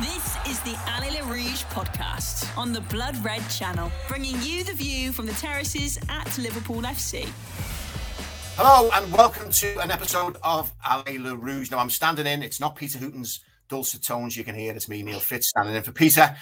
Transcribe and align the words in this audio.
This 0.00 0.36
is 0.48 0.58
the 0.62 0.76
Allez 0.88 1.12
Les 1.12 1.22
Rouges 1.22 1.62
podcast 1.70 2.58
on 2.58 2.72
the 2.72 2.80
Blood 2.80 3.16
Red 3.24 3.48
channel, 3.48 3.92
bringing 4.08 4.34
you 4.42 4.64
the 4.64 4.72
view 4.72 5.12
from 5.12 5.24
the 5.24 5.32
terraces 5.34 6.00
at 6.08 6.36
Liverpool 6.36 6.82
FC. 6.82 7.28
Hello 8.56 8.90
and 8.92 9.12
welcome 9.12 9.50
to 9.52 9.78
an 9.78 9.92
episode 9.92 10.36
of 10.42 10.72
Allez 10.84 11.20
Les 11.20 11.36
Rouges. 11.36 11.70
Now 11.70 11.78
I'm 11.78 11.90
standing 11.90 12.26
in, 12.26 12.42
it's 12.42 12.58
not 12.58 12.74
Peter 12.74 12.98
Hooton's 12.98 13.44
dulcet 13.68 14.02
tones 14.02 14.36
you 14.36 14.42
can 14.42 14.56
hear, 14.56 14.74
it's 14.74 14.88
me, 14.88 15.00
Neil 15.04 15.20
Fitz, 15.20 15.50
standing 15.50 15.76
in 15.76 15.84
for 15.84 15.92
Peter. 15.92 16.34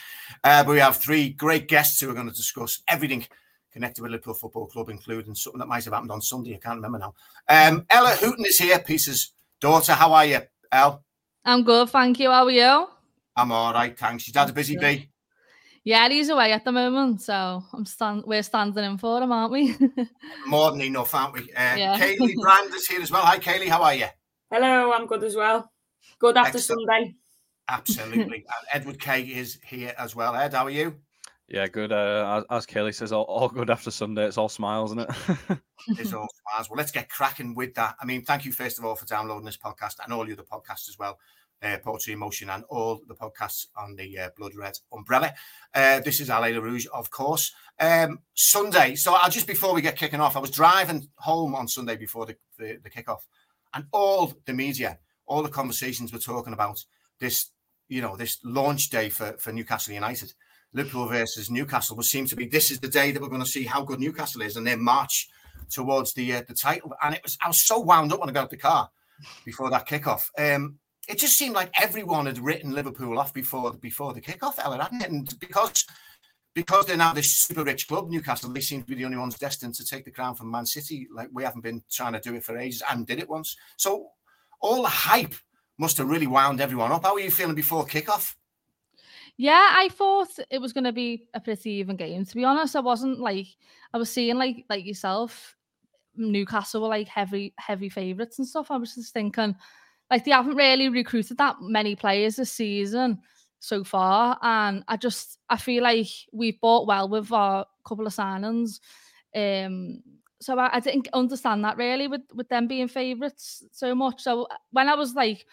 Uh, 0.42 0.64
but 0.64 0.72
we 0.72 0.78
have 0.78 0.96
three 0.96 1.28
great 1.28 1.68
guests 1.68 2.00
who 2.00 2.08
are 2.08 2.14
going 2.14 2.30
to 2.30 2.34
discuss 2.34 2.82
everything 2.88 3.26
connected 3.70 4.00
with 4.00 4.12
Liverpool 4.12 4.32
Football 4.32 4.68
Club, 4.68 4.88
including 4.88 5.34
something 5.34 5.58
that 5.58 5.68
might 5.68 5.84
have 5.84 5.92
happened 5.92 6.12
on 6.12 6.22
Sunday. 6.22 6.54
I 6.54 6.58
can't 6.58 6.76
remember 6.76 7.00
now. 7.00 7.14
Um, 7.50 7.84
Ella 7.90 8.16
Hooton 8.18 8.46
is 8.46 8.58
here, 8.58 8.78
Peter's 8.78 9.34
daughter. 9.60 9.92
How 9.92 10.14
are 10.14 10.24
you, 10.24 10.40
Elle? 10.72 11.04
I'm 11.44 11.64
good, 11.64 11.90
thank 11.90 12.18
you. 12.18 12.30
How 12.30 12.44
are 12.44 12.50
you? 12.50 12.88
I'm 13.36 13.52
all 13.52 13.72
right, 13.72 13.98
thanks. 13.98 14.24
She's 14.24 14.36
had 14.36 14.50
a 14.50 14.52
busy 14.52 14.76
day. 14.76 15.08
Yeah, 15.84 16.08
he's 16.08 16.28
away 16.28 16.52
at 16.52 16.64
the 16.64 16.70
moment, 16.70 17.22
so 17.22 17.64
I'm 17.72 17.84
stand. 17.86 18.22
We're 18.24 18.42
standing 18.44 18.84
in 18.84 18.98
for 18.98 19.20
him, 19.20 19.32
aren't 19.32 19.52
we? 19.52 19.74
More 20.46 20.70
than 20.70 20.82
enough, 20.82 21.14
aren't 21.14 21.34
we? 21.34 21.40
Uh, 21.52 21.76
Yeah. 21.76 21.98
Kayleigh 21.98 22.34
Brand 22.40 22.72
is 22.74 22.86
here 22.86 23.00
as 23.02 23.10
well. 23.10 23.22
Hi, 23.24 23.38
Kayleigh. 23.38 23.68
How 23.68 23.82
are 23.82 23.94
you? 23.94 24.06
Hello, 24.50 24.92
I'm 24.92 25.06
good 25.06 25.24
as 25.24 25.34
well. 25.34 25.70
Good 26.20 26.36
after 26.36 26.58
Excellent. 26.58 26.88
Sunday. 26.88 27.14
Absolutely. 27.68 28.22
and 28.46 28.66
Edward 28.72 29.00
Kay 29.00 29.22
is 29.22 29.58
here 29.66 29.94
as 29.98 30.14
well. 30.14 30.36
Ed, 30.36 30.52
how 30.52 30.64
are 30.64 30.70
you? 30.70 30.94
Yeah, 31.48 31.66
good. 31.66 31.90
Uh, 31.90 32.44
as, 32.50 32.64
as 32.64 32.66
Kayleigh 32.66 32.94
says, 32.94 33.10
all, 33.12 33.24
all 33.24 33.48
good 33.48 33.68
after 33.68 33.90
Sunday. 33.90 34.24
It's 34.26 34.38
all 34.38 34.48
smiles, 34.48 34.92
isn't 34.92 35.00
it? 35.10 35.58
It's 35.98 36.12
all 36.12 36.28
smiles. 36.48 36.70
Well, 36.70 36.76
let's 36.76 36.92
get 36.92 37.08
cracking 37.08 37.54
with 37.56 37.74
that. 37.74 37.96
I 38.00 38.04
mean, 38.04 38.22
thank 38.22 38.44
you 38.44 38.52
first 38.52 38.78
of 38.78 38.84
all 38.84 38.94
for 38.94 39.04
downloading 39.06 39.44
this 39.46 39.56
podcast 39.56 39.96
and 40.04 40.12
all 40.12 40.24
the 40.24 40.32
other 40.32 40.44
podcasts 40.44 40.88
as 40.88 40.96
well. 40.98 41.18
Uh, 41.62 41.78
Poetry 41.78 42.12
Emotion 42.12 42.50
and 42.50 42.64
all 42.68 43.00
the 43.06 43.14
podcasts 43.14 43.66
on 43.76 43.94
the 43.94 44.18
uh, 44.18 44.28
Blood 44.36 44.54
Red 44.54 44.78
umbrella. 44.92 45.32
Uh, 45.74 46.00
this 46.00 46.20
is 46.20 46.28
Allez 46.28 46.52
Les 46.52 46.60
Rouges, 46.60 46.86
of 46.86 47.10
course. 47.10 47.52
Um, 47.78 48.18
Sunday. 48.34 48.94
So 48.96 49.14
I'll 49.14 49.30
just 49.30 49.46
before 49.46 49.74
we 49.74 49.82
get 49.82 49.96
kicking 49.96 50.20
off, 50.20 50.36
I 50.36 50.40
was 50.40 50.50
driving 50.50 51.08
home 51.16 51.54
on 51.54 51.68
Sunday 51.68 51.96
before 51.96 52.26
the, 52.26 52.36
the, 52.58 52.78
the 52.82 52.90
kickoff, 52.90 53.20
and 53.74 53.84
all 53.92 54.32
the 54.44 54.52
media, 54.52 54.98
all 55.26 55.42
the 55.42 55.48
conversations 55.48 56.12
were 56.12 56.18
talking 56.18 56.52
about 56.52 56.84
this, 57.20 57.50
you 57.88 58.02
know, 58.02 58.16
this 58.16 58.38
launch 58.44 58.90
day 58.90 59.08
for, 59.08 59.32
for 59.38 59.52
Newcastle 59.52 59.94
United. 59.94 60.32
Liverpool 60.74 61.06
versus 61.06 61.50
Newcastle 61.50 61.96
will 61.96 62.02
seem 62.02 62.26
to 62.26 62.36
be 62.36 62.46
this 62.46 62.70
is 62.70 62.80
the 62.80 62.88
day 62.88 63.12
that 63.12 63.20
we're 63.20 63.28
going 63.28 63.42
to 63.42 63.46
see 63.46 63.64
how 63.64 63.82
good 63.82 64.00
Newcastle 64.00 64.42
is 64.42 64.56
and 64.56 64.66
their 64.66 64.78
march 64.78 65.28
towards 65.70 66.14
the 66.14 66.34
uh, 66.34 66.42
the 66.48 66.54
title. 66.54 66.92
And 67.02 67.14
it 67.14 67.22
was 67.22 67.36
I 67.42 67.48
was 67.48 67.62
so 67.62 67.78
wound 67.78 68.12
up 68.12 68.20
when 68.20 68.28
I 68.28 68.32
got 68.32 68.44
out 68.44 68.50
the 68.50 68.56
car 68.56 68.90
before 69.44 69.70
that 69.70 69.88
kickoff. 69.88 70.30
Um, 70.38 70.78
it 71.08 71.18
just 71.18 71.36
seemed 71.36 71.54
like 71.54 71.70
everyone 71.80 72.26
had 72.26 72.38
written 72.38 72.72
Liverpool 72.72 73.18
off 73.18 73.32
before 73.32 73.72
before 73.74 74.12
the 74.12 74.20
kickoff, 74.20 74.62
Ellen, 74.62 74.80
hadn't 74.80 75.02
it? 75.02 75.10
And 75.10 75.38
because 75.40 75.84
because 76.54 76.86
they're 76.86 76.96
now 76.96 77.12
this 77.12 77.38
super 77.38 77.64
rich 77.64 77.88
club, 77.88 78.10
Newcastle, 78.10 78.50
they 78.50 78.60
seem 78.60 78.82
to 78.82 78.86
be 78.86 78.94
the 78.94 79.04
only 79.04 79.16
ones 79.16 79.38
destined 79.38 79.74
to 79.74 79.84
take 79.84 80.04
the 80.04 80.10
crown 80.10 80.34
from 80.34 80.50
Man 80.50 80.66
City. 80.66 81.08
Like 81.12 81.28
we 81.32 81.44
haven't 81.44 81.62
been 81.62 81.82
trying 81.90 82.12
to 82.12 82.20
do 82.20 82.34
it 82.34 82.44
for 82.44 82.58
ages 82.58 82.82
and 82.90 83.06
did 83.06 83.18
it 83.18 83.28
once. 83.28 83.56
So 83.76 84.08
all 84.60 84.82
the 84.82 84.88
hype 84.88 85.34
must 85.78 85.96
have 85.96 86.08
really 86.08 86.26
wound 86.26 86.60
everyone 86.60 86.92
up. 86.92 87.04
How 87.04 87.14
were 87.14 87.20
you 87.20 87.30
feeling 87.30 87.54
before 87.54 87.86
kickoff? 87.86 88.34
yeah, 89.36 89.70
I 89.72 89.88
thought 89.88 90.28
it 90.50 90.60
was 90.60 90.72
going 90.72 90.84
to 90.84 90.92
be 90.92 91.26
a 91.34 91.40
pretty 91.40 91.70
even 91.72 91.96
game. 91.96 92.24
To 92.24 92.34
be 92.34 92.44
honest, 92.44 92.76
I 92.76 92.80
wasn't 92.80 93.18
like 93.18 93.48
I 93.92 93.98
was 93.98 94.10
seeing 94.10 94.36
like 94.36 94.64
like 94.68 94.84
yourself. 94.84 95.56
Newcastle 96.14 96.82
were 96.82 96.88
like 96.88 97.08
heavy 97.08 97.54
heavy 97.58 97.88
favourites 97.88 98.38
and 98.38 98.46
stuff. 98.46 98.70
I 98.70 98.76
was 98.76 98.94
just 98.94 99.14
thinking, 99.14 99.56
like 100.12 100.26
they 100.26 100.30
haven't 100.30 100.56
really 100.56 100.90
recruited 100.90 101.38
that 101.38 101.56
many 101.62 101.96
players 101.96 102.36
this 102.36 102.52
season 102.52 103.18
so 103.60 103.82
far, 103.82 104.38
and 104.42 104.84
I 104.86 104.98
just 104.98 105.38
I 105.48 105.56
feel 105.56 105.82
like 105.82 106.08
we've 106.34 106.60
bought 106.60 106.86
well 106.86 107.08
with 107.08 107.32
our 107.32 107.64
couple 107.88 108.06
of 108.06 108.12
signings. 108.12 108.78
Um, 109.34 110.02
so 110.38 110.58
I, 110.58 110.76
I 110.76 110.80
didn't 110.80 111.08
understand 111.14 111.64
that 111.64 111.78
really 111.78 112.08
with 112.08 112.20
with 112.34 112.50
them 112.50 112.66
being 112.66 112.88
favourites 112.88 113.64
so 113.72 113.94
much. 113.94 114.22
So 114.22 114.48
when 114.70 114.90
I 114.90 114.96
was 114.96 115.14
like 115.14 115.46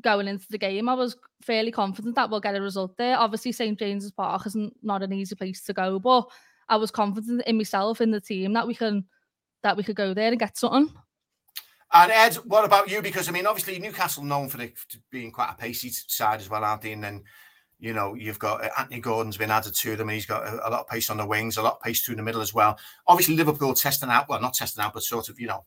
going 0.00 0.26
into 0.26 0.46
the 0.50 0.58
game, 0.58 0.88
I 0.88 0.94
was 0.94 1.16
fairly 1.40 1.70
confident 1.70 2.16
that 2.16 2.28
we'll 2.28 2.40
get 2.40 2.56
a 2.56 2.60
result 2.60 2.96
there. 2.96 3.16
Obviously, 3.16 3.52
St 3.52 3.78
James's 3.78 4.10
Park 4.10 4.46
isn't 4.46 4.74
not 4.82 5.04
an 5.04 5.12
easy 5.12 5.36
place 5.36 5.62
to 5.62 5.72
go, 5.72 6.00
but 6.00 6.28
I 6.68 6.74
was 6.74 6.90
confident 6.90 7.44
in 7.46 7.56
myself 7.56 8.00
in 8.00 8.10
the 8.10 8.20
team 8.20 8.54
that 8.54 8.66
we 8.66 8.74
can 8.74 9.04
that 9.62 9.76
we 9.76 9.84
could 9.84 9.94
go 9.94 10.12
there 10.12 10.30
and 10.30 10.40
get 10.40 10.58
something. 10.58 10.92
And 11.92 12.10
Ed, 12.10 12.34
what 12.36 12.64
about 12.64 12.90
you? 12.90 13.02
Because 13.02 13.28
I 13.28 13.32
mean, 13.32 13.46
obviously 13.46 13.78
Newcastle 13.78 14.24
known 14.24 14.48
for 14.48 14.56
the, 14.56 14.72
being 15.10 15.30
quite 15.30 15.50
a 15.50 15.60
pacey 15.60 15.90
side 15.90 16.40
as 16.40 16.48
well, 16.48 16.64
aren't 16.64 16.82
they? 16.82 16.92
And 16.92 17.04
then 17.04 17.22
you 17.78 17.92
know 17.92 18.14
you've 18.14 18.38
got 18.38 18.64
uh, 18.64 18.70
Anthony 18.78 19.00
Gordon's 19.00 19.36
been 19.36 19.50
added 19.50 19.74
to 19.74 19.96
them, 19.96 20.08
and 20.08 20.14
he's 20.14 20.26
got 20.26 20.46
a, 20.46 20.68
a 20.68 20.70
lot 20.70 20.80
of 20.80 20.88
pace 20.88 21.10
on 21.10 21.18
the 21.18 21.26
wings, 21.26 21.56
a 21.56 21.62
lot 21.62 21.74
of 21.74 21.82
pace 21.82 22.02
through 22.02 22.16
the 22.16 22.22
middle 22.22 22.40
as 22.40 22.54
well. 22.54 22.78
Obviously 23.06 23.36
Liverpool 23.36 23.74
testing 23.74 24.08
out, 24.08 24.28
well, 24.28 24.40
not 24.40 24.54
testing 24.54 24.82
out, 24.82 24.94
but 24.94 25.02
sort 25.02 25.28
of 25.28 25.38
you 25.38 25.48
know 25.48 25.64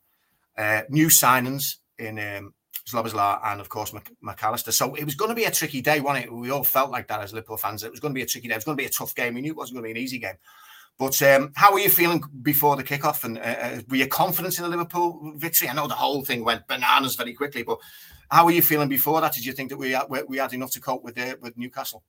uh, 0.58 0.81
new 0.90 1.08
signings 1.08 1.75
in 2.00 2.18
um, 2.18 2.53
and 2.94 3.62
of 3.62 3.69
course 3.69 3.94
Mc- 3.94 4.16
Mac 4.22 4.44
Allister. 4.44 4.72
So 4.72 4.96
it 4.96 5.06
was 5.06 5.16
going 5.16 5.30
to 5.30 5.35
be 5.35 5.46
a 5.46 5.52
tricky 5.52 5.81
day, 5.81 6.00
wasn't 6.00 6.25
it? 6.25 6.34
We 6.34 6.52
all 6.52 6.64
felt 6.64 6.91
like 6.91 7.08
that 7.08 7.22
as 7.22 7.34
Liverpool 7.34 7.58
fans. 7.58 7.84
It 7.84 7.91
was 7.91 8.00
going 8.00 8.14
to 8.14 8.18
be 8.18 8.24
a 8.24 8.28
tricky 8.28 8.47
day. 8.47 8.53
It 8.53 8.58
was 8.58 8.64
going 8.64 8.78
to 8.78 8.81
be 8.81 8.88
a 8.88 8.91
tough 8.91 9.16
game. 9.16 9.35
We 9.35 9.41
knew 9.41 9.52
it 9.52 9.58
wasn't 9.58 9.75
going 9.75 9.90
to 9.90 9.94
be 9.94 10.00
an 10.00 10.03
easy 10.03 10.19
game. 10.19 10.35
But 10.97 11.22
um, 11.23 11.51
how 11.56 11.73
were 11.73 11.79
you 11.79 11.89
feeling 11.89 12.23
before 12.41 12.75
the 12.78 12.83
kickoff? 12.83 13.23
And 13.25 13.38
uh, 13.38 13.41
uh, 13.41 13.81
were 13.89 13.97
you 13.97 14.07
confident 14.07 14.57
in 14.57 14.63
the 14.63 14.69
Liverpool 14.69 15.33
victory? 15.35 15.67
I 15.67 15.73
know 15.73 15.88
the 15.88 15.94
whole 15.94 16.23
thing 16.23 16.45
went 16.45 16.67
bananas 16.67 17.16
very 17.16 17.33
quickly, 17.33 17.63
but 17.63 17.79
how 18.31 18.45
were 18.45 18.51
you 18.51 18.61
feeling 18.61 18.88
before 18.88 19.19
that? 19.22 19.34
Did 19.34 19.45
you 19.45 19.51
think 19.53 19.69
that 19.69 19.78
we 19.78 19.91
had, 19.91 20.05
we- 20.09 20.38
had 20.38 20.53
enough 20.53 20.72
to 20.72 20.79
cope 20.81 21.03
with 21.03 21.17
uh, 21.17 21.35
with 21.41 21.57
Newcastle? 21.57 22.03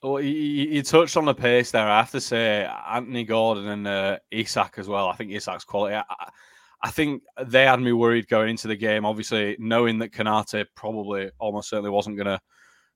well, 0.00 0.20
you, 0.20 0.30
you 0.30 0.64
you 0.74 0.82
touched 0.84 1.16
on 1.16 1.24
the 1.24 1.34
pace 1.34 1.72
there. 1.72 1.88
I 1.88 1.98
have 1.98 2.12
to 2.12 2.20
say, 2.20 2.70
Anthony 2.88 3.24
Gordon 3.24 3.66
and 3.66 3.88
uh, 3.88 4.18
Isak 4.30 4.74
as 4.78 4.86
well. 4.86 5.08
I 5.08 5.16
think 5.16 5.32
Isak's 5.32 5.64
quality. 5.64 5.96
I, 5.96 6.04
I- 6.82 6.90
think 6.92 7.24
they 7.48 7.64
had 7.66 7.80
me 7.80 7.90
worried 7.92 8.28
going 8.28 8.50
into 8.50 8.68
the 8.68 8.76
game. 8.76 9.04
Obviously, 9.04 9.56
knowing 9.58 9.98
that 9.98 10.12
Konaté 10.12 10.64
probably 10.76 11.28
almost 11.40 11.70
certainly 11.70 11.90
wasn't 11.90 12.16
gonna 12.16 12.40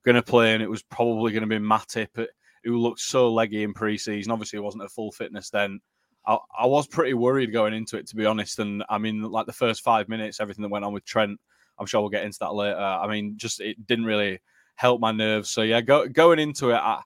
gonna 0.05 0.23
play, 0.23 0.55
and 0.55 0.63
it 0.63 0.71
was 0.71 0.85
probably 0.85 1.33
going 1.33 1.43
to 1.43 1.49
be 1.49 1.59
Matip, 1.59 2.25
who 2.65 2.79
looked 2.79 3.01
so 3.01 3.33
leggy 3.33 3.63
in 3.63 3.75
pre-season. 3.75 4.33
Obviously, 4.33 4.59
it 4.59 4.63
wasn't 4.63 4.85
at 4.85 4.91
full 4.91 5.13
fitness 5.13 5.51
then. 5.51 5.81
I, 6.27 6.39
I 6.59 6.67
was 6.67 6.87
pretty 6.87 7.15
worried 7.15 7.53
going 7.53 7.75
into 7.75 7.97
it, 7.97 8.07
to 8.09 8.17
be 8.17 8.27
honest. 8.27 8.59
And 8.59 8.85
I 8.89 8.99
mean, 8.99 9.23
like 9.23 9.47
the 9.47 9.53
first 9.53 9.83
five 9.83 10.09
minutes, 10.09 10.41
everything 10.41 10.63
that 10.63 10.71
went 10.71 10.85
on 10.85 10.93
with 10.93 11.05
Trent, 11.05 11.39
I'm 11.79 11.87
sure 11.87 12.01
we'll 12.01 12.11
get 12.11 12.25
into 12.25 12.39
that 12.41 12.55
later. 12.55 12.79
I 12.79 13.09
mean, 13.09 13.35
just 13.37 13.61
it 13.61 13.87
didn't 13.87 14.05
really 14.05 14.41
help 14.77 15.01
my 15.01 15.13
nerves. 15.13 15.51
So 15.51 15.63
yeah, 15.63 15.81
go, 15.81 16.07
going 16.07 16.39
into 16.39 16.71
it, 16.71 16.77
I, 16.77 17.01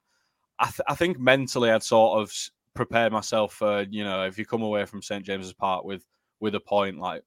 I, 0.59 0.65
th- 0.65 0.81
I 0.87 0.95
think 0.95 1.19
mentally 1.19 1.71
I'd 1.71 1.83
sort 1.83 2.21
of 2.21 2.31
prepared 2.73 3.11
myself 3.11 3.53
for 3.53 3.81
you 3.89 4.03
know 4.03 4.23
if 4.25 4.37
you 4.37 4.45
come 4.45 4.61
away 4.61 4.85
from 4.85 5.01
St 5.01 5.25
James's 5.25 5.53
Park 5.53 5.83
with 5.83 6.05
with 6.39 6.53
a 6.55 6.59
point, 6.59 6.99
like 6.99 7.23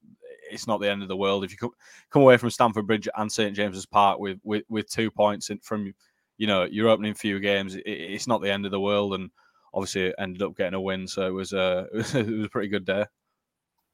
it's 0.51 0.67
not 0.67 0.81
the 0.81 0.91
end 0.91 1.03
of 1.03 1.09
the 1.09 1.17
world. 1.17 1.45
If 1.45 1.51
you 1.51 1.59
come 1.59 1.71
come 2.11 2.23
away 2.23 2.37
from 2.37 2.51
Stamford 2.51 2.87
Bridge 2.87 3.09
and 3.17 3.31
St 3.31 3.55
James's 3.55 3.87
Park 3.87 4.19
with 4.19 4.39
with, 4.45 4.65
with 4.69 4.89
two 4.89 5.11
points 5.11 5.51
in, 5.51 5.59
from 5.59 5.93
you 6.41 6.47
know 6.47 6.65
your 6.65 6.89
opening 6.89 7.15
few 7.15 7.39
games, 7.39 7.75
it, 7.75 7.83
it's 7.87 8.27
not 8.27 8.41
the 8.41 8.53
end 8.53 8.65
of 8.65 8.73
the 8.73 8.81
world. 8.89 9.15
And 9.15 9.31
obviously 9.73 10.07
it 10.07 10.15
ended 10.19 10.43
up 10.43 10.57
getting 10.57 10.75
a 10.75 10.81
win, 10.81 11.07
so 11.07 11.27
it 11.27 11.35
was 11.41 11.53
a 11.53 11.87
it 11.93 11.97
was, 11.97 12.15
it 12.15 12.27
was 12.27 12.47
a 12.47 12.49
pretty 12.49 12.69
good 12.69 12.85
day. 12.85 13.05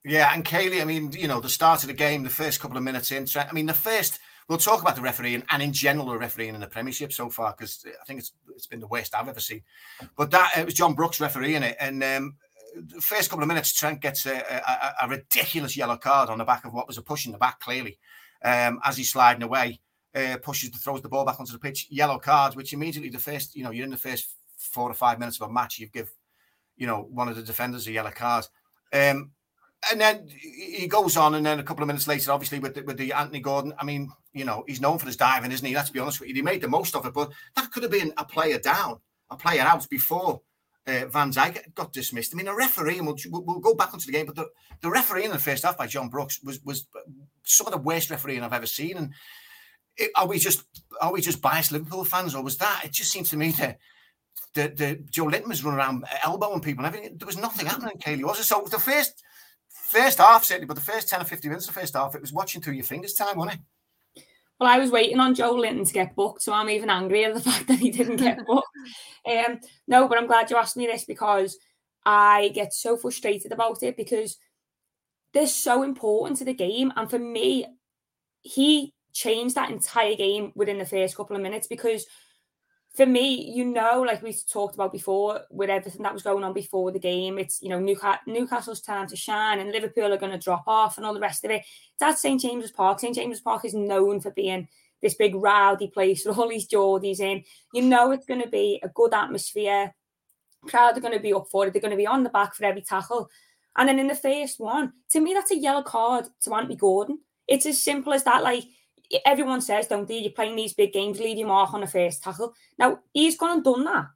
Yeah, 0.05 0.33
and 0.33 0.45
Kayleigh, 0.45 0.81
I 0.81 0.85
mean, 0.85 1.11
you 1.13 1.27
know, 1.27 1.41
the 1.41 1.49
start 1.49 1.83
of 1.83 1.89
the 1.89 1.95
game, 2.05 2.23
the 2.23 2.31
first 2.31 2.61
couple 2.61 2.77
of 2.77 2.85
minutes 2.85 3.11
in, 3.11 3.27
I 3.35 3.53
mean, 3.53 3.67
the 3.67 3.75
first, 3.75 4.21
we'll 4.49 4.57
talk 4.57 4.81
about 4.81 4.95
the 4.95 5.03
refereeing 5.03 5.43
and 5.51 5.61
in 5.61 5.73
general 5.73 6.07
the 6.07 6.17
refereeing 6.17 6.55
in 6.55 6.61
the 6.61 6.69
Premiership 6.69 7.13
so 7.13 7.29
far, 7.29 7.53
because 7.59 7.85
I 8.01 8.05
think 8.07 8.21
it's 8.21 8.33
it's 8.55 8.69
been 8.69 8.79
the 8.79 8.87
worst 8.87 9.17
I've 9.17 9.29
ever 9.29 9.41
seen. 9.41 9.63
But 10.17 10.31
that, 10.31 10.53
it 10.57 10.65
was 10.65 10.75
John 10.75 10.95
Brooks 10.95 11.21
refereeing 11.21 11.65
it. 11.65 11.77
And 11.81 12.05
um, 12.05 12.37
the 12.77 13.01
first 13.01 13.31
couple 13.31 13.43
of 13.43 13.49
minutes, 13.49 13.73
Trent 13.73 14.01
gets 14.01 14.27
a, 14.27 14.37
a, 14.37 15.05
a 15.05 15.09
ridiculous 15.09 15.77
yellow 15.77 15.97
card 15.97 16.31
on 16.31 16.39
the 16.39 16.45
back 16.45 16.65
of 16.65 16.73
what 16.73 16.87
was 16.87 16.99
a 16.99 17.03
push 17.03 17.27
in 17.27 17.33
the 17.33 17.39
back, 17.39 17.59
clearly, 17.59 17.99
um, 18.45 18.79
as 18.85 18.97
he's 18.97 19.11
sliding 19.11 19.43
away, 19.43 19.81
uh, 20.17 20.37
pushes, 20.39 20.71
the 20.71 20.79
throws 20.79 21.03
the 21.03 21.09
ball 21.09 21.25
back 21.25 21.39
onto 21.39 21.53
the 21.53 21.59
pitch, 21.59 21.87
yellow 21.91 22.19
cards, 22.19 22.57
which 22.57 22.73
immediately 22.73 23.11
the 23.11 23.19
first, 23.19 23.55
you 23.55 23.63
know, 23.63 23.71
you're 23.71 23.85
in 23.85 23.91
the 23.91 23.97
first 23.97 24.27
four 24.57 24.91
or 24.91 24.95
five 24.95 25.19
minutes 25.19 25.41
of 25.41 25.49
a 25.49 25.53
match, 25.53 25.79
you 25.79 25.87
give, 25.87 26.11
you 26.77 26.87
know, 26.87 27.07
one 27.11 27.29
of 27.29 27.37
the 27.37 27.43
defenders 27.43 27.87
a 27.87 27.93
yellow 27.93 28.11
card. 28.11 28.47
Um, 28.93 29.33
and 29.91 30.01
then 30.01 30.27
he 30.29 30.89
goes 30.89 31.17
on, 31.17 31.35
and 31.35 31.45
then 31.45 31.61
a 31.61 31.63
couple 31.63 31.83
of 31.83 31.87
minutes 31.87 32.09
later, 32.09 32.33
obviously 32.33 32.59
with 32.59 32.75
the, 32.75 32.83
with 32.83 32.97
the 32.97 33.13
Anthony 33.13 33.41
Gordon. 33.41 33.75
I 33.79 33.85
mean, 33.85 34.11
you 34.33 34.45
know, 34.45 34.65
he's 34.67 34.81
known 34.81 34.99
for 34.99 35.07
his 35.07 35.17
diving, 35.17 35.53
isn't 35.53 35.67
he? 35.67 35.75
Let's 35.75 35.91
be 35.91 36.01
honest 36.01 36.19
with 36.19 36.31
you. 36.31 36.35
He 36.35 36.43
made 36.43 36.63
the 36.63 36.69
most 36.69 36.97
of 36.97 37.05
it, 37.07 37.13
but 37.13 37.31
that 37.55 37.71
could 37.71 37.83
have 37.83 37.93
been 37.93 38.13
a 38.17 38.25
player 38.25 38.59
down, 38.59 39.01
a 39.31 39.37
player 39.37 39.63
out 39.63 39.89
before 39.89 40.41
uh, 40.87 41.07
Van 41.07 41.31
Dijk 41.31 41.75
got 41.75 41.93
dismissed. 41.93 42.33
I 42.35 42.37
mean, 42.37 42.49
a 42.49 42.55
referee, 42.55 42.99
and 42.99 43.07
we'll, 43.07 43.19
we'll, 43.31 43.45
we'll 43.45 43.61
go 43.61 43.75
back 43.75 43.93
onto 43.93 44.07
the 44.07 44.13
game, 44.13 44.27
but 44.27 44.37
the, 44.37 44.49
the 44.81 44.91
referee 44.91 45.25
in 45.25 45.31
the 45.31 45.39
first 45.39 45.65
half 45.65 45.79
by 45.79 45.87
John 45.87 46.09
Brooks 46.09 46.41
was 46.43 46.63
was 46.65 46.87
some 47.45 47.67
of 47.67 47.73
the 47.73 47.79
worst 47.79 48.11
refereeing 48.11 48.43
I've 48.43 48.53
ever 48.53 48.67
seen. 48.67 48.97
And 48.97 49.13
it, 49.97 50.11
are 50.15 50.27
we 50.27 50.39
just 50.39 50.65
are 51.01 51.13
we 51.13 51.21
just 51.21 51.43
biased 51.43 51.73
Liverpool 51.73 52.05
fans, 52.05 52.35
or 52.35 52.43
was 52.43 52.57
that? 52.59 52.83
It 52.85 52.93
just 52.93 53.11
seems 53.11 53.31
to 53.31 53.37
me 53.37 53.53
that. 53.53 53.79
The, 54.55 54.69
the 54.69 54.97
Joelinton 55.11 55.49
was 55.49 55.63
running 55.63 55.79
around 55.79 56.05
elbowing 56.25 56.63
people 56.63 56.83
and 56.83 56.95
everything. 56.95 57.19
There 57.19 57.27
was 57.27 57.37
nothing 57.37 57.67
happening, 57.67 57.99
Kayleigh, 57.99 58.25
was 58.25 58.41
it? 58.41 58.45
So 58.45 58.67
the 58.71 58.79
first 58.79 59.23
first 59.69 60.19
half, 60.19 60.45
certainly, 60.45 60.67
but 60.67 60.77
the 60.77 60.81
first 60.81 61.09
10 61.09 61.21
or 61.21 61.25
15 61.25 61.51
minutes 61.51 61.69
of 61.69 61.75
the 61.75 61.81
first 61.81 61.95
half, 61.95 62.15
it 62.15 62.21
was 62.21 62.33
watching 62.33 62.61
through 62.61 62.75
your 62.75 62.85
fingers 62.85 63.15
time, 63.15 63.37
wasn't 63.37 63.57
it? 63.57 63.61
Well, 64.59 64.71
I 64.71 64.79
was 64.79 64.91
waiting 64.91 65.21
on 65.21 65.35
Joelinton 65.35 65.87
to 65.87 65.93
get 65.93 66.17
booked, 66.17 66.43
so 66.43 66.53
I'm 66.53 66.71
even 66.71 66.89
angrier 66.89 67.29
at 67.29 67.35
the 67.35 67.41
fact 67.51 67.69
that 67.69 67.79
he 67.79 67.91
didn't 67.91 68.17
get 68.17 68.39
booked. 68.47 68.67
Um, 69.27 69.61
no, 69.87 70.09
but 70.09 70.19
I'm 70.19 70.27
glad 70.27 70.51
you 70.51 70.57
asked 70.57 70.77
me 70.77 70.87
this 70.87 71.05
because 71.05 71.59
I 72.05 72.51
get 72.55 72.73
so 72.73 72.97
frustrated 72.97 73.53
about 73.53 73.83
it 73.83 73.97
because 73.97 74.39
they're 75.33 75.47
so 75.47 75.83
important 75.83 76.39
to 76.39 76.45
the 76.45 76.55
game. 76.55 76.93
And 76.97 77.11
for 77.11 77.19
me, 77.19 77.67
he 78.41 78.95
changed 79.17 79.55
that 79.55 79.71
entire 79.71 80.15
game 80.15 80.53
within 80.55 80.79
the 80.79 80.85
first 80.85 81.17
couple 81.17 81.37
of 81.37 81.43
minutes 81.43 81.67
because 81.67 82.07
for 82.95 83.05
me, 83.05 83.53
you 83.55 83.65
know, 83.67 84.03
like 84.07 84.23
we 84.23 84.35
talked 84.51 84.75
about 84.75 84.91
before, 84.91 85.43
with 85.51 85.69
everything 85.69 86.03
that 86.03 86.15
was 86.15 86.23
going 86.23 86.43
on 86.43 86.55
before 86.55 86.91
the 86.91 86.99
game, 86.99 87.39
it's 87.39 87.61
you 87.61 87.69
know 87.69 87.79
Newcastle's 87.79 88.81
time 88.81 89.07
to 89.09 89.17
shine, 89.17 89.59
and 89.59 89.71
Liverpool 89.71 90.13
are 90.13 90.19
going 90.19 90.33
to 90.33 90.39
drop 90.39 90.65
off, 90.67 90.97
and 90.97 91.05
all 91.05 91.13
the 91.13 91.21
rest 91.21 91.45
of 91.45 91.51
it. 91.51 91.63
At 92.01 92.19
St 92.19 92.41
James's 92.41 92.71
Park. 92.71 93.01
St 93.01 93.15
James's 93.15 93.43
Park 93.43 93.67
is 93.67 93.75
known 93.75 94.21
for 94.21 94.31
being 94.31 94.67
this 95.03 95.15
big 95.15 95.35
rowdy 95.35 95.89
place 95.89 96.25
with 96.25 96.39
all 96.39 96.49
these 96.49 96.69
Geordies 96.69 97.21
in. 97.21 97.45
You 97.75 97.83
know, 97.83 98.13
it's 98.13 98.25
going 98.25 98.43
to 98.43 98.49
be 98.49 98.81
a 98.83 98.89
good 98.89 99.13
atmosphere. 99.13 99.95
Crowd 100.67 100.97
are 100.97 101.01
going 101.01 101.13
to 101.13 101.21
be 101.21 101.35
up 101.35 101.49
for 101.51 101.67
it. 101.67 101.75
They're 101.75 101.83
going 101.83 101.91
to 101.91 101.99
be 101.99 102.07
on 102.07 102.23
the 102.23 102.31
back 102.31 102.55
for 102.55 102.65
every 102.65 102.83
tackle. 102.83 103.29
And 103.77 103.91
then 103.91 103.99
in 103.99 104.09
the 104.09 104.15
first 104.15 104.59
one, 104.59 104.95
to 105.11 105.21
me, 105.21 105.35
that's 105.35 105.51
a 105.51 105.57
yellow 105.57 105.83
card 105.83 106.27
to 106.43 106.55
Anthony 106.55 106.77
Gordon. 106.77 107.19
It's 107.47 107.67
as 107.67 107.83
simple 107.83 108.15
as 108.15 108.25
that. 108.25 108.43
Like 108.43 108.65
everyone 109.25 109.61
says, 109.61 109.87
don't 109.87 110.07
they? 110.07 110.19
You're 110.19 110.33
playing 110.33 110.57
these 110.57 110.75
big 110.75 110.93
games, 110.93 111.19
leave 111.19 111.39
your 111.39 111.49
mark 111.49 111.73
on 111.75 111.81
the 111.81 111.87
first 111.87 112.23
tackle. 112.23 112.55
Now 112.79 113.01
he's 113.13 113.37
gone 113.37 113.51
and 113.51 113.65
done 113.65 113.85
that. 113.85 114.07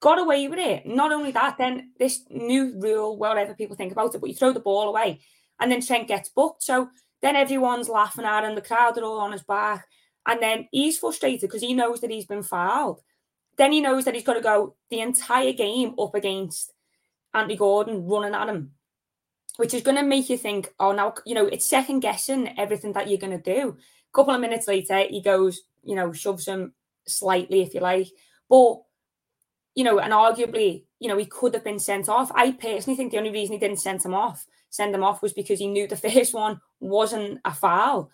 Got 0.00 0.18
away 0.18 0.46
with 0.48 0.58
it. 0.58 0.86
Not 0.86 1.12
only 1.12 1.32
that, 1.32 1.58
then 1.58 1.92
this 1.98 2.22
new 2.30 2.78
rule, 2.78 3.16
whatever 3.16 3.54
people 3.54 3.76
think 3.76 3.92
about 3.92 4.14
it, 4.14 4.20
but 4.20 4.28
you 4.30 4.36
throw 4.36 4.52
the 4.52 4.60
ball 4.60 4.88
away 4.88 5.20
and 5.60 5.70
then 5.70 5.80
Trent 5.80 6.08
gets 6.08 6.28
booked. 6.28 6.62
So 6.62 6.88
then 7.20 7.34
everyone's 7.34 7.88
laughing 7.88 8.24
at 8.24 8.44
him, 8.44 8.54
the 8.54 8.62
crowd 8.62 8.96
are 8.96 9.04
all 9.04 9.20
on 9.20 9.32
his 9.32 9.42
back. 9.42 9.86
And 10.26 10.42
then 10.42 10.68
he's 10.70 10.98
frustrated 10.98 11.40
because 11.40 11.62
he 11.62 11.74
knows 11.74 12.00
that 12.00 12.10
he's 12.10 12.26
been 12.26 12.42
fouled. 12.42 13.00
Then 13.56 13.72
he 13.72 13.80
knows 13.80 14.04
that 14.04 14.14
he's 14.14 14.24
got 14.24 14.34
to 14.34 14.40
go 14.40 14.76
the 14.90 15.00
entire 15.00 15.52
game 15.52 15.94
up 15.98 16.14
against 16.14 16.72
Andy 17.34 17.56
Gordon 17.56 18.06
running 18.06 18.34
at 18.34 18.48
him 18.48 18.72
which 19.58 19.74
is 19.74 19.82
going 19.82 19.96
to 19.96 20.04
make 20.04 20.30
you 20.30 20.38
think, 20.38 20.72
oh, 20.78 20.92
now, 20.92 21.12
you 21.26 21.34
know, 21.34 21.46
it's 21.46 21.68
second 21.68 21.98
guessing 21.98 22.56
everything 22.56 22.92
that 22.92 23.08
you're 23.08 23.18
going 23.18 23.36
to 23.36 23.54
do. 23.54 23.76
A 24.12 24.14
couple 24.14 24.34
of 24.34 24.40
minutes 24.40 24.68
later, 24.68 24.98
he 25.08 25.20
goes, 25.20 25.62
you 25.82 25.94
know, 25.94 26.12
shoves 26.12 26.46
him 26.46 26.72
slightly, 27.06 27.62
if 27.62 27.74
you 27.74 27.80
like. 27.80 28.08
But, 28.48 28.78
you 29.74 29.84
know, 29.84 29.98
and 29.98 30.12
arguably, 30.12 30.84
you 30.98 31.08
know, 31.08 31.16
he 31.16 31.26
could 31.26 31.54
have 31.54 31.64
been 31.64 31.78
sent 31.78 32.08
off. 32.08 32.32
I 32.34 32.52
personally 32.52 32.96
think 32.96 33.12
the 33.12 33.18
only 33.18 33.30
reason 33.30 33.52
he 33.54 33.58
didn't 33.58 33.80
send 33.80 34.04
him 34.04 34.14
off, 34.14 34.46
send 34.70 34.94
him 34.94 35.04
off 35.04 35.22
was 35.22 35.32
because 35.32 35.58
he 35.58 35.66
knew 35.66 35.86
the 35.86 35.96
first 36.10 36.34
one 36.34 36.60
wasn't 36.80 37.40
a 37.44 37.52
foul. 37.52 38.10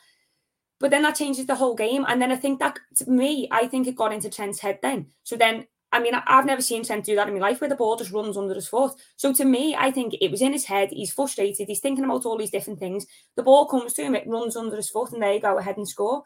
But 0.81 0.91
then 0.91 1.03
that 1.03 1.17
changes 1.17 1.47
the 1.47 1.55
whole 1.55 1.75
game. 1.75 2.05
And 2.09 2.21
then 2.21 2.33
I 2.33 2.37
think 2.37 2.59
that, 2.59 2.79
to 2.97 3.11
me, 3.11 3.49
I 3.51 3.67
think 3.67 3.87
it 3.87 3.97
got 3.97 4.13
into 4.13 4.29
Trent's 4.29 4.61
head 4.61 4.81
then. 4.83 5.07
So 5.23 5.37
then 5.37 5.67
I 5.95 6.01
mean, 6.01 6.15
I've 6.27 6.45
never 6.45 6.61
seen 6.61 6.83
Trent 6.83 7.05
do 7.05 7.15
that 7.15 7.29
in 7.29 7.35
my 7.35 7.41
life 7.41 7.61
where 7.61 7.71
the 7.71 7.77
ball 7.77 7.95
just 7.95 8.11
runs 8.11 8.37
under 8.37 8.53
his 8.53 8.67
foot. 8.67 8.95
So 9.15 9.33
to 9.33 9.45
me, 9.45 9.77
I 9.79 9.93
think 9.93 10.15
it 10.21 10.29
was 10.29 10.43
in 10.43 10.53
his 10.53 10.65
head. 10.65 10.89
He's 10.91 11.13
frustrated. 11.13 11.69
He's 11.69 11.79
thinking 11.79 12.05
about 12.05 12.27
all 12.27 12.37
these 12.37 12.51
different 12.51 12.81
things. 12.81 13.07
The 13.37 13.45
ball 13.45 13.67
comes 13.67 13.93
to 13.95 14.03
him, 14.03 14.17
it 14.17 14.27
runs 14.27 14.57
under 14.57 14.75
his 14.75 14.91
foot, 14.91 15.13
and 15.13 15.23
there 15.23 15.35
you 15.35 15.41
go, 15.41 15.57
ahead 15.57 15.77
and 15.77 15.89
score. 15.89 16.25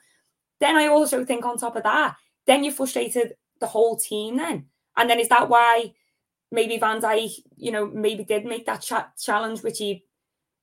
Then 0.59 0.77
I 0.77 0.87
also 0.87 1.23
think 1.23 1.45
on 1.45 1.59
top 1.59 1.77
of 1.77 1.83
that, 1.83 2.17
then 2.47 2.65
you 2.65 2.73
frustrated 2.73 3.35
the 3.61 3.67
whole 3.67 3.99
team 3.99 4.39
then. 4.39 4.69
And 4.97 5.11
then 5.11 5.21
is 5.21 5.29
that 5.29 5.51
why 5.51 5.93
maybe 6.51 6.79
Van 6.79 7.03
Dijk, 7.03 7.33
you 7.57 7.71
know, 7.71 7.87
maybe 7.87 8.25
did 8.25 8.47
make 8.47 8.65
that 8.65 8.81
ch- 8.81 9.23
challenge, 9.23 9.63
which 9.63 9.79
he, 9.79 10.03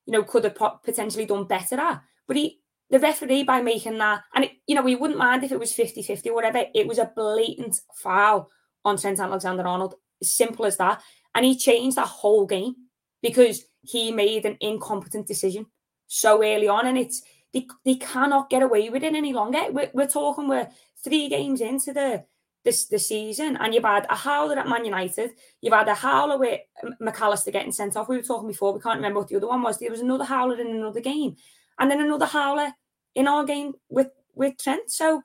you 0.07 0.13
know, 0.13 0.23
could 0.23 0.45
have 0.45 0.57
potentially 0.83 1.27
done 1.27 1.45
better 1.45 1.79
at. 1.79 2.01
But 2.27 2.37
he, 2.37 2.59
the 2.89 2.99
referee, 2.99 3.43
by 3.43 3.61
making 3.61 3.99
that, 3.99 4.23
and, 4.33 4.45
it, 4.45 4.53
you 4.65 4.73
know, 4.73 4.81
we 4.81 4.95
wouldn't 4.95 5.19
mind 5.19 5.43
if 5.43 5.51
it 5.51 5.59
was 5.59 5.73
50 5.73 6.01
50 6.01 6.29
or 6.29 6.33
whatever, 6.33 6.63
it 6.73 6.87
was 6.87 6.97
a 6.97 7.11
blatant 7.15 7.79
foul 7.93 8.49
on 8.85 8.97
Trent 8.97 9.19
Alexander 9.19 9.67
Arnold. 9.67 9.95
Simple 10.23 10.65
as 10.65 10.77
that. 10.77 11.01
And 11.33 11.43
he 11.43 11.57
changed 11.57 11.97
that 11.97 12.07
whole 12.07 12.45
game 12.45 12.75
because 13.21 13.65
he 13.81 14.11
made 14.11 14.45
an 14.45 14.57
incompetent 14.61 15.27
decision 15.27 15.65
so 16.07 16.43
early 16.43 16.67
on. 16.67 16.85
And 16.85 16.97
it's 16.97 17.21
they, 17.53 17.67
they 17.83 17.95
cannot 17.95 18.49
get 18.49 18.61
away 18.61 18.89
with 18.89 19.03
it 19.03 19.15
any 19.15 19.33
longer. 19.33 19.59
We're, 19.71 19.91
we're 19.93 20.07
talking 20.07 20.47
we're 20.47 20.69
three 21.03 21.29
games 21.29 21.61
into 21.61 21.93
the 21.93 22.25
this 22.65 22.87
the 22.87 22.99
season, 22.99 23.57
and 23.57 23.73
you've 23.73 23.83
had 23.83 24.07
a 24.09 24.15
howler 24.15 24.57
at 24.57 24.67
Man 24.67 24.83
United. 24.83 25.31
You've 25.61 25.73
had 25.73 25.87
a 25.87 25.93
howler 25.93 26.37
with 26.37 26.59
Mac 26.99 27.21
Allister 27.21 27.51
getting 27.51 27.71
sent 27.71 27.95
off. 27.95 28.09
We 28.09 28.17
were 28.17 28.23
talking 28.23 28.47
before. 28.47 28.73
We 28.73 28.81
can't 28.81 28.97
remember 28.97 29.19
what 29.19 29.29
the 29.29 29.37
other 29.37 29.47
one 29.47 29.61
was. 29.61 29.77
There 29.77 29.91
was 29.91 30.01
another 30.01 30.25
howler 30.25 30.59
in 30.59 30.67
another 30.67 30.99
game, 30.99 31.35
and 31.79 31.89
then 31.89 32.01
another 32.01 32.25
howler 32.25 32.73
in 33.13 33.27
our 33.27 33.45
game 33.45 33.73
with 33.87 34.09
with 34.33 34.57
Trent. 34.57 34.91
So 34.91 35.21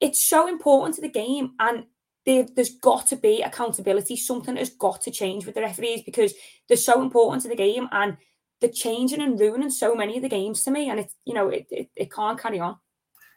it's 0.00 0.28
so 0.28 0.46
important 0.46 0.94
to 0.96 1.00
the 1.00 1.08
game, 1.08 1.52
and 1.58 1.86
there's 2.24 2.76
got 2.76 3.06
to 3.08 3.16
be 3.16 3.42
accountability. 3.42 4.16
Something 4.16 4.56
has 4.56 4.70
got 4.70 5.02
to 5.02 5.10
change 5.10 5.46
with 5.46 5.54
the 5.54 5.60
referees 5.60 6.02
because 6.02 6.34
they're 6.68 6.76
so 6.76 7.02
important 7.02 7.42
to 7.42 7.48
the 7.48 7.56
game 7.56 7.88
and 7.90 8.16
they're 8.60 8.70
changing 8.70 9.20
and 9.20 9.38
ruining 9.38 9.70
so 9.70 9.94
many 9.94 10.16
of 10.16 10.22
the 10.22 10.28
games 10.28 10.62
to 10.62 10.70
me. 10.70 10.88
And 10.88 11.00
it's, 11.00 11.14
you 11.24 11.34
know, 11.34 11.48
it, 11.48 11.66
it, 11.70 11.90
it 11.96 12.12
can't 12.12 12.40
carry 12.40 12.60
on. 12.60 12.76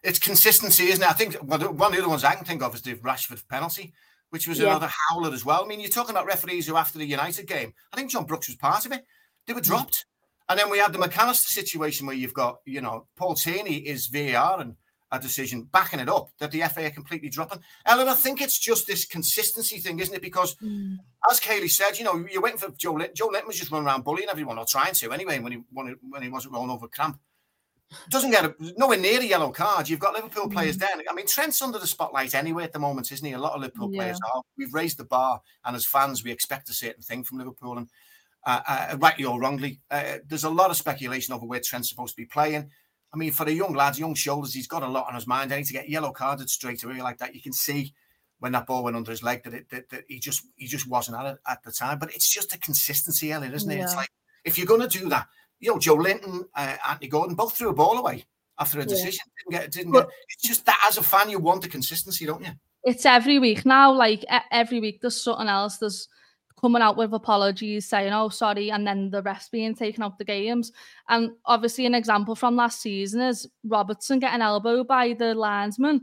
It's 0.04 0.20
consistency, 0.20 0.86
isn't 0.86 1.04
it? 1.04 1.10
I 1.10 1.14
think 1.14 1.34
one 1.36 1.62
of 1.64 1.78
the 1.78 2.00
other 2.00 2.10
ones 2.10 2.24
I 2.24 2.36
can 2.36 2.46
think 2.46 2.62
of 2.62 2.76
is 2.76 2.84
the 2.84 2.94
Rashford 2.96 3.48
penalty, 3.48 3.92
which 4.30 4.48
was 4.48 4.60
yeah. 4.60 4.68
another 4.68 4.92
howler 5.10 5.34
as 5.34 5.44
well. 5.44 5.64
I 5.64 5.68
mean, 5.68 5.80
you're 5.80 5.90
talking 5.90 6.12
about 6.12 6.28
referees 6.28 6.68
who, 6.68 6.78
after 6.78 7.00
the 7.00 7.06
United 7.06 7.48
game, 7.48 7.74
I 7.92 7.98
think 7.98 8.12
John 8.12 8.26
Brooks 8.26 8.48
was 8.48 8.56
part 8.56 8.86
of 8.86 8.92
it, 8.92 9.04
they 9.48 9.54
were 9.54 9.62
mm. 9.62 9.66
dropped. 9.66 10.06
And 10.48 10.60
then 10.60 10.70
we 10.70 10.78
had 10.78 10.94
the 10.94 11.00
Mac 11.00 11.18
Allister 11.18 11.52
situation 11.52 12.06
where 12.06 12.16
you've 12.16 12.36
got, 12.36 12.58
you 12.66 12.82
know, 12.82 13.08
Paul 13.16 13.34
Tierney 13.34 13.78
is 13.78 14.06
VAR 14.06 14.62
and 14.62 14.76
a 15.16 15.20
decision 15.20 15.64
backing 15.72 16.00
it 16.00 16.10
up 16.10 16.30
that 16.40 16.52
the 16.52 16.62
FA 16.62 16.86
are 16.86 16.92
completely 16.92 17.30
dropping. 17.30 17.60
Ellen, 17.86 18.08
I 18.08 18.14
think 18.14 18.42
it's 18.42 18.60
just 18.60 18.88
this 18.88 19.06
consistency 19.06 19.80
thing, 19.80 20.00
isn't 20.00 20.16
it? 20.16 20.22
Because 20.22 20.56
mm. 20.56 20.98
as 21.30 21.40
Kayleigh 21.40 21.70
said, 21.70 21.98
you 21.98 22.04
know, 22.04 22.26
you're 22.32 22.42
waiting 22.42 22.60
for 22.60 22.70
Joelinton. 22.70 23.16
Joe 23.16 23.28
Linton 23.28 23.48
was 23.48 23.58
just 23.58 23.72
running 23.72 23.88
around 23.88 24.04
bullying 24.04 24.30
everyone 24.30 24.58
or 24.58 24.66
trying 24.66 24.94
to 24.94 25.12
anyway 25.12 25.40
when 25.40 25.52
he 25.54 25.64
when 25.72 25.88
he, 25.88 25.94
when 26.10 26.22
he 26.22 26.30
wasn't 26.30 26.54
rolling 26.54 26.72
over 26.72 26.88
cramp. 26.88 27.20
Doesn't 28.10 28.32
get 28.32 28.46
a, 28.46 28.56
nowhere 28.78 28.98
near 28.98 29.22
a 29.22 29.24
yellow 29.24 29.52
card. 29.52 29.88
You've 29.88 30.00
got 30.00 30.14
Liverpool 30.14 30.50
players 30.50 30.76
mm. 30.76 30.82
there. 30.82 30.90
I 31.10 31.14
mean, 31.14 31.28
Trent's 31.28 31.62
under 31.62 31.80
the 31.80 31.88
spotlight 31.88 32.36
anyway 32.36 32.64
at 32.64 32.74
the 32.74 32.80
moment, 32.80 33.12
isn't 33.12 33.26
he? 33.26 33.34
A 33.34 33.40
lot 33.40 33.54
of 33.54 33.62
Liverpool 33.62 33.92
yeah. 33.92 34.00
players 34.00 34.20
are. 34.34 34.42
We've 34.58 34.74
raised 34.74 34.98
the 34.98 35.06
bar, 35.06 35.42
and 35.64 35.76
as 35.76 35.86
fans, 35.86 36.24
we 36.24 36.32
expect 36.32 36.70
a 36.70 36.74
certain 36.74 37.04
thing 37.04 37.24
from 37.24 37.38
Liverpool. 37.38 37.78
And 37.78 37.88
uh, 38.46 38.62
uh, 38.68 38.98
rightly 39.00 39.26
or 39.26 39.40
wrongly, 39.40 39.82
uh, 39.92 40.18
there's 40.28 40.44
a 40.44 40.50
lot 40.50 40.72
of 40.72 40.78
speculation 40.78 41.34
over 41.34 41.46
where 41.46 41.60
Trent's 41.60 41.90
supposed 41.90 42.16
to 42.16 42.22
be 42.22 42.26
playing. 42.26 42.70
I 43.16 43.18
mean, 43.18 43.32
for 43.32 43.46
the 43.46 43.54
young 43.54 43.74
lads, 43.74 43.98
young 43.98 44.14
shoulders, 44.14 44.54
he's 44.54 44.68
got 44.68 44.84
a 44.84 44.88
lot 44.88 45.08
on 45.08 45.16
his 45.16 45.26
mind. 45.26 45.54
I 45.54 45.58
need 45.58 45.68
to 45.68 45.74
get 45.74 45.90
yellow 45.90 46.12
carded 46.12 46.50
straight 46.50 46.84
away 46.84 47.02
like 47.02 47.18
that. 47.20 47.34
You 47.34 47.42
can 47.42 47.54
see 47.54 47.94
when 48.40 48.52
that 48.52 48.68
ball 48.68 48.84
went 48.84 48.98
under 48.98 49.10
his 49.10 49.24
leg 49.24 49.44
that, 49.46 49.54
it, 49.54 49.70
that, 49.70 49.90
that 49.90 50.04
he 50.10 50.20
just 50.20 50.44
he 50.58 50.68
just 50.68 50.86
wasn't 50.90 51.18
at 51.18 51.26
it 51.26 51.38
at 51.48 51.64
the 51.64 51.72
time. 51.72 51.98
But 51.98 52.14
it's 52.14 52.30
just 52.30 52.54
a 52.54 52.60
consistency, 52.60 53.32
Elliot, 53.32 53.54
isn't 53.54 53.72
it? 53.72 53.78
Yeah. 53.78 53.84
It's 53.84 53.96
like 53.96 54.10
if 54.44 54.58
you're 54.58 54.68
going 54.68 54.82
to 54.82 55.00
do 55.00 55.08
that, 55.08 55.28
you 55.62 55.72
know, 55.72 55.78
Joelinton, 55.78 56.44
uh, 56.54 56.76
Anthony 56.90 57.08
Gordon 57.08 57.36
both 57.36 57.58
threw 57.58 57.70
a 57.70 57.74
ball 57.74 57.98
away 57.98 58.26
after 58.60 58.82
a 58.82 58.86
decision. 58.86 59.22
Yeah. 59.50 59.60
Didn't 59.60 59.64
get, 59.64 59.72
didn't 59.72 59.92
but, 59.94 60.08
get. 60.10 60.16
It's 60.32 60.48
just 60.50 60.66
that 60.66 60.84
as 60.90 60.98
a 60.98 61.04
fan, 61.04 61.30
you 61.30 61.40
want 61.40 61.62
the 61.62 61.70
consistency, 61.70 62.26
don't 62.26 62.44
you? 62.44 62.52
It's 62.84 63.06
every 63.06 63.40
week 63.40 63.66
now. 63.66 63.94
Like 63.94 64.26
every 64.52 64.82
week, 64.82 65.00
there's 65.00 65.22
something 65.22 65.48
else. 65.48 65.78
There's 65.78 66.10
coming 66.60 66.82
out 66.82 66.98
with 66.98 67.14
apologies, 67.14 67.88
saying, 67.88 68.14
oh, 68.14 68.30
sorry, 68.30 68.72
and 68.72 68.88
then 68.88 69.10
the 69.10 69.22
refs 69.22 69.52
being 69.52 69.76
taken 69.76 70.04
out 70.04 70.18
the 70.18 70.26
games. 70.26 70.72
And 71.10 71.32
obviously, 71.46 71.86
an 71.86 71.96
example 71.96 72.36
from 72.36 72.56
last 72.56 72.82
season 72.82 73.22
is 73.22 73.48
Robertson 73.66 74.20
getting 74.20 74.42
elbowed 74.42 74.88
by 74.88 75.14
the 75.14 75.36
linesman. 75.36 76.02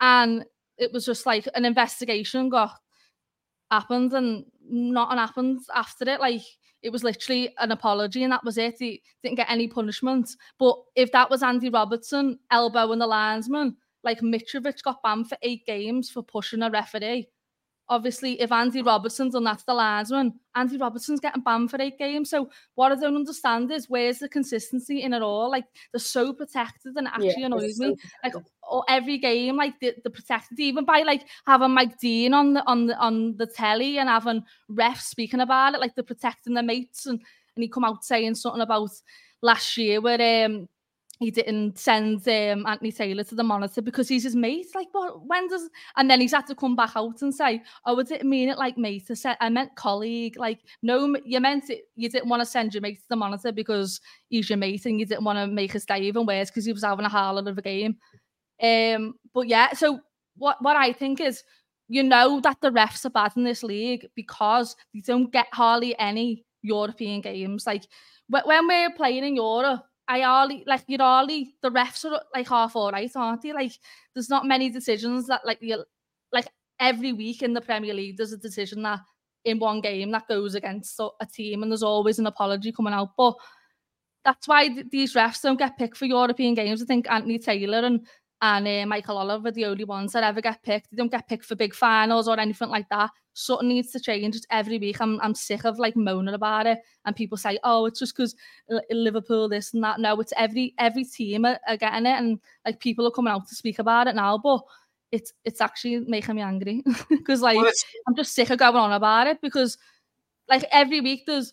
And 0.00 0.44
it 0.78 0.92
was 0.92 1.04
just 1.04 1.26
like 1.26 1.46
an 1.54 1.64
investigation 1.64 2.48
got 2.48 2.72
happened 3.70 4.12
and 4.14 4.44
nothing 4.68 5.18
happened 5.18 5.60
after 5.74 6.08
it. 6.08 6.20
Like, 6.20 6.42
it 6.82 6.90
was 6.90 7.04
literally 7.04 7.54
an 7.58 7.72
apology 7.72 8.22
and 8.22 8.32
that 8.32 8.44
was 8.44 8.56
it. 8.56 8.76
He 8.78 9.02
didn't 9.22 9.36
get 9.36 9.50
any 9.50 9.68
punishment. 9.68 10.30
But 10.58 10.76
if 10.96 11.12
that 11.12 11.28
was 11.28 11.42
Andy 11.42 11.68
Robertson 11.68 12.38
elbowing 12.50 13.00
the 13.00 13.06
linesman, 13.06 13.76
like 14.02 14.20
Mitrovic 14.20 14.82
got 14.82 15.02
banned 15.02 15.28
for 15.28 15.36
eight 15.42 15.66
games 15.66 16.08
for 16.08 16.22
pushing 16.22 16.62
a 16.62 16.70
referee 16.70 17.28
obviously, 17.90 18.40
if 18.40 18.52
Andy 18.52 18.80
Robertson's 18.80 19.34
and 19.34 19.44
that's 19.44 19.64
the 19.64 19.74
linesman, 19.74 20.32
Andy 20.54 20.78
Robertson's 20.78 21.20
getting 21.20 21.42
banned 21.42 21.70
for 21.70 21.82
eight 21.82 21.98
games. 21.98 22.30
So 22.30 22.48
what 22.76 22.92
I 22.92 22.94
don't 22.94 23.16
understand 23.16 23.70
is 23.72 23.90
where's 23.90 24.20
the 24.20 24.28
consistency 24.28 25.02
in 25.02 25.12
it 25.12 25.20
all? 25.20 25.50
Like 25.50 25.64
they're 25.92 26.00
so 26.00 26.32
protected 26.32 26.96
and 26.96 27.08
actually 27.08 27.34
yeah, 27.38 27.46
annoys 27.46 27.78
me. 27.78 27.96
like 28.24 28.34
or 28.70 28.84
every 28.88 29.18
game, 29.18 29.56
like 29.56 29.78
the, 29.80 29.94
the 30.04 30.10
protected, 30.10 30.58
even 30.60 30.84
by 30.84 31.02
like 31.02 31.26
having 31.46 31.72
Mike 31.72 31.98
Dean 31.98 32.32
on 32.32 32.54
the 32.54 32.64
on 32.66 32.86
the 32.86 32.96
on 32.96 33.36
the 33.36 33.46
telly 33.46 33.98
and 33.98 34.08
having 34.08 34.44
refs 34.70 35.02
speaking 35.02 35.40
about 35.40 35.74
it, 35.74 35.80
like 35.80 35.94
they're 35.96 36.04
protecting 36.04 36.54
their 36.54 36.62
mates 36.62 37.06
and 37.06 37.20
and 37.56 37.62
he 37.62 37.68
come 37.68 37.84
out 37.84 38.04
saying 38.04 38.36
something 38.36 38.62
about 38.62 38.90
last 39.42 39.76
year 39.76 40.00
where 40.00 40.46
um 40.46 40.68
he 41.20 41.30
didn't 41.30 41.78
send 41.78 42.26
um, 42.28 42.64
Anthony 42.66 42.90
Taylor 42.90 43.22
to 43.24 43.34
the 43.34 43.42
monitor 43.42 43.82
because 43.82 44.08
he's 44.08 44.24
his 44.24 44.34
mate. 44.34 44.68
Like, 44.74 44.88
what? 44.92 45.26
When 45.26 45.48
does? 45.48 45.68
And 45.96 46.10
then 46.10 46.18
he's 46.18 46.32
had 46.32 46.46
to 46.46 46.54
come 46.54 46.74
back 46.74 46.92
out 46.96 47.20
and 47.20 47.34
say, 47.34 47.62
"Oh, 47.84 48.00
I 48.00 48.02
didn't 48.04 48.28
mean 48.28 48.48
it 48.48 48.56
like 48.56 48.78
mate. 48.78 49.04
I 49.10 49.14
said 49.14 49.36
I 49.38 49.50
meant 49.50 49.76
colleague. 49.76 50.38
Like, 50.38 50.60
no, 50.82 51.14
you 51.26 51.38
meant 51.38 51.68
it. 51.68 51.82
You 51.94 52.08
didn't 52.08 52.30
want 52.30 52.40
to 52.40 52.46
send 52.46 52.72
your 52.72 52.80
mate 52.80 53.00
to 53.00 53.08
the 53.10 53.16
monitor 53.16 53.52
because 53.52 54.00
he's 54.30 54.48
your 54.48 54.56
mate, 54.56 54.86
and 54.86 54.98
you 54.98 55.04
didn't 55.04 55.24
want 55.24 55.38
to 55.38 55.46
make 55.46 55.72
his 55.72 55.84
day 55.84 56.00
even 56.00 56.24
worse 56.24 56.50
because 56.50 56.64
he 56.64 56.72
was 56.72 56.84
having 56.84 57.04
a 57.04 57.10
harlot 57.10 57.48
of 57.48 57.58
a 57.58 57.62
game." 57.62 57.98
Um, 58.62 59.12
but 59.34 59.46
yeah, 59.46 59.74
so 59.74 60.00
what 60.38 60.56
what 60.62 60.76
I 60.76 60.90
think 60.90 61.20
is, 61.20 61.44
you 61.88 62.02
know 62.02 62.40
that 62.40 62.56
the 62.62 62.70
refs 62.70 63.04
are 63.04 63.10
bad 63.10 63.32
in 63.36 63.44
this 63.44 63.62
league 63.62 64.06
because 64.16 64.74
they 64.94 65.00
don't 65.00 65.30
get 65.30 65.48
hardly 65.52 65.98
any 65.98 66.46
European 66.62 67.20
games. 67.20 67.66
Like 67.66 67.84
when 68.30 68.66
we're 68.66 68.94
playing 68.94 69.24
in 69.24 69.36
Europe, 69.36 69.84
I 70.10 70.42
only 70.42 70.64
like 70.66 70.82
you're 70.88 71.00
only 71.00 71.54
the 71.62 71.70
refs 71.70 72.04
are 72.04 72.20
like 72.34 72.48
half 72.48 72.74
all 72.74 72.90
right, 72.90 73.10
aren't 73.14 73.42
they? 73.42 73.52
Like 73.52 73.72
there's 74.12 74.28
not 74.28 74.44
many 74.44 74.68
decisions 74.68 75.28
that 75.28 75.42
like 75.46 75.58
you 75.60 75.84
like 76.32 76.48
every 76.80 77.12
week 77.12 77.42
in 77.42 77.52
the 77.54 77.60
Premier 77.60 77.94
League 77.94 78.16
there's 78.16 78.32
a 78.32 78.36
decision 78.36 78.82
that 78.82 78.98
in 79.44 79.60
one 79.60 79.80
game 79.80 80.10
that 80.10 80.26
goes 80.26 80.56
against 80.56 80.98
a 80.98 81.26
team 81.26 81.62
and 81.62 81.70
there's 81.70 81.84
always 81.84 82.18
an 82.18 82.26
apology 82.26 82.72
coming 82.72 82.92
out. 82.92 83.10
But 83.16 83.34
that's 84.24 84.48
why 84.48 84.66
th- 84.66 84.86
these 84.90 85.14
refs 85.14 85.42
don't 85.42 85.58
get 85.58 85.78
picked 85.78 85.96
for 85.96 86.06
European 86.06 86.54
games. 86.54 86.82
I 86.82 86.86
think 86.86 87.08
Anthony 87.08 87.38
Taylor 87.38 87.78
and 87.78 88.04
and 88.42 88.66
uh, 88.66 88.86
Michael 88.86 89.18
Oliver 89.18 89.50
the 89.50 89.66
only 89.66 89.84
ones 89.84 90.12
that 90.12 90.24
ever 90.24 90.40
get 90.40 90.62
picked. 90.62 90.90
They 90.90 90.96
don't 90.96 91.10
get 91.10 91.28
picked 91.28 91.44
for 91.44 91.56
big 91.56 91.74
finals 91.74 92.26
or 92.26 92.38
anything 92.40 92.68
like 92.70 92.88
that. 92.88 93.10
Something 93.34 93.68
needs 93.68 93.92
to 93.92 94.00
change. 94.00 94.34
It's 94.34 94.46
every 94.50 94.78
week. 94.78 95.00
I'm 95.00 95.20
I'm 95.20 95.34
sick 95.34 95.64
of 95.64 95.78
like 95.78 95.96
moaning 95.96 96.34
about 96.34 96.66
it, 96.66 96.78
and 97.04 97.14
people 97.14 97.36
say, 97.38 97.58
"Oh, 97.64 97.86
it's 97.86 98.00
just 98.00 98.16
because 98.16 98.34
Liverpool 98.90 99.48
this 99.48 99.74
and 99.74 99.84
that." 99.84 100.00
No, 100.00 100.18
it's 100.20 100.32
every 100.36 100.74
every 100.78 101.04
team 101.04 101.44
are, 101.44 101.58
are 101.68 101.76
getting 101.76 102.06
it, 102.06 102.18
and 102.18 102.40
like 102.64 102.80
people 102.80 103.06
are 103.06 103.12
coming 103.12 103.32
out 103.32 103.46
to 103.48 103.54
speak 103.54 103.78
about 103.78 104.06
it 104.08 104.16
now. 104.16 104.38
But 104.38 104.62
it's 105.12 105.32
it's 105.44 105.60
actually 105.60 106.00
making 106.00 106.36
me 106.36 106.42
angry 106.42 106.82
because 107.10 107.42
like 107.42 107.58
I'm 108.06 108.14
just 108.16 108.34
sick 108.34 108.50
of 108.50 108.58
going 108.58 108.76
on 108.76 108.92
about 108.92 109.26
it 109.26 109.40
because 109.40 109.76
like 110.48 110.64
every 110.70 111.00
week 111.00 111.24
there's 111.26 111.52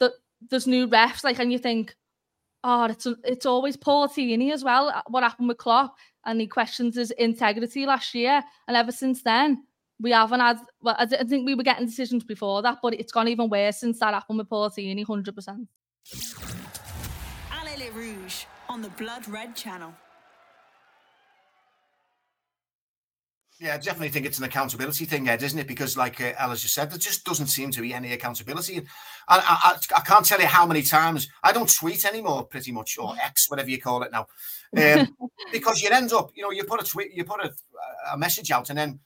the 0.00 0.12
there's 0.50 0.66
new 0.66 0.88
refs 0.88 1.24
like 1.24 1.38
and 1.38 1.52
you 1.52 1.58
think 1.58 1.94
oh 2.66 2.84
it's 2.84 3.06
it's 3.24 3.46
always 3.46 3.76
Paul 3.76 4.08
Tierney 4.08 4.52
as 4.52 4.64
well 4.64 4.88
uh, 4.88 5.02
what 5.06 5.22
happened 5.22 5.48
with 5.48 5.58
Klopp 5.58 5.96
and 6.26 6.40
he 6.40 6.46
questions 6.46 6.96
his 6.96 7.12
integrity 7.12 7.86
last 7.86 8.14
year 8.14 8.42
and 8.66 8.76
ever 8.76 8.92
since 8.92 9.22
then 9.22 9.64
we 10.00 10.10
haven't 10.10 10.40
had 10.40 10.58
well 10.82 10.96
I, 10.98 11.06
think 11.06 11.46
we 11.46 11.54
were 11.54 11.62
getting 11.62 11.86
decisions 11.86 12.24
before 12.24 12.60
that 12.62 12.78
but 12.82 12.94
it's 12.94 13.12
gone 13.12 13.28
even 13.28 13.48
worse 13.48 13.78
since 13.78 14.00
that 14.00 14.12
happened 14.12 14.38
with 14.38 14.50
Paul 14.50 14.68
Tierney 14.68 15.04
100% 15.04 15.66
Allez 17.52 17.94
Rouge 17.94 18.44
on 18.68 18.82
the 18.82 18.90
Blood 18.90 19.28
Red 19.28 19.54
channel 19.54 19.94
Yeah, 23.58 23.74
I 23.74 23.78
definitely 23.78 24.10
think 24.10 24.26
it's 24.26 24.36
an 24.36 24.44
accountability 24.44 25.06
thing, 25.06 25.28
Ed, 25.28 25.42
isn't 25.42 25.58
it? 25.58 25.66
Because, 25.66 25.96
like 25.96 26.20
uh, 26.20 26.34
Alice 26.38 26.60
just 26.60 26.74
said, 26.74 26.90
there 26.90 26.98
just 26.98 27.24
doesn't 27.24 27.46
seem 27.46 27.70
to 27.70 27.80
be 27.80 27.94
any 27.94 28.12
accountability. 28.12 28.76
And 28.76 28.86
I, 29.28 29.38
I, 29.38 29.96
I, 29.96 30.00
can't 30.00 30.26
tell 30.26 30.40
you 30.40 30.46
how 30.46 30.66
many 30.66 30.82
times 30.82 31.30
I 31.42 31.52
don't 31.52 31.72
tweet 31.72 32.04
anymore, 32.04 32.44
pretty 32.44 32.70
much, 32.70 32.98
or 32.98 33.14
X, 33.18 33.48
whatever 33.48 33.70
you 33.70 33.80
call 33.80 34.02
it 34.02 34.12
now, 34.12 34.26
um, 34.76 35.16
because 35.52 35.80
you 35.80 35.88
end 35.88 36.12
up, 36.12 36.32
you 36.34 36.42
know, 36.42 36.50
you 36.50 36.64
put 36.64 36.82
a 36.82 36.84
tweet, 36.84 37.14
you 37.14 37.24
put 37.24 37.42
a, 37.42 37.50
a, 38.12 38.18
message 38.18 38.50
out, 38.50 38.68
and 38.68 38.78
then, 38.78 39.00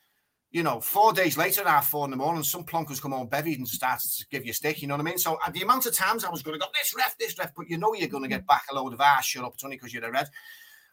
you 0.50 0.64
know, 0.64 0.80
four 0.80 1.12
days 1.12 1.38
later, 1.38 1.60
at 1.60 1.68
half 1.68 1.88
four 1.88 2.04
in 2.06 2.10
the 2.10 2.16
morning, 2.16 2.42
some 2.42 2.64
plonkers 2.64 3.00
come 3.00 3.14
on 3.14 3.28
bevied 3.28 3.58
and 3.58 3.68
started 3.68 4.10
to 4.18 4.26
give 4.32 4.44
you 4.44 4.50
a 4.50 4.54
stick. 4.54 4.82
You 4.82 4.88
know 4.88 4.94
what 4.94 5.02
I 5.02 5.04
mean? 5.04 5.18
So 5.18 5.38
uh, 5.46 5.50
the 5.52 5.62
amount 5.62 5.86
of 5.86 5.94
times 5.94 6.24
I 6.24 6.30
was 6.30 6.42
going 6.42 6.58
to 6.58 6.64
go 6.64 6.72
this 6.74 6.92
ref, 6.96 7.16
this 7.18 7.38
ref, 7.38 7.52
but 7.56 7.70
you 7.70 7.78
know 7.78 7.94
you're 7.94 8.08
going 8.08 8.24
to 8.24 8.28
get 8.28 8.48
back 8.48 8.64
a 8.68 8.74
load 8.74 8.94
of 8.94 9.00
ass. 9.00 9.26
Shut 9.26 9.44
up, 9.44 9.54
it's 9.54 9.62
only 9.62 9.76
because 9.76 9.94
you're 9.94 10.04
a 10.04 10.10
red. 10.10 10.28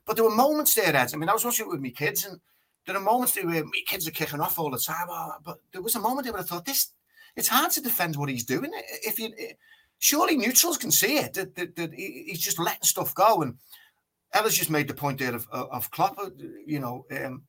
But 0.05 0.15
there 0.15 0.25
were 0.25 0.35
moments 0.35 0.75
there, 0.75 0.95
Ed. 0.95 1.09
I 1.11 1.17
mean, 1.17 1.27
I 1.27 1.33
was 1.33 1.43
watching 1.43 1.65
it 1.65 1.69
with 1.69 1.81
my 1.81 1.89
kids, 1.89 2.23
and 2.23 2.39
there 2.87 2.95
are 2.95 3.01
moments 3.01 3.35
where 3.35 3.63
kids 3.85 4.07
are 4.07 4.11
kicking 4.11 4.39
off 4.39 4.57
all 4.57 4.71
the 4.71 4.79
time, 4.79 5.07
oh, 5.09 5.33
but 5.43 5.59
there 5.73 5.81
was 5.81 5.95
a 5.95 5.99
moment 5.99 6.25
where 6.31 6.39
I 6.39 6.43
thought 6.43 6.65
this. 6.65 6.93
It's 7.35 7.49
hard 7.49 7.71
to 7.71 7.81
defend 7.81 8.15
what 8.15 8.29
he's 8.29 8.45
doing. 8.45 8.71
If 9.03 9.19
you 9.19 9.31
surely 9.99 10.37
neutrals 10.37 10.77
can 10.77 10.91
see 10.91 11.17
it 11.17 11.33
that, 11.33 11.55
that, 11.55 11.75
that 11.75 11.93
he's 11.93 12.39
just 12.39 12.59
letting 12.59 12.83
stuff 12.83 13.13
go. 13.13 13.41
And 13.41 13.55
Ella's 14.33 14.57
just 14.57 14.69
made 14.69 14.87
the 14.87 14.93
point 14.93 15.19
there 15.19 15.35
of 15.35 15.47
of 15.51 15.91
Klopp, 15.91 16.17
uh, 16.17 16.29
you 16.65 16.79
know, 16.79 17.05
um, 17.11 17.43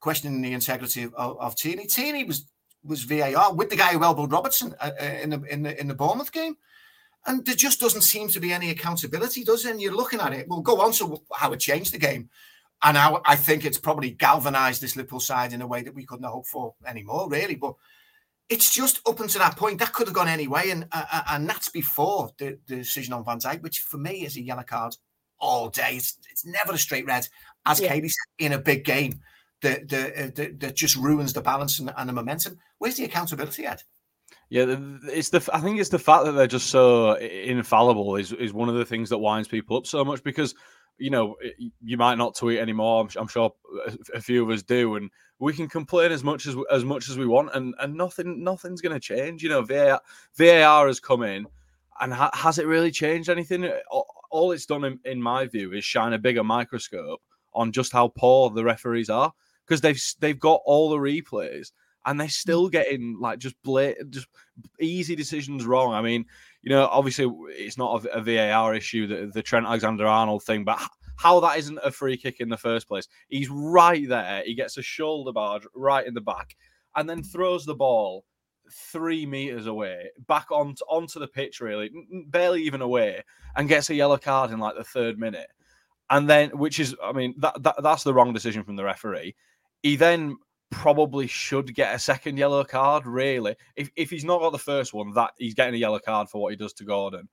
questioning 0.00 0.42
the 0.42 0.52
integrity 0.52 1.04
of, 1.04 1.14
of, 1.14 1.38
of 1.40 1.56
Tierney. 1.56 1.86
Tierney 1.86 2.24
was 2.24 2.46
was 2.82 3.04
VAR 3.04 3.54
with 3.54 3.70
the 3.70 3.76
guy 3.76 3.92
who 3.92 4.04
elbowed 4.04 4.32
Robertson 4.32 4.74
uh, 4.80 4.90
uh, 5.00 5.04
in 5.04 5.30
the 5.30 5.42
in 5.44 5.62
the 5.62 5.80
in 5.80 5.88
the 5.88 5.94
Bournemouth 5.94 6.32
game. 6.32 6.56
And 7.26 7.44
there 7.44 7.54
just 7.54 7.80
doesn't 7.80 8.00
seem 8.02 8.28
to 8.30 8.40
be 8.40 8.50
any 8.50 8.70
accountability, 8.70 9.44
does 9.44 9.66
it? 9.66 9.72
And 9.72 9.80
you're 9.80 9.94
looking 9.94 10.20
at 10.20 10.32
it. 10.32 10.48
We'll 10.48 10.62
go 10.62 10.80
on 10.80 10.92
to 10.92 11.20
how 11.34 11.52
it 11.52 11.60
changed 11.60 11.92
the 11.92 11.98
game. 11.98 12.30
And 12.82 12.96
I, 12.96 13.16
I 13.26 13.36
think 13.36 13.64
it's 13.64 13.78
probably 13.78 14.10
galvanized 14.10 14.80
this 14.80 14.96
Liverpool 14.96 15.20
side 15.20 15.52
in 15.52 15.60
a 15.62 15.66
way 15.66 15.82
that 15.82 15.94
we 15.94 16.06
couldn't 16.06 16.24
hope 16.24 16.46
for 16.46 16.74
anymore, 16.86 17.28
really. 17.28 17.54
But 17.54 17.74
it's 18.48 18.74
just 18.74 19.00
up 19.06 19.20
until 19.20 19.40
that 19.40 19.56
point 19.56 19.78
that 19.78 19.92
could 19.92 20.08
have 20.08 20.14
gone 20.14 20.28
anyway, 20.28 20.70
and 20.70 20.86
uh, 20.90 21.04
uh, 21.12 21.22
and 21.30 21.48
that's 21.48 21.68
before 21.68 22.30
the, 22.38 22.58
the, 22.66 22.76
decision 22.76 23.14
on 23.14 23.24
Van 23.24 23.38
Dijk, 23.38 23.62
which 23.62 23.78
for 23.78 23.98
me 23.98 24.24
is 24.24 24.36
a 24.36 24.42
yellow 24.42 24.64
card 24.64 24.96
all 25.38 25.68
day. 25.68 25.92
It's, 25.92 26.18
it's 26.30 26.44
never 26.44 26.72
a 26.72 26.78
straight 26.78 27.06
red, 27.06 27.28
as 27.64 27.80
yeah. 27.80 27.88
Katie 27.88 28.08
said, 28.08 28.46
in 28.46 28.52
a 28.52 28.58
big 28.58 28.84
game 28.84 29.20
that 29.62 29.88
that, 29.88 30.56
that 30.58 30.74
just 30.74 30.96
ruins 30.96 31.32
the 31.32 31.42
balance 31.42 31.78
and, 31.78 31.92
and 31.96 32.08
the 32.08 32.12
momentum. 32.12 32.58
Where's 32.78 32.96
the 32.96 33.04
accountability 33.04 33.66
at? 33.66 33.84
Yeah, 34.50 34.76
it's 35.04 35.28
the. 35.28 35.48
I 35.52 35.60
think 35.60 35.78
it's 35.78 35.90
the 35.90 35.98
fact 35.98 36.24
that 36.24 36.32
they're 36.32 36.48
just 36.48 36.70
so 36.70 37.14
infallible 37.14 38.16
is 38.16 38.32
is 38.32 38.52
one 38.52 38.68
of 38.68 38.74
the 38.74 38.84
things 38.84 39.08
that 39.10 39.18
winds 39.18 39.46
people 39.48 39.76
up 39.76 39.86
so 39.86 40.04
much 40.04 40.22
because 40.24 40.54
you 41.00 41.08
know, 41.08 41.36
you 41.82 41.96
might 41.96 42.18
not 42.18 42.36
tweet 42.36 42.58
anymore. 42.58 43.00
I'm, 43.00 43.08
I'm, 43.18 43.26
sure 43.26 43.52
a 44.14 44.20
few 44.20 44.42
of 44.42 44.50
us 44.50 44.62
do, 44.62 44.96
and 44.96 45.10
we 45.38 45.54
can 45.54 45.66
complain 45.66 46.12
as 46.12 46.22
much 46.22 46.46
as 46.46 46.54
as 46.70 46.84
much 46.84 47.08
as 47.08 47.16
we 47.16 47.26
want, 47.26 47.50
and 47.54 47.74
and 47.80 47.94
nothing 47.94 48.44
nothing's 48.44 48.82
going 48.82 48.92
to 48.92 49.00
change. 49.00 49.42
You 49.42 49.48
know, 49.48 49.62
VAR, 49.62 50.00
VAR 50.36 50.86
has 50.86 51.00
come 51.00 51.22
in, 51.22 51.46
and 52.00 52.12
ha- 52.12 52.30
has 52.34 52.58
it 52.58 52.66
really 52.66 52.90
changed 52.90 53.30
anything? 53.30 53.64
Uh, 53.64 54.00
all 54.30 54.52
it's 54.52 54.66
done, 54.66 54.84
in, 54.84 55.00
in 55.04 55.22
my 55.22 55.46
view, 55.46 55.72
is 55.72 55.84
shine 55.84 56.12
a 56.12 56.18
bigger 56.18 56.44
microscope 56.44 57.22
on 57.54 57.72
just 57.72 57.92
how 57.92 58.08
poor 58.08 58.50
the 58.50 58.62
referees 58.62 59.08
are 59.08 59.32
because 59.66 59.80
they've 59.80 60.00
they've 60.20 60.38
got 60.38 60.60
all 60.66 60.90
the 60.90 60.96
replays 60.96 61.72
and 62.06 62.18
they're 62.18 62.26
hmm. 62.26 62.30
still 62.30 62.68
getting 62.68 63.18
like 63.20 63.38
just 63.38 63.60
blatant, 63.62 64.10
just 64.10 64.28
easy 64.78 65.16
decisions 65.16 65.64
wrong. 65.64 65.92
I 65.92 66.02
mean, 66.02 66.24
you 66.62 66.70
know, 66.70 66.86
obviously 66.86 67.26
it's 67.50 67.78
not 67.78 68.04
a, 68.04 68.18
a 68.18 68.20
VAR 68.22 68.74
issue, 68.74 69.06
the, 69.06 69.30
the 69.32 69.42
Trent 69.42 69.66
Alexander 69.66 70.06
Arnold 70.06 70.42
thing, 70.42 70.64
but 70.64 70.80
how 71.16 71.40
that 71.40 71.58
isn't 71.58 71.78
a 71.82 71.90
free 71.90 72.16
kick 72.16 72.40
in 72.40 72.48
the 72.48 72.56
first 72.56 72.88
place. 72.88 73.08
He's 73.28 73.48
right 73.50 74.08
there. 74.08 74.42
He 74.44 74.54
gets 74.54 74.76
a 74.78 74.82
shoulder 74.82 75.32
barge 75.32 75.66
right 75.74 76.06
in 76.06 76.14
the 76.14 76.20
back 76.20 76.56
and 76.96 77.08
then 77.08 77.18
hmm. 77.18 77.24
throws 77.24 77.64
the 77.64 77.74
ball 77.74 78.24
three 78.72 79.26
meters 79.26 79.66
away, 79.66 80.10
back 80.26 80.50
on 80.50 80.74
onto 80.88 81.18
the 81.18 81.26
pitch, 81.26 81.60
really, 81.60 81.90
barely 82.28 82.62
even 82.62 82.80
away, 82.80 83.22
and 83.56 83.68
gets 83.68 83.90
a 83.90 83.94
yellow 83.94 84.16
card 84.16 84.50
in 84.50 84.58
like 84.58 84.76
the 84.76 84.84
third 84.84 85.18
minute. 85.18 85.48
And 86.08 86.28
then, 86.28 86.50
which 86.50 86.80
is, 86.80 86.94
I 87.02 87.12
mean, 87.12 87.34
that, 87.38 87.62
that 87.62 87.76
that's 87.82 88.02
the 88.02 88.14
wrong 88.14 88.32
decision 88.32 88.64
from 88.64 88.76
the 88.76 88.84
referee. 88.84 89.36
He 89.82 89.96
then 89.96 90.36
probably 90.70 91.26
should 91.26 91.74
get 91.74 91.94
a 91.94 91.98
second 91.98 92.36
yellow 92.36 92.64
card. 92.64 93.06
Really, 93.06 93.56
if 93.76 93.90
if 93.96 94.10
he's 94.10 94.24
not 94.24 94.40
got 94.40 94.52
the 94.52 94.58
first 94.58 94.94
one, 94.94 95.12
that 95.14 95.32
he's 95.38 95.54
getting 95.54 95.74
a 95.74 95.78
yellow 95.78 95.98
card 95.98 96.28
for 96.28 96.40
what 96.40 96.50
he 96.50 96.56
does 96.56 96.72
to 96.74 96.84
Gordon. 96.84 97.28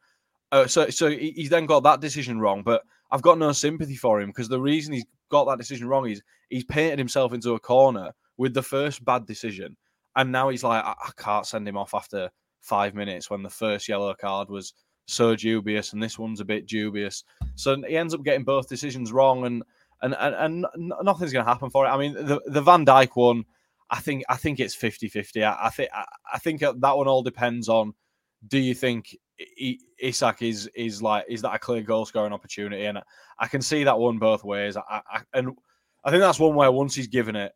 Uh, 0.51 0.67
so 0.67 0.89
so 0.89 1.09
he's 1.09 1.49
then 1.49 1.65
got 1.65 1.83
that 1.83 2.01
decision 2.01 2.39
wrong. 2.39 2.63
But 2.63 2.83
I've 3.11 3.21
got 3.21 3.37
no 3.37 3.51
sympathy 3.51 3.95
for 3.95 4.21
him 4.21 4.29
because 4.29 4.49
the 4.49 4.59
reason 4.59 4.93
he's 4.93 5.05
got 5.29 5.45
that 5.45 5.57
decision 5.57 5.87
wrong 5.87 6.09
is 6.09 6.21
he's 6.49 6.65
painted 6.65 6.99
himself 6.99 7.33
into 7.33 7.53
a 7.53 7.59
corner 7.59 8.11
with 8.37 8.53
the 8.53 8.63
first 8.63 9.03
bad 9.05 9.25
decision, 9.25 9.75
and 10.15 10.31
now 10.31 10.49
he's 10.49 10.63
like, 10.63 10.83
I, 10.83 10.91
I 10.91 11.11
can't 11.17 11.45
send 11.45 11.67
him 11.67 11.77
off 11.77 11.93
after 11.93 12.29
five 12.61 12.95
minutes 12.95 13.29
when 13.29 13.43
the 13.43 13.49
first 13.49 13.87
yellow 13.87 14.13
card 14.13 14.49
was 14.49 14.73
so 15.07 15.35
dubious 15.35 15.93
and 15.93 16.03
this 16.03 16.19
one's 16.19 16.41
a 16.41 16.45
bit 16.45 16.67
dubious. 16.67 17.23
So 17.55 17.81
he 17.81 17.97
ends 17.97 18.13
up 18.13 18.23
getting 18.23 18.43
both 18.43 18.67
decisions 18.67 19.11
wrong 19.11 19.45
and 19.45 19.63
and 20.01 20.15
and, 20.19 20.65
and 20.73 20.93
nothing's 21.03 21.33
going 21.33 21.45
to 21.45 21.51
happen 21.51 21.69
for 21.69 21.85
it. 21.85 21.89
I 21.89 21.97
mean, 21.97 22.13
the 22.13 22.41
the 22.45 22.61
Van 22.61 22.85
Dijk 22.85 23.09
one, 23.15 23.45
I 23.89 23.99
think 23.99 24.23
I 24.29 24.35
think 24.35 24.59
it's 24.59 24.75
50-50. 24.75 25.43
I, 25.43 25.67
I 25.67 25.69
think 25.69 25.89
I, 25.93 26.05
I 26.33 26.39
think 26.39 26.61
that 26.61 26.97
one 26.97 27.07
all 27.07 27.23
depends 27.23 27.69
on 27.69 27.93
do 28.47 28.59
you 28.59 28.73
think 28.73 29.15
Isak 29.99 30.41
is 30.41 30.67
is 30.75 31.01
like 31.01 31.25
is 31.27 31.41
that 31.41 31.55
a 31.55 31.59
clear 31.59 31.81
goal 31.81 32.05
scoring 32.05 32.33
opportunity? 32.33 32.85
And 32.85 32.99
I 33.39 33.47
can 33.47 33.61
see 33.61 33.83
that 33.83 33.97
one 33.97 34.17
both 34.17 34.43
ways. 34.43 34.77
I, 34.77 35.01
I, 35.09 35.21
and 35.33 35.51
I 36.03 36.11
think 36.11 36.21
that's 36.21 36.39
one 36.39 36.55
where 36.55 36.71
once 36.71 36.95
he's 36.95 37.07
given 37.07 37.35
it, 37.35 37.53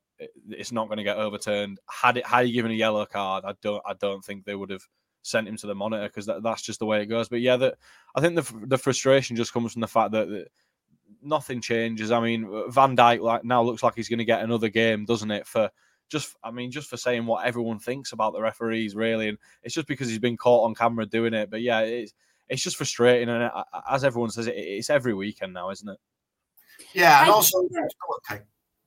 it's 0.50 0.72
not 0.72 0.88
going 0.88 0.98
to 0.98 1.04
get 1.04 1.18
overturned. 1.18 1.80
Had 1.90 2.18
it 2.18 2.26
had 2.26 2.46
he 2.46 2.52
given 2.52 2.72
a 2.72 2.76
yellow 2.76 3.06
card, 3.06 3.44
I 3.46 3.54
don't 3.62 3.84
I 3.86 3.94
don't 3.94 4.24
think 4.24 4.46
they 4.46 4.56
would 4.56 4.70
have 4.70 4.86
sent 5.24 5.48
him 5.48 5.58
to 5.58 5.68
the 5.68 5.76
monitor 5.76 6.08
because 6.08 6.26
that, 6.26 6.44
that's 6.44 6.62
just 6.62 6.80
the 6.80 6.86
way 6.86 7.02
it 7.02 7.08
goes. 7.08 7.30
But 7.30 7.42
yeah, 7.42 7.58
the, 7.58 7.76
I 8.16 8.22
think 8.22 8.36
the 8.36 8.66
the 8.68 8.78
frustration 8.78 9.36
just 9.36 9.54
comes 9.54 9.74
from 9.74 9.82
the 9.82 9.88
fact 9.88 10.12
that, 10.12 10.30
that 10.30 10.48
nothing 11.22 11.62
changes. 11.62 12.12
I 12.12 12.20
mean, 12.20 12.48
Van 12.70 12.96
Dijk 12.96 13.22
like 13.22 13.44
now 13.44 13.62
looks 13.62 13.84
like 13.84 13.96
he's 13.96 14.10
going 14.10 14.20
to 14.20 14.26
get 14.26 14.42
another 14.42 14.70
game, 14.70 15.06
doesn't 15.06 15.32
it? 15.32 15.48
For 15.48 15.70
just, 16.10 16.36
I 16.44 16.52
mean, 16.52 16.72
just 16.72 16.90
for 16.90 16.98
saying 16.98 17.26
what 17.26 17.46
everyone 17.46 17.80
thinks 17.80 18.12
about 18.12 18.34
the 18.34 18.42
referees, 18.42 18.96
really, 18.96 19.30
and 19.30 19.38
it's 19.64 19.74
just 19.74 19.88
because 19.88 20.10
he's 20.10 20.20
been 20.20 20.38
caught 20.38 20.66
on 20.66 20.76
camera 20.76 21.06
doing 21.06 21.34
it. 21.34 21.50
But 21.50 21.62
yeah, 21.62 21.82
it's 21.82 22.14
it's 22.50 22.64
just 22.64 22.76
frustrating, 22.76 23.30
and 23.30 23.44
uh, 23.44 23.64
as 23.90 24.04
everyone 24.04 24.30
says, 24.30 24.50
it's 24.52 24.90
every 24.90 25.14
weekend 25.14 25.54
now, 25.54 25.70
isn't 25.70 25.88
it? 25.88 25.98
Yeah, 26.94 27.22
and 27.22 27.30
I 27.30 27.34
also, 27.34 27.60
okay. 28.30 28.42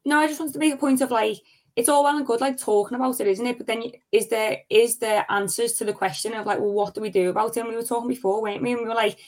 No, 0.04 0.18
I 0.18 0.26
just 0.26 0.38
wanted 0.38 0.52
to 0.52 0.58
make 0.58 0.74
a 0.74 0.76
point 0.76 1.00
of 1.00 1.10
like 1.10 1.38
it's 1.76 1.88
all 1.88 2.04
well 2.04 2.16
and 2.16 2.26
good 2.26 2.40
like 2.40 2.58
talking 2.58 2.94
about 2.94 3.18
it, 3.20 3.26
isn't 3.26 3.46
it? 3.46 3.58
But 3.58 3.66
then 3.66 3.82
is 4.12 4.28
there 4.28 4.58
is 4.70 4.98
there 4.98 5.26
answers 5.28 5.74
to 5.74 5.84
the 5.84 5.92
question 5.92 6.34
of 6.34 6.46
like, 6.46 6.60
well, 6.60 6.72
what 6.72 6.94
do 6.94 7.00
we 7.00 7.10
do 7.10 7.30
about 7.30 7.56
it? 7.56 7.60
And 7.60 7.68
we 7.68 7.76
were 7.76 7.82
talking 7.82 8.08
before, 8.08 8.42
weren't 8.42 8.62
we? 8.62 8.72
And 8.72 8.80
we 8.80 8.86
were 8.86 8.94
like, 8.94 9.18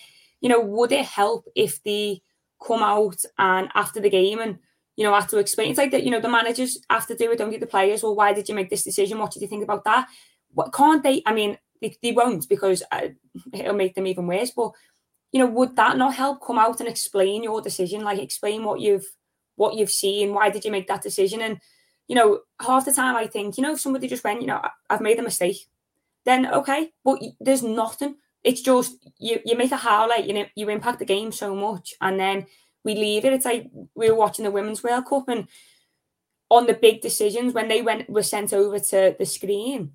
you 0.41 0.49
know, 0.49 0.61
would 0.61 0.93
it 0.93 1.05
help 1.05 1.47
if 1.57 1.83
the 1.83 2.21
come 2.65 2.83
out 2.83 3.23
and 3.39 3.69
after 3.75 4.01
the 4.01 4.11
game 4.11 4.41
and 4.41 4.59
you 4.97 5.05
know, 5.05 5.15
have 5.15 5.29
to 5.29 5.39
explain. 5.39 5.71
It's 5.71 5.79
like 5.79 5.91
that, 5.91 6.05
you 6.05 6.11
know, 6.11 6.21
the 6.21 6.29
managers 6.29 6.79
have 6.89 7.07
to 7.09 7.15
do 7.15 7.31
it, 7.31 7.39
don't 7.39 7.51
get 7.51 7.61
the 7.61 7.67
players. 7.67 8.03
Well, 8.03 8.17
why 8.17 8.33
did 8.33 8.49
you 8.49 8.55
make 8.55 8.71
this 8.71 8.83
decision? 8.83 9.19
What 9.19 9.31
did 9.31 9.43
you 9.43 9.49
think 9.49 9.63
about 9.63 9.85
that? 9.85 10.09
What 10.55 10.73
can't 10.73 11.03
they? 11.03 11.23
I 11.27 11.35
mean, 11.35 11.59
they, 11.83 11.97
they 12.03 12.13
won't 12.13 12.49
because 12.49 12.83
uh, 12.91 13.09
it'll 13.53 13.75
make 13.75 13.95
them 13.95 14.07
even 14.07 14.27
worse. 14.27 14.51
But 14.51 14.73
you 15.33 15.41
know, 15.41 15.51
would 15.51 15.77
that 15.77 15.99
not 15.99 16.15
help? 16.15 16.41
Come 16.45 16.59
out 16.59 16.81
and 16.81 16.89
explain 16.89 17.43
your 17.43 17.61
decision, 17.61 18.03
like 18.03 18.19
explain 18.19 18.65
what 18.65 18.81
you've 18.81 19.07
what 19.57 19.75
you've 19.75 19.91
seen. 19.91 20.33
Why 20.33 20.49
did 20.49 20.65
you 20.65 20.71
make 20.71 20.89
that 20.89 21.03
decision? 21.03 21.43
And 21.43 21.61
you 22.09 22.15
know, 22.15 22.41
half 22.61 22.87
the 22.87 22.93
time 22.93 23.17
I 23.17 23.27
think, 23.27 23.59
you 23.59 23.63
know, 23.63 23.73
if 23.73 23.81
somebody 23.81 24.09
just 24.09 24.25
went, 24.25 24.41
you 24.41 24.47
know, 24.47 24.63
I've 24.89 25.01
made 25.01 25.19
a 25.19 25.23
mistake, 25.23 25.59
then 26.25 26.47
okay, 26.47 26.91
but 27.05 27.21
there's 27.39 27.63
nothing. 27.63 28.17
It's 28.47 28.62
just 28.62 29.05
you 29.19 29.41
you 29.45 29.57
make 29.57 29.73
a 29.73 29.76
highlight, 29.76 30.26
you 30.26 30.35
know, 30.35 30.47
you 30.55 30.69
impact 30.71 31.00
the 31.00 31.05
game 31.05 31.33
so 31.33 31.55
much, 31.55 31.95
and 32.00 32.19
then 32.19 32.47
we 32.85 32.95
leave 32.95 33.25
it. 33.25 33.33
It's 33.33 33.45
like 33.45 33.69
we 33.97 34.09
were 34.09 34.15
watching 34.15 34.45
the 34.45 34.53
Women's 34.53 34.85
World 34.85 35.07
Cup 35.07 35.29
and 35.29 35.49
on 36.49 36.67
the 36.67 36.75
big 36.75 37.00
decisions 37.00 37.53
when 37.53 37.67
they 37.67 37.83
went 37.83 38.09
were 38.09 38.23
sent 38.23 38.53
over 38.53 38.79
to 38.79 39.17
the 39.19 39.26
screen, 39.26 39.95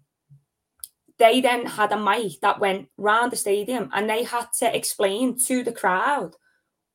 they 1.18 1.40
then 1.40 1.66
had 1.66 1.94
a 1.94 1.98
mic 1.98 2.42
that 2.42 2.60
went 2.60 2.90
round 2.98 3.32
the 3.32 3.38
stadium 3.38 3.90
and 3.94 4.10
they 4.10 4.24
had 4.24 4.48
to 4.60 4.76
explain 4.76 5.38
to 5.48 5.64
the 5.64 5.72
crowd 5.72 6.36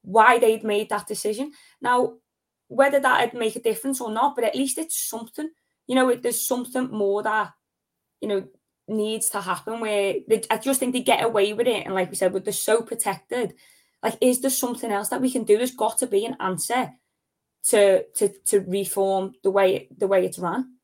why 0.02 0.38
they'd 0.38 0.62
made 0.62 0.90
that 0.90 1.06
decision. 1.06 1.52
Now, 1.80 2.16
whether 2.68 3.00
that'd 3.00 3.32
make 3.32 3.56
a 3.56 3.62
difference 3.62 4.00
or 4.00 4.10
not, 4.10 4.34
but 4.34 4.44
at 4.44 4.54
least 4.54 4.76
it's 4.76 4.98
something. 4.98 5.48
You 5.86 5.94
know, 5.94 6.14
there's 6.14 6.46
something 6.46 6.90
more 6.90 7.22
that 7.22 7.52
you 8.20 8.28
know 8.28 8.46
needs 8.88 9.30
to 9.30 9.40
happen 9.40 9.80
where 9.80 10.14
they, 10.28 10.42
I 10.50 10.58
just 10.58 10.80
think 10.80 10.92
they 10.92 11.02
get 11.02 11.24
away 11.24 11.52
with 11.52 11.66
it. 11.66 11.84
And 11.86 11.94
like 11.94 12.10
we 12.10 12.16
said, 12.16 12.32
with 12.32 12.44
they're 12.44 12.52
so 12.52 12.82
protected 12.82 13.54
like, 14.02 14.18
is 14.20 14.40
there 14.40 14.50
something 14.50 14.90
else 14.90 15.08
that 15.08 15.20
we 15.20 15.30
can 15.30 15.44
do? 15.44 15.56
There's 15.56 15.74
got 15.74 15.98
to 15.98 16.06
be 16.06 16.24
an 16.24 16.36
answer 16.40 16.92
to 17.64 18.04
to 18.04 18.28
to 18.46 18.60
reform 18.60 19.32
the 19.42 19.50
way 19.50 19.88
the 19.96 20.06
way 20.06 20.24
it's 20.24 20.38
run. 20.38 20.75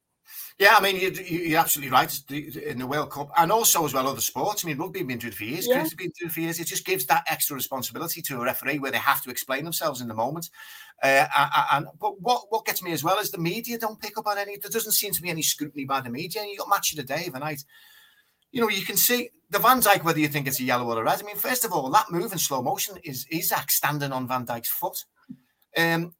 Yeah, 0.59 0.77
I 0.77 0.83
mean, 0.83 0.97
you, 0.97 1.57
are 1.57 1.61
absolutely 1.61 1.91
right 1.91 2.21
in 2.31 2.79
the 2.79 2.87
World 2.87 3.11
Cup, 3.11 3.31
and 3.37 3.51
also 3.51 3.85
as 3.85 3.95
well 3.95 4.07
other 4.07 4.21
sports. 4.21 4.65
I 4.65 4.69
mean, 4.69 4.79
rugby 4.79 5.01
has 5.01 5.09
been 5.09 5.19
doing 5.19 5.33
it 5.33 5.37
for 5.37 5.45
years, 5.45 5.67
yeah. 5.67 5.81
cricket 5.81 5.99
been 5.99 6.13
doing 6.19 6.31
it 6.31 6.33
for 6.33 6.41
years. 6.41 6.61
It 6.61 6.67
just 6.67 6.85
gives 6.85 7.07
that 7.07 7.25
extra 7.29 7.57
responsibility 7.57 8.23
to 8.23 8.41
a 8.41 8.45
referee 8.45 8.79
where 8.79 8.93
they 8.93 8.99
have 8.99 9.23
to 9.23 9.31
explain 9.31 9.65
themselves 9.65 10.01
in 10.01 10.09
the 10.09 10.15
moment. 10.15 10.51
Uh, 11.03 11.27
and 11.73 11.87
but 12.01 12.21
what 12.21 12.45
what 12.51 12.65
gets 12.65 12.83
me 12.83 12.93
as 12.93 13.03
well 13.03 13.19
is 13.19 13.31
the 13.31 13.39
media 13.39 13.79
don't 13.79 14.01
pick 14.01 14.17
up 14.19 14.27
on 14.27 14.39
any. 14.39 14.57
There 14.57 14.71
doesn't 14.71 14.93
seem 14.93 15.13
to 15.13 15.23
be 15.23 15.31
any 15.31 15.43
scrutiny 15.43 15.85
by 15.85 16.01
the 16.01 16.11
media. 16.11 16.43
And 16.43 16.51
you 16.51 16.59
got 16.59 16.69
match 16.69 16.93
of 16.93 16.99
the 16.99 17.03
day 17.03 17.27
of 17.27 17.35
a 17.35 17.39
night 17.39 17.65
you 18.53 18.61
know, 18.61 18.69
you 18.69 18.85
can 18.85 18.97
see 18.97 19.31
the 19.51 19.59
Van 19.59 19.81
Dijk, 19.81 20.05
whether 20.05 20.21
you 20.21 20.29
think 20.29 20.47
it's 20.47 20.61
a 20.61 20.65
yellow 20.65 20.87
or 20.87 21.01
a 21.01 21.05
red. 21.05 21.21
I 21.21 21.25
mean, 21.25 21.37
first 21.37 21.65
of 21.65 21.73
all, 21.73 21.91
that 21.91 22.11
move 22.11 22.33
in 22.33 22.39
slow 22.39 22.63
motion 22.63 22.97
is 23.03 23.27
Isak 23.31 23.71
standing 23.71 24.13
on 24.13 24.29
Van 24.29 24.47
Dijk's 24.47 24.69
foot. 24.69 25.05
Um, 25.77 26.15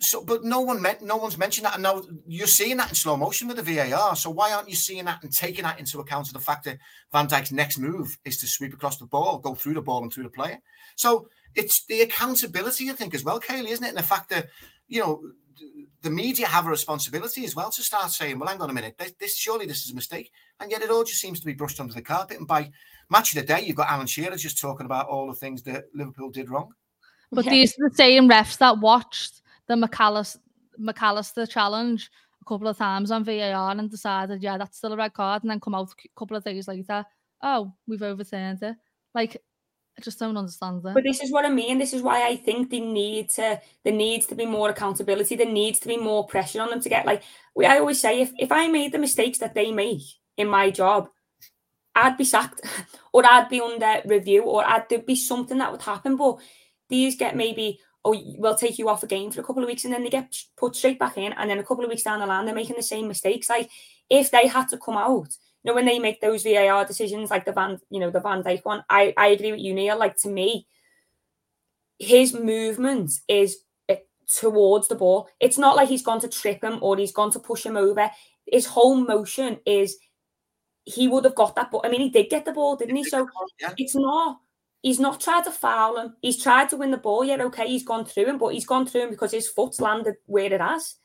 so, 0.00 0.24
but 0.24 0.44
no 0.44 0.60
one 0.60 0.82
meant, 0.82 1.02
no 1.02 1.16
one's 1.16 1.38
mentioned 1.38 1.66
that, 1.66 1.74
and 1.74 1.82
now 1.82 2.02
you're 2.26 2.46
seeing 2.46 2.76
that 2.78 2.88
in 2.88 2.94
slow 2.94 3.16
motion 3.16 3.48
with 3.48 3.56
the 3.56 3.62
VAR. 3.62 4.16
So 4.16 4.30
why 4.30 4.52
aren't 4.52 4.68
you 4.68 4.74
seeing 4.74 5.04
that 5.04 5.22
and 5.22 5.32
taking 5.32 5.64
that 5.64 5.78
into 5.78 6.00
account 6.00 6.26
of 6.26 6.34
the 6.34 6.40
fact 6.40 6.64
that 6.64 6.78
Van 7.12 7.28
Dijk's 7.28 7.52
next 7.52 7.78
move 7.78 8.18
is 8.24 8.36
to 8.38 8.46
sweep 8.46 8.74
across 8.74 8.98
the 8.98 9.06
ball, 9.06 9.38
go 9.38 9.54
through 9.54 9.74
the 9.74 9.82
ball 9.82 10.02
and 10.02 10.12
through 10.12 10.24
the 10.24 10.30
player? 10.30 10.58
So 10.96 11.28
it's 11.54 11.84
the 11.86 12.02
accountability, 12.02 12.90
I 12.90 12.94
think, 12.94 13.14
as 13.14 13.24
well, 13.24 13.40
Kayleigh, 13.40 13.70
isn't 13.70 13.84
it? 13.84 13.90
And 13.90 13.98
the 13.98 14.02
fact 14.02 14.30
that 14.30 14.48
you 14.88 15.00
know 15.00 15.22
the 16.02 16.10
media 16.10 16.46
have 16.46 16.66
a 16.66 16.70
responsibility 16.70 17.44
as 17.44 17.56
well 17.56 17.70
to 17.70 17.82
start 17.82 18.10
saying, 18.10 18.38
well, 18.38 18.48
hang 18.48 18.60
on 18.60 18.70
a 18.70 18.72
minute, 18.72 18.96
this, 18.98 19.12
this, 19.18 19.38
surely 19.38 19.66
this 19.66 19.84
is 19.84 19.92
a 19.92 19.94
mistake. 19.94 20.30
And 20.60 20.70
yet 20.70 20.82
it 20.82 20.90
all 20.90 21.04
just 21.04 21.20
seems 21.20 21.40
to 21.40 21.46
be 21.46 21.54
brushed 21.54 21.80
under 21.80 21.94
the 21.94 22.02
carpet. 22.02 22.38
And 22.38 22.46
by 22.46 22.70
match 23.10 23.34
of 23.34 23.40
the 23.40 23.46
day, 23.46 23.62
you've 23.62 23.76
got 23.76 23.88
Alan 23.88 24.06
Shearer 24.06 24.36
just 24.36 24.60
talking 24.60 24.86
about 24.86 25.08
all 25.08 25.26
the 25.26 25.34
things 25.34 25.62
that 25.62 25.84
Liverpool 25.94 26.30
did 26.30 26.50
wrong. 26.50 26.74
But 27.32 27.46
yeah. 27.46 27.52
these 27.52 27.72
are 27.78 27.88
the 27.88 27.94
same 27.94 28.28
refs 28.28 28.58
that 28.58 28.78
watched 28.80 29.40
the 29.68 29.76
Mac 29.76 29.98
Allister, 30.00 30.40
McAllister 30.80 31.48
challenge 31.48 32.10
a 32.40 32.44
couple 32.44 32.68
of 32.68 32.76
times 32.76 33.10
on 33.10 33.24
VAR 33.24 33.70
and 33.70 33.90
decided, 33.90 34.42
yeah, 34.42 34.58
that's 34.58 34.78
still 34.78 34.92
a 34.92 34.96
red 34.96 35.14
card, 35.14 35.42
and 35.42 35.50
then 35.50 35.60
come 35.60 35.74
out 35.74 35.90
a 35.90 36.18
couple 36.18 36.36
of 36.36 36.44
days 36.44 36.68
later, 36.68 37.04
oh, 37.42 37.72
we've 37.86 38.02
overturned 38.02 38.62
it. 38.62 38.76
Like 39.14 39.42
I 39.96 40.00
just 40.00 40.18
don't 40.18 40.36
understand 40.36 40.82
that. 40.82 40.94
But 40.94 41.04
this 41.04 41.22
is 41.22 41.30
what 41.30 41.44
I 41.44 41.50
mean. 41.50 41.78
This 41.78 41.92
is 41.92 42.02
why 42.02 42.26
I 42.26 42.36
think 42.36 42.70
they 42.70 42.80
need 42.80 43.30
to. 43.30 43.60
There 43.84 43.92
needs 43.92 44.26
to 44.26 44.34
be 44.34 44.46
more 44.46 44.70
accountability. 44.70 45.36
There 45.36 45.50
needs 45.50 45.78
to 45.80 45.88
be 45.88 45.96
more 45.96 46.26
pressure 46.26 46.60
on 46.60 46.70
them 46.70 46.80
to 46.80 46.88
get 46.88 47.06
like. 47.06 47.22
We 47.54 47.66
I 47.66 47.78
always 47.78 48.00
say, 48.00 48.20
if 48.20 48.32
if 48.36 48.50
I 48.50 48.66
made 48.66 48.92
the 48.92 48.98
mistakes 48.98 49.38
that 49.38 49.54
they 49.54 49.70
make 49.70 50.02
in 50.36 50.48
my 50.48 50.70
job, 50.70 51.08
I'd 51.94 52.16
be 52.16 52.24
sacked, 52.24 52.62
or 53.12 53.24
I'd 53.24 53.48
be 53.48 53.60
under 53.60 54.02
review, 54.04 54.42
or 54.42 54.64
I'd 54.64 54.88
there'd 54.88 55.06
be 55.06 55.14
something 55.14 55.58
that 55.58 55.70
would 55.70 55.82
happen. 55.82 56.16
But 56.16 56.38
these 56.88 57.16
get 57.16 57.36
maybe 57.36 57.78
oh 58.04 58.20
we'll 58.38 58.54
take 58.54 58.78
you 58.78 58.88
off 58.88 59.02
a 59.02 59.06
game 59.06 59.30
for 59.30 59.40
a 59.40 59.44
couple 59.44 59.62
of 59.62 59.68
weeks, 59.68 59.84
and 59.84 59.92
then 59.92 60.02
they 60.02 60.10
get 60.10 60.34
put 60.56 60.76
straight 60.76 60.98
back 60.98 61.16
in, 61.16 61.32
and 61.32 61.50
then 61.50 61.58
a 61.58 61.64
couple 61.64 61.84
of 61.84 61.90
weeks 61.90 62.02
down 62.02 62.20
the 62.20 62.26
line 62.26 62.46
they're 62.46 62.54
making 62.54 62.76
the 62.76 62.82
same 62.82 63.08
mistakes. 63.08 63.48
Like 63.48 63.70
if 64.10 64.30
they 64.30 64.46
had 64.46 64.68
to 64.68 64.78
come 64.78 64.96
out 64.96 65.36
you 65.64 65.70
know, 65.70 65.74
when 65.74 65.86
they 65.86 65.98
make 65.98 66.20
those 66.20 66.42
VAR 66.42 66.84
decisions, 66.84 67.30
like 67.30 67.46
the 67.46 67.52
Van, 67.52 67.80
you 67.88 67.98
know, 67.98 68.10
the 68.10 68.20
Van 68.20 68.42
Dijk 68.42 68.64
one, 68.64 68.84
I, 68.90 69.14
I 69.16 69.28
agree 69.28 69.50
with 69.50 69.62
you, 69.62 69.72
Neil. 69.72 69.98
Like 69.98 70.16
to 70.18 70.28
me, 70.28 70.66
his 71.98 72.34
movement 72.34 73.12
is 73.28 73.58
eh, 73.88 73.96
towards 74.28 74.88
the 74.88 74.94
ball. 74.94 75.28
It's 75.40 75.56
not 75.56 75.74
like 75.74 75.88
he's 75.88 76.02
gone 76.02 76.20
to 76.20 76.28
trip 76.28 76.62
him 76.62 76.78
or 76.82 76.98
he's 76.98 77.12
gone 77.12 77.30
to 77.30 77.38
push 77.38 77.64
him 77.64 77.78
over. 77.78 78.10
His 78.46 78.66
whole 78.66 78.94
motion 78.96 79.58
is 79.64 79.96
he 80.84 81.08
would 81.08 81.24
have 81.24 81.34
got 81.34 81.56
that 81.56 81.70
ball. 81.70 81.80
I 81.82 81.88
mean, 81.88 82.02
he 82.02 82.10
did 82.10 82.28
get 82.28 82.44
the 82.44 82.52
ball, 82.52 82.76
didn't 82.76 82.96
he? 82.96 83.04
So 83.04 83.26
yeah. 83.58 83.72
it's 83.78 83.94
not. 83.94 84.40
He's 84.84 85.00
not 85.00 85.18
tried 85.18 85.44
to 85.44 85.50
foul 85.50 85.98
him. 85.98 86.14
He's 86.20 86.42
tried 86.42 86.68
to 86.68 86.76
win 86.76 86.90
the 86.90 86.98
ball. 86.98 87.24
Yeah, 87.24 87.42
okay, 87.44 87.66
he's 87.66 87.84
gone 87.84 88.04
through 88.04 88.26
him, 88.26 88.36
but 88.36 88.52
he's 88.52 88.66
gone 88.66 88.86
through 88.86 89.04
him 89.04 89.10
because 89.10 89.32
his 89.32 89.48
foot's 89.48 89.80
landed 89.80 90.16
where 90.26 90.52
it 90.52 90.60
has. 90.60 90.96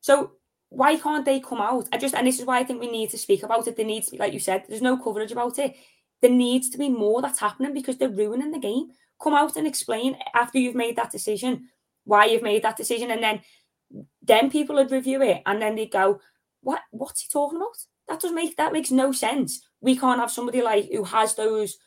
So 0.00 0.32
why 0.70 0.96
can't 0.96 1.24
they 1.24 1.38
come 1.38 1.60
out? 1.60 1.88
I 1.92 1.98
just 1.98 2.16
and 2.16 2.26
this 2.26 2.40
is 2.40 2.46
why 2.46 2.58
I 2.58 2.64
think 2.64 2.80
we 2.80 2.90
need 2.90 3.10
to 3.10 3.18
speak 3.18 3.44
about 3.44 3.68
it. 3.68 3.76
There 3.76 3.86
needs 3.86 4.06
to 4.06 4.12
be, 4.12 4.18
like 4.18 4.32
you 4.32 4.40
said, 4.40 4.64
there's 4.68 4.82
no 4.82 4.96
coverage 4.96 5.30
about 5.30 5.56
it. 5.60 5.76
There 6.20 6.32
needs 6.32 6.68
to 6.70 6.78
be 6.78 6.88
more 6.88 7.22
that's 7.22 7.38
happening 7.38 7.72
because 7.72 7.96
they're 7.96 8.08
ruining 8.08 8.50
the 8.50 8.58
game. 8.58 8.88
Come 9.22 9.34
out 9.34 9.54
and 9.54 9.68
explain 9.68 10.16
after 10.34 10.58
you've 10.58 10.74
made 10.74 10.96
that 10.96 11.12
decision 11.12 11.68
why 12.02 12.24
you've 12.24 12.42
made 12.42 12.64
that 12.64 12.76
decision, 12.76 13.12
and 13.12 13.22
then 13.22 13.40
then 14.20 14.50
people 14.50 14.74
would 14.74 14.90
review 14.90 15.22
it 15.22 15.42
and 15.46 15.62
then 15.62 15.76
they'd 15.76 15.92
go, 15.92 16.20
What 16.62 16.80
what's 16.90 17.20
he 17.20 17.28
talking 17.32 17.58
about? 17.58 17.76
That 18.08 18.18
does 18.18 18.32
make 18.32 18.56
that 18.56 18.72
makes 18.72 18.90
no 18.90 19.12
sense. 19.12 19.64
We 19.80 19.96
can't 19.96 20.18
have 20.18 20.32
somebody 20.32 20.60
like 20.60 20.90
who 20.90 21.04
has 21.04 21.36
those 21.36 21.78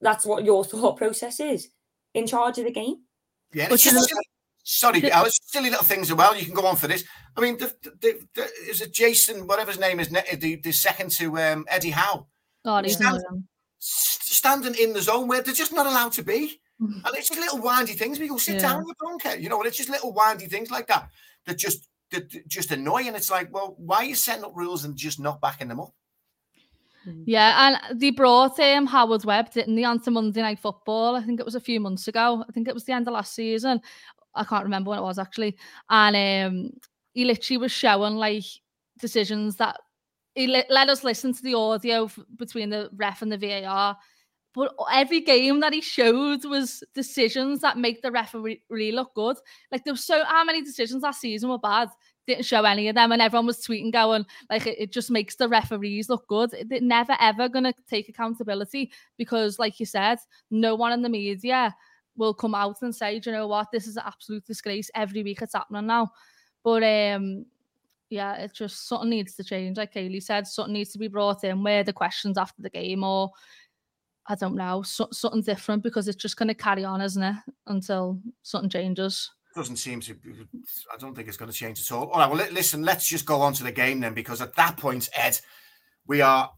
that's 0.00 0.24
what 0.26 0.44
your 0.44 0.64
thought 0.64 0.96
process 0.96 1.40
is 1.40 1.68
in 2.14 2.26
charge 2.26 2.58
of 2.58 2.64
the 2.64 2.72
game. 2.72 2.96
Yeah, 3.52 3.68
it's 3.70 3.82
just, 3.82 4.14
Sorry, 4.70 5.10
Alice. 5.10 5.38
Silly 5.44 5.70
little 5.70 5.84
things 5.84 6.10
as 6.10 6.16
well. 6.16 6.36
You 6.36 6.44
can 6.44 6.52
go 6.52 6.66
on 6.66 6.76
for 6.76 6.88
this. 6.88 7.02
I 7.34 7.40
mean, 7.40 7.56
the, 7.56 7.74
the, 8.02 8.20
the, 8.34 8.48
is 8.68 8.82
it 8.82 8.92
Jason, 8.92 9.46
whatever 9.46 9.70
his 9.70 9.80
name 9.80 9.98
is, 9.98 10.08
the, 10.08 10.56
the 10.56 10.72
second 10.72 11.10
to 11.12 11.38
um, 11.38 11.64
Eddie 11.68 11.88
Howe? 11.88 12.26
Oh, 12.66 12.82
he's 12.82 12.96
stand, 12.96 13.22
standing 13.78 14.74
in 14.74 14.92
the 14.92 15.00
zone 15.00 15.26
where 15.26 15.40
they're 15.40 15.54
just 15.54 15.72
not 15.72 15.86
allowed 15.86 16.12
to 16.12 16.22
be. 16.22 16.60
and 16.80 17.02
it's 17.14 17.28
just 17.28 17.40
little 17.40 17.62
windy 17.62 17.94
things. 17.94 18.20
We 18.20 18.28
go 18.28 18.36
sit 18.36 18.56
yeah. 18.56 18.68
down, 18.72 18.86
you 18.86 18.92
don't 19.00 19.22
care. 19.22 19.38
You 19.38 19.48
know, 19.48 19.58
and 19.58 19.66
it's 19.66 19.78
just 19.78 19.88
little 19.88 20.12
windy 20.12 20.46
things 20.46 20.70
like 20.70 20.86
that 20.88 21.08
that 21.46 21.56
just 21.56 21.88
that 22.10 22.46
just 22.46 22.70
annoy. 22.70 23.04
And 23.06 23.16
it's 23.16 23.30
like, 23.30 23.52
well, 23.52 23.74
why 23.78 23.96
are 23.96 24.04
you 24.04 24.14
setting 24.14 24.44
up 24.44 24.52
rules 24.54 24.84
and 24.84 24.96
just 24.96 25.18
not 25.18 25.40
backing 25.40 25.68
them 25.68 25.80
up? 25.80 25.94
Yeah, 27.26 27.78
and 27.88 28.00
they 28.00 28.10
brought 28.10 28.58
um, 28.60 28.86
Howard 28.86 29.24
Webb, 29.24 29.52
didn't 29.52 29.76
they, 29.76 29.84
onto 29.84 30.10
Monday 30.10 30.40
Night 30.40 30.58
Football? 30.58 31.16
I 31.16 31.22
think 31.22 31.40
it 31.40 31.46
was 31.46 31.54
a 31.54 31.60
few 31.60 31.80
months 31.80 32.08
ago. 32.08 32.44
I 32.48 32.52
think 32.52 32.68
it 32.68 32.74
was 32.74 32.84
the 32.84 32.92
end 32.92 33.06
of 33.08 33.14
last 33.14 33.34
season. 33.34 33.80
I 34.34 34.44
can't 34.44 34.64
remember 34.64 34.90
when 34.90 34.98
it 34.98 35.02
was 35.02 35.18
actually. 35.18 35.56
And 35.90 36.16
um, 36.16 36.70
he 37.12 37.24
literally 37.24 37.58
was 37.58 37.72
showing 37.72 38.16
like 38.16 38.44
decisions 38.98 39.56
that 39.56 39.76
he 40.34 40.46
let, 40.46 40.70
let 40.70 40.88
us 40.88 41.04
listen 41.04 41.32
to 41.32 41.42
the 41.42 41.54
audio 41.54 42.04
f- 42.04 42.18
between 42.36 42.70
the 42.70 42.90
ref 42.94 43.22
and 43.22 43.32
the 43.32 43.38
VAR. 43.38 43.96
But 44.54 44.74
every 44.92 45.20
game 45.20 45.60
that 45.60 45.72
he 45.72 45.80
showed 45.80 46.44
was 46.44 46.82
decisions 46.94 47.60
that 47.60 47.76
make 47.76 48.02
the 48.02 48.10
referee 48.10 48.62
really 48.70 48.92
look 48.92 49.14
good. 49.14 49.36
Like 49.70 49.84
there 49.84 49.92
was 49.92 50.04
so 50.04 50.24
how 50.24 50.44
many 50.44 50.62
decisions 50.62 51.02
last 51.02 51.20
season 51.20 51.50
were 51.50 51.58
bad, 51.58 51.88
didn't 52.28 52.44
show 52.44 52.64
any 52.64 52.88
of 52.88 52.94
them, 52.94 53.10
and 53.10 53.20
everyone 53.20 53.46
was 53.46 53.58
tweeting 53.58 53.92
going 53.92 54.24
like 54.50 54.66
it, 54.66 54.78
it 54.78 54.92
just 54.92 55.10
makes 55.10 55.34
the 55.34 55.48
referees 55.48 56.08
look 56.08 56.26
good. 56.28 56.54
They're 56.66 56.80
never 56.80 57.16
ever 57.20 57.48
gonna 57.48 57.74
take 57.88 58.08
accountability 58.08 58.92
because, 59.16 59.58
like 59.58 59.80
you 59.80 59.86
said, 59.86 60.18
no 60.50 60.74
one 60.76 60.92
in 60.92 61.02
the 61.02 61.08
media 61.08 61.74
will 62.16 62.34
come 62.34 62.54
out 62.54 62.82
and 62.82 62.94
say, 62.94 63.20
you 63.24 63.32
know 63.32 63.46
what, 63.46 63.68
this 63.72 63.86
is 63.86 63.96
an 63.96 64.02
absolute 64.06 64.44
disgrace. 64.44 64.90
Every 64.94 65.22
week 65.22 65.40
it's 65.42 65.54
happening 65.54 65.86
now. 65.86 66.10
But 66.62 66.82
um, 66.82 67.46
yeah, 68.10 68.34
it's 68.34 68.58
just 68.58 68.88
something 68.88 69.10
needs 69.10 69.34
to 69.36 69.44
change. 69.44 69.76
Like 69.76 69.94
Kayleigh 69.94 70.22
said, 70.22 70.46
something 70.46 70.74
needs 70.74 70.90
to 70.92 70.98
be 70.98 71.08
brought 71.08 71.44
in 71.44 71.62
where 71.62 71.84
the 71.84 71.92
questions 71.92 72.36
after 72.36 72.60
the 72.60 72.70
game 72.70 73.04
or 73.04 73.30
I 74.28 74.34
don't 74.34 74.56
know, 74.56 74.82
so, 74.82 75.08
something 75.10 75.40
different 75.40 75.82
because 75.82 76.06
it's 76.06 76.20
just 76.20 76.36
going 76.36 76.48
to 76.48 76.54
carry 76.54 76.84
on, 76.84 77.00
isn't 77.00 77.22
it, 77.22 77.36
until 77.66 78.20
something 78.42 78.68
changes. 78.68 79.30
Doesn't 79.58 79.76
seem 79.76 79.98
to. 80.02 80.14
Be, 80.14 80.30
I 80.94 80.96
don't 80.98 81.16
think 81.16 81.26
it's 81.26 81.36
going 81.36 81.50
to 81.50 81.56
change 81.56 81.80
at 81.80 81.90
all. 81.90 82.10
All 82.10 82.20
right. 82.20 82.30
Well, 82.30 82.52
listen. 82.52 82.84
Let's 82.84 83.08
just 83.08 83.26
go 83.26 83.40
on 83.40 83.54
to 83.54 83.64
the 83.64 83.72
game 83.72 83.98
then, 83.98 84.14
because 84.14 84.40
at 84.40 84.54
that 84.54 84.76
point, 84.76 85.08
Ed, 85.16 85.40
we 86.06 86.20
are 86.20 86.52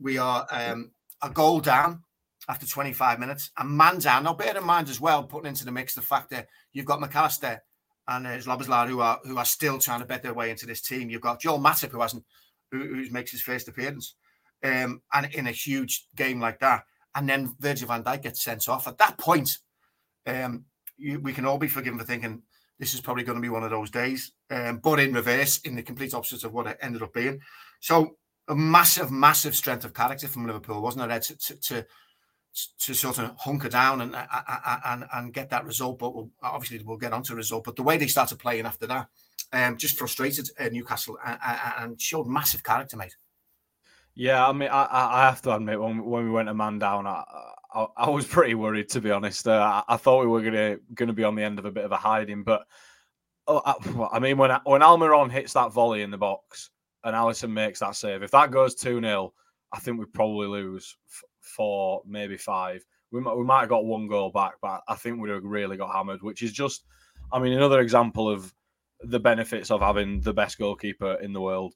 we 0.00 0.18
are 0.18 0.46
um, 0.52 0.92
a 1.20 1.30
goal 1.30 1.58
down 1.58 2.04
after 2.48 2.64
25 2.64 3.18
minutes. 3.18 3.50
And 3.58 3.70
man 3.70 3.98
down. 3.98 4.22
Now, 4.22 4.34
bear 4.34 4.56
in 4.56 4.64
mind 4.64 4.88
as 4.88 5.00
well, 5.00 5.24
putting 5.24 5.48
into 5.48 5.64
the 5.64 5.72
mix 5.72 5.94
the 5.94 6.00
fact 6.00 6.30
that 6.30 6.46
you've 6.72 6.86
got 6.86 7.00
Mac 7.00 7.16
Allister 7.16 7.60
and 8.06 8.26
there's 8.26 8.46
Szoboszlai 8.46 8.88
who 8.88 9.00
are 9.00 9.18
who 9.24 9.36
are 9.36 9.44
still 9.44 9.78
trying 9.78 10.00
to 10.00 10.06
bet 10.06 10.22
their 10.22 10.34
way 10.34 10.50
into 10.50 10.66
this 10.66 10.80
team. 10.80 11.10
You've 11.10 11.22
got 11.22 11.40
Joel 11.40 11.58
Matip 11.58 11.90
who 11.90 12.00
hasn't 12.00 12.24
who, 12.70 12.78
who 12.78 13.10
makes 13.10 13.30
his 13.30 13.42
first 13.42 13.66
appearance, 13.68 14.14
um, 14.62 15.02
and 15.12 15.32
in 15.34 15.46
a 15.46 15.52
huge 15.52 16.06
game 16.14 16.40
like 16.40 16.60
that, 16.60 16.84
and 17.14 17.28
then 17.28 17.56
Virgil 17.58 17.88
Van 17.88 18.04
Dijk 18.04 18.22
gets 18.22 18.44
sent 18.44 18.68
off. 18.68 18.86
At 18.86 18.98
that 18.98 19.18
point, 19.18 19.58
um, 20.26 20.66
you, 20.96 21.20
we 21.20 21.32
can 21.32 21.46
all 21.46 21.58
be 21.58 21.68
forgiven 21.68 21.98
for 21.98 22.04
thinking 22.04 22.42
this 22.78 22.94
is 22.94 23.00
probably 23.00 23.24
going 23.24 23.36
to 23.36 23.42
be 23.42 23.48
one 23.48 23.62
of 23.62 23.70
those 23.70 23.90
days, 23.90 24.32
um, 24.50 24.78
but 24.78 24.98
in 24.98 25.12
reverse, 25.12 25.58
in 25.58 25.76
the 25.76 25.82
complete 25.82 26.14
opposite 26.14 26.44
of 26.44 26.52
what 26.52 26.66
it 26.66 26.78
ended 26.80 27.02
up 27.02 27.12
being. 27.12 27.40
So 27.80 28.16
a 28.48 28.54
massive, 28.54 29.10
massive 29.10 29.54
strength 29.54 29.84
of 29.84 29.94
character 29.94 30.28
from 30.28 30.46
Liverpool, 30.46 30.82
wasn't 30.82 31.10
it, 31.10 31.22
to, 31.22 31.36
to, 31.38 31.56
to, 31.62 31.86
to 32.80 32.94
sort 32.94 33.18
of 33.18 33.36
hunker 33.38 33.68
down 33.68 34.00
and, 34.00 34.14
and 34.84 35.04
and 35.12 35.32
get 35.32 35.50
that 35.50 35.64
result. 35.64 35.98
But 35.98 36.14
we'll, 36.14 36.30
obviously, 36.42 36.84
we'll 36.84 36.96
get 36.96 37.12
onto 37.12 37.32
the 37.32 37.36
result. 37.36 37.64
But 37.64 37.76
the 37.76 37.82
way 37.82 37.96
they 37.96 38.06
started 38.06 38.38
playing 38.38 38.66
after 38.66 38.86
that, 38.86 39.08
um, 39.52 39.76
just 39.76 39.98
frustrated 39.98 40.48
uh, 40.58 40.68
Newcastle 40.70 41.16
and, 41.24 41.38
and, 41.78 42.00
showed 42.00 42.26
massive 42.26 42.62
character, 42.62 42.96
mate. 42.96 43.16
Yeah, 44.14 44.46
I 44.46 44.52
mean, 44.52 44.68
I, 44.70 44.86
I 44.90 45.24
have 45.26 45.42
to 45.42 45.54
admit, 45.54 45.80
when 45.80 46.04
when 46.04 46.24
we 46.24 46.30
went 46.30 46.48
a 46.48 46.54
man 46.54 46.78
down, 46.78 47.06
I, 47.06 47.24
I, 47.74 47.86
I 47.96 48.10
was 48.10 48.26
pretty 48.26 48.54
worried 48.54 48.88
to 48.90 49.00
be 49.00 49.10
honest. 49.10 49.48
Uh, 49.48 49.82
I, 49.88 49.94
I, 49.94 49.96
thought 49.96 50.22
we 50.22 50.28
were 50.28 50.42
gonna 50.42 50.76
gonna 50.94 51.12
be 51.12 51.24
on 51.24 51.34
the 51.34 51.42
end 51.42 51.58
of 51.58 51.64
a 51.64 51.70
bit 51.70 51.84
of 51.84 51.92
a 51.92 51.96
hiding, 51.96 52.44
but 52.44 52.66
oh, 53.46 53.60
I, 54.12 54.18
mean, 54.18 54.38
when 54.38 54.50
when 54.64 54.80
Almiron 54.80 55.30
hits 55.30 55.52
that 55.54 55.72
volley 55.72 56.02
in 56.02 56.10
the 56.10 56.18
box 56.18 56.70
and 57.02 57.14
Alisson 57.14 57.50
makes 57.50 57.80
that 57.80 57.96
save, 57.96 58.22
if 58.22 58.30
that 58.30 58.50
goes 58.50 58.74
two 58.74 59.00
0 59.00 59.32
I 59.72 59.80
think 59.80 59.98
we 59.98 60.06
probably 60.06 60.46
lose 60.46 60.96
four, 61.40 62.02
maybe 62.06 62.36
five. 62.36 62.84
We 63.10 63.20
might, 63.20 63.36
we 63.36 63.44
might 63.44 63.60
have 63.60 63.68
got 63.68 63.84
one 63.84 64.06
goal 64.06 64.30
back, 64.30 64.54
but 64.62 64.82
I 64.88 64.94
think 64.94 65.20
we'd 65.20 65.30
have 65.30 65.44
really 65.44 65.76
got 65.76 65.92
hammered, 65.92 66.22
which 66.22 66.42
is 66.42 66.52
just, 66.52 66.84
I 67.32 67.40
mean, 67.40 67.52
another 67.52 67.80
example 67.80 68.28
of 68.28 68.54
the 69.02 69.18
benefits 69.18 69.72
of 69.72 69.80
having 69.80 70.20
the 70.20 70.32
best 70.32 70.58
goalkeeper 70.58 71.14
in 71.14 71.32
the 71.32 71.40
world 71.40 71.74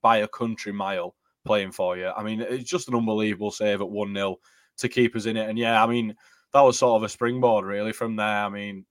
by 0.00 0.18
a 0.18 0.28
country 0.28 0.72
mile 0.72 1.16
playing 1.44 1.72
for 1.72 1.96
you. 1.96 2.08
I 2.16 2.22
mean, 2.22 2.40
it's 2.40 2.70
just 2.70 2.88
an 2.88 2.94
unbelievable 2.94 3.50
save 3.50 3.80
at 3.80 3.90
1 3.90 4.14
0 4.14 4.36
to 4.78 4.88
keep 4.88 5.16
us 5.16 5.26
in 5.26 5.36
it. 5.36 5.48
And 5.48 5.58
yeah, 5.58 5.82
I 5.82 5.86
mean, 5.86 6.14
that 6.52 6.60
was 6.60 6.78
sort 6.78 6.96
of 6.96 7.04
a 7.04 7.08
springboard 7.08 7.64
really 7.64 7.92
from 7.92 8.16
there. 8.16 8.44
I 8.44 8.48
mean, 8.48 8.84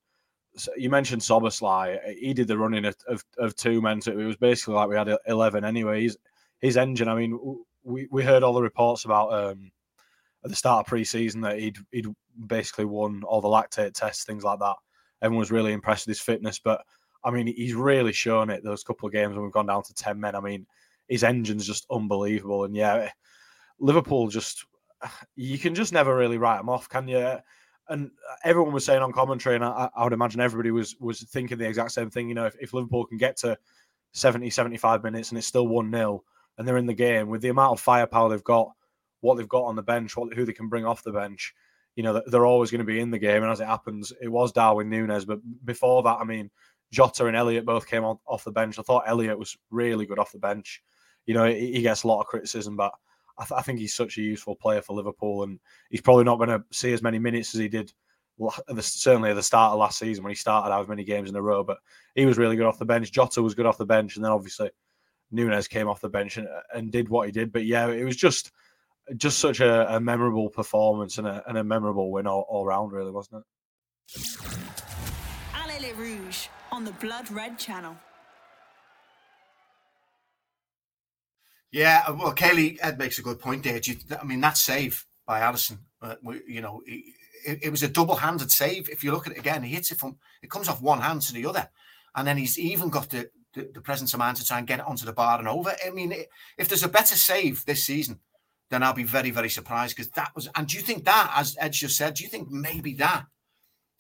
you 0.76 0.90
mentioned 0.90 1.22
Szoboszlai. 1.22 2.16
He 2.18 2.34
did 2.34 2.48
the 2.48 2.58
running 2.58 2.86
of, 2.86 2.96
of, 3.08 3.24
of, 3.38 3.56
two 3.56 3.82
men. 3.82 4.02
So 4.02 4.12
it 4.12 4.26
was 4.26 4.36
basically 4.36 4.74
like 4.74 4.90
we 4.90 4.98
had 4.98 5.16
11 5.28 5.64
anyway. 5.64 6.04
His, 6.04 6.18
his 6.60 6.78
engine, 6.78 7.08
I 7.08 7.16
mean, 7.16 7.40
we, 7.84 8.08
we 8.12 8.24
heard 8.24 8.44
all 8.44 8.54
the 8.54 8.62
reports 8.62 9.06
about 9.06 9.34
um, 9.34 9.72
at 10.44 10.50
the 10.50 10.56
start 10.56 10.82
of 10.82 10.90
pre-season 10.90 11.42
that 11.42 11.60
he'd 11.60 11.78
he'd 11.92 12.08
basically 12.48 12.86
won 12.86 13.24
all 13.24 13.42
the 13.42 13.48
lactate 13.48 13.94
tests, 13.94 14.24
things 14.24 14.44
like 14.44 14.60
that. 14.60 14.76
Everyone 15.22 15.40
was 15.40 15.52
really 15.52 15.74
impressed 15.74 16.08
with 16.08 16.18
his 16.18 16.24
fitness, 16.24 16.60
but 16.60 16.82
I 17.24 17.32
mean, 17.32 17.48
he's 17.48 17.76
really 17.76 18.12
shown 18.12 18.50
it 18.50 18.64
those 18.64 18.84
couple 18.84 19.08
of 19.08 19.14
games 19.14 19.36
when 19.36 19.44
we've 19.44 19.52
gone 19.52 19.68
down 19.68 19.84
to 19.84 19.94
ten 19.94 20.20
men. 20.20 20.36
I 20.36 20.40
mean, 20.40 20.66
his 21.08 21.24
engine's 21.24 21.68
just 21.68 21.86
unbelievable, 21.92 22.64
and 22.64 22.76
yeah, 22.76 23.10
Liverpool 23.80 24.28
just 24.28 24.66
you 25.36 25.58
can 25.58 25.76
just 25.76 25.94
never 25.94 26.16
really 26.16 26.38
write 26.38 26.58
them 26.58 26.70
off, 26.70 26.90
can 26.90 27.08
you? 27.08 27.38
And 27.90 28.08
uh, 28.08 28.36
everyone 28.44 28.74
was 28.74 28.86
saying 28.86 29.02
on 29.02 29.12
commentary, 29.12 29.56
and 29.56 29.66
I, 29.66 29.90
I 29.96 30.04
would 30.04 30.14
imagine 30.14 30.42
everybody 30.42 30.72
was 30.72 30.96
was 31.00 31.22
thinking 31.24 31.58
the 31.58 31.68
exact 31.68 31.92
same 31.92 32.10
thing. 32.10 32.30
You 32.30 32.36
know, 32.36 32.46
if, 32.46 32.56
if 32.60 32.74
Liverpool 32.74 33.06
can 33.06 33.18
get 33.18 33.38
to 33.38 33.58
70, 34.14 34.50
75 34.50 35.04
minutes 35.04 35.30
and 35.30 35.38
it's 35.38 35.48
still 35.48 35.68
1 35.68 35.92
0 35.92 36.24
and 36.58 36.68
they're 36.68 36.78
in 36.78 36.86
the 36.86 36.94
game 36.94 37.30
with 37.30 37.42
the 37.42 37.50
amount 37.50 37.74
of 37.74 37.80
firepower 37.80 38.30
they've 38.30 38.44
got 38.44 38.72
what 39.22 39.38
they've 39.38 39.48
got 39.48 39.64
on 39.64 39.76
the 39.76 39.84
bench, 39.84 40.18
what 40.18 40.34
who 40.34 40.46
they 40.46 40.54
can 40.54 40.68
bring 40.68 40.86
off 40.86 41.04
the 41.04 41.12
bench. 41.12 41.54
You 41.96 42.04
know, 42.04 42.22
they're 42.28 42.46
always 42.46 42.72
going 42.72 42.80
to 42.80 42.86
be 42.86 43.00
in 43.00 43.12
the 43.12 43.20
game. 43.20 43.44
And 43.44 43.52
as 43.52 43.60
it 43.60 43.68
happens, 43.68 44.12
it 44.22 44.30
was 44.30 44.52
Darwin 44.52 44.90
Nunez. 44.90 45.26
But 45.26 45.40
before 45.66 46.02
that, 46.04 46.18
I 46.20 46.24
mean, 46.24 46.50
Jota 46.92 47.26
and 47.28 47.36
Elliot 47.36 47.66
both 47.66 47.88
came 47.88 48.04
on, 48.04 48.18
off 48.26 48.44
the 48.44 48.52
bench. 48.52 48.80
I 48.80 48.82
thought 48.82 49.04
Elliot 49.08 49.38
was 49.38 49.58
really 49.70 50.06
good 50.06 50.20
off 50.20 50.32
the 50.32 50.40
bench. 50.40 50.82
You 51.26 51.34
know, 51.34 51.46
he, 51.46 51.82
gets 51.82 52.04
a 52.04 52.08
lot 52.08 52.20
of 52.20 52.28
criticism, 52.28 52.76
but 52.76 52.94
I, 53.38 53.46
th- 53.46 53.58
I, 53.58 53.62
think 53.62 53.80
he's 53.80 53.94
such 53.94 54.18
a 54.18 54.22
useful 54.22 54.56
player 54.56 54.82
for 54.82 54.96
Liverpool. 54.96 55.44
And 55.44 55.60
he's 55.90 56.02
probably 56.02 56.24
not 56.24 56.38
going 56.38 56.50
to 56.50 56.64
see 56.72 56.94
as 56.94 57.02
many 57.02 57.20
minutes 57.20 57.54
as 57.54 57.60
he 57.60 57.68
did 57.68 57.92
certainly 58.80 59.30
at 59.30 59.36
the 59.36 59.44
start 59.44 59.74
of 59.74 59.80
last 59.80 60.00
season 60.00 60.24
when 60.24 60.32
he 60.32 60.36
started 60.36 60.74
out 60.74 60.82
as 60.82 60.88
many 60.88 61.04
games 61.04 61.30
in 61.30 61.36
a 61.36 61.42
row. 61.42 61.64
But 61.64 61.78
he 62.16 62.26
was 62.26 62.38
really 62.38 62.56
good 62.56 62.66
off 62.66 62.80
the 62.80 62.86
bench. 62.86 63.12
Jota 63.12 63.42
was 63.42 63.56
good 63.56 63.66
off 63.66 63.78
the 63.78 63.86
bench. 63.86 64.16
And 64.16 64.26
then 64.26 64.32
obviously 64.32 64.72
Nunez 65.32 65.68
came 65.68 65.88
off 65.88 66.02
the 66.02 66.10
bench 66.10 66.38
and, 66.38 66.48
uh, 66.48 66.62
and 66.74 66.92
did 66.92 67.10
what 67.10 67.28
he 67.28 67.32
did. 67.32 67.52
But 67.52 67.66
yeah, 67.66 67.88
it 67.88 68.04
was 68.04 68.16
just 68.16 68.52
just 69.18 69.40
such 69.40 69.60
a, 69.60 69.96
a 69.96 70.00
memorable 70.00 70.50
performance 70.50 71.18
and 71.18 71.28
a, 71.28 71.44
and 71.48 71.58
a 71.58 71.64
memorable 71.64 72.12
win 72.12 72.28
all, 72.28 72.46
all 72.48 72.66
round, 72.66 72.92
really, 72.92 73.12
wasn't 73.12 73.44
it? 73.44 74.24
Allez 75.56 75.82
les 75.82 75.94
Rouges 75.94 76.50
on 76.72 76.86
the 76.86 76.92
Blood 76.94 77.30
Red 77.32 77.58
Channel. 77.58 77.96
Yeah, 81.72 82.10
well, 82.12 82.36
Kayleigh 82.36 82.78
Ed 82.82 82.98
makes 82.98 83.18
a 83.18 83.22
good 83.22 83.40
point 83.40 83.64
there. 83.64 83.80
I 84.20 84.24
mean, 84.26 84.42
that 84.42 84.58
save 84.58 85.06
by 85.26 85.40
Alisson, 85.40 85.80
uh, 86.02 86.16
you 86.48 86.62
know, 86.62 86.82
it, 86.86 87.60
it, 87.64 87.70
was 87.72 87.84
a 87.84 87.88
double-handed 87.88 88.52
save. 88.52 88.90
If 88.90 89.04
you 89.04 89.12
look 89.12 89.26
at 89.26 89.34
it 89.34 89.40
again, 89.40 89.64
he 89.64 89.74
hits 89.74 89.92
it 89.92 89.98
from 89.98 90.18
it 90.42 90.50
comes 90.50 90.68
off 90.68 90.82
one 90.82 91.00
hand 91.00 91.22
to 91.24 91.34
the 91.34 91.46
other, 91.46 91.70
and 92.16 92.28
then 92.28 92.38
he's 92.38 92.60
even 92.60 92.90
got 92.90 93.10
the, 93.10 93.30
the, 93.54 93.70
the 93.74 93.82
presence 93.82 94.14
of 94.14 94.20
mind 94.20 94.38
to 94.38 94.46
try 94.46 94.58
and 94.58 94.68
get 94.68 94.80
it 94.80 94.86
onto 94.86 95.06
the 95.06 95.14
bar 95.14 95.40
and 95.40 95.48
over. 95.48 95.74
I 95.86 95.92
mean, 95.92 96.14
if 96.58 96.68
there's 96.68 96.84
a 96.84 96.90
better 96.90 97.16
save 97.16 97.66
this 97.66 97.86
season 97.86 98.20
then 98.72 98.82
I'll 98.84 98.94
be 98.94 99.04
very, 99.04 99.32
very 99.32 99.50
surprised 99.50 99.96
because 99.96 100.12
that 100.12 100.32
was. 100.34 100.50
And 100.56 100.66
do 100.66 100.78
you 100.78 100.84
think 100.84 101.04
that, 101.06 101.32
as 101.36 101.58
Ed 101.60 101.74
just 101.74 101.98
said, 101.98 102.16
do 102.16 102.24
you 102.24 102.30
think 102.30 102.50
maybe 102.50 102.94
that 102.96 103.26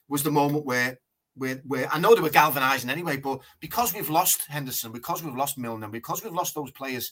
was 0.07 0.23
the 0.23 0.31
moment 0.31 0.65
where, 0.65 0.97
where, 1.35 1.61
where 1.65 1.89
I 1.91 1.99
know 1.99 2.15
they 2.15 2.21
were 2.21 2.29
galvanizing 2.29 2.89
anyway, 2.89 3.17
but 3.17 3.41
because 3.59 3.93
we've 3.93 4.09
lost 4.09 4.47
Henderson, 4.47 4.93
because 4.93 5.21
we've 5.21 5.35
lost 5.35 5.57
Milner, 5.57 5.89
because 5.89 6.23
we've 6.23 6.33
lost 6.33 6.55
those 6.55 6.71
players 6.71 7.11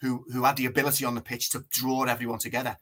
who 0.00 0.24
who 0.32 0.44
had 0.44 0.56
the 0.56 0.66
ability 0.66 1.04
on 1.04 1.14
the 1.14 1.20
pitch 1.20 1.50
to 1.50 1.64
draw 1.70 2.04
everyone 2.04 2.38
together. 2.38 2.76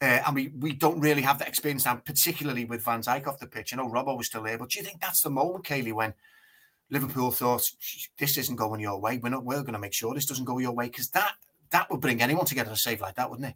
Uh, 0.00 0.20
and 0.26 0.34
we, 0.34 0.52
we 0.58 0.72
don't 0.72 1.00
really 1.00 1.22
have 1.22 1.38
that 1.40 1.48
experience 1.48 1.84
now, 1.84 1.96
particularly 1.96 2.64
with 2.64 2.84
Van 2.84 3.00
Dijk 3.00 3.26
off 3.26 3.40
the 3.40 3.46
pitch. 3.46 3.72
I 3.72 3.76
know 3.76 3.88
Robbo 3.88 4.16
was 4.16 4.28
still 4.28 4.44
there, 4.44 4.56
but 4.56 4.70
do 4.70 4.78
you 4.78 4.84
think 4.84 5.00
that's 5.00 5.22
the 5.22 5.30
moment, 5.30 5.64
Kaylee, 5.64 5.92
when 5.92 6.14
Liverpool 6.88 7.32
thought 7.32 7.68
this 8.16 8.38
isn't 8.38 8.54
going 8.54 8.80
your 8.80 9.00
way? 9.00 9.18
We're 9.18 9.30
not. 9.30 9.44
We're 9.44 9.62
going 9.62 9.72
to 9.72 9.78
make 9.80 9.92
sure 9.92 10.14
this 10.14 10.26
doesn't 10.26 10.44
go 10.44 10.58
your 10.58 10.72
way 10.72 10.86
because 10.86 11.10
that 11.10 11.32
that 11.70 11.90
would 11.90 12.00
bring 12.00 12.22
anyone 12.22 12.46
together 12.46 12.70
to 12.70 12.76
save 12.76 13.00
like 13.00 13.16
that, 13.16 13.28
wouldn't 13.28 13.48
it? 13.48 13.54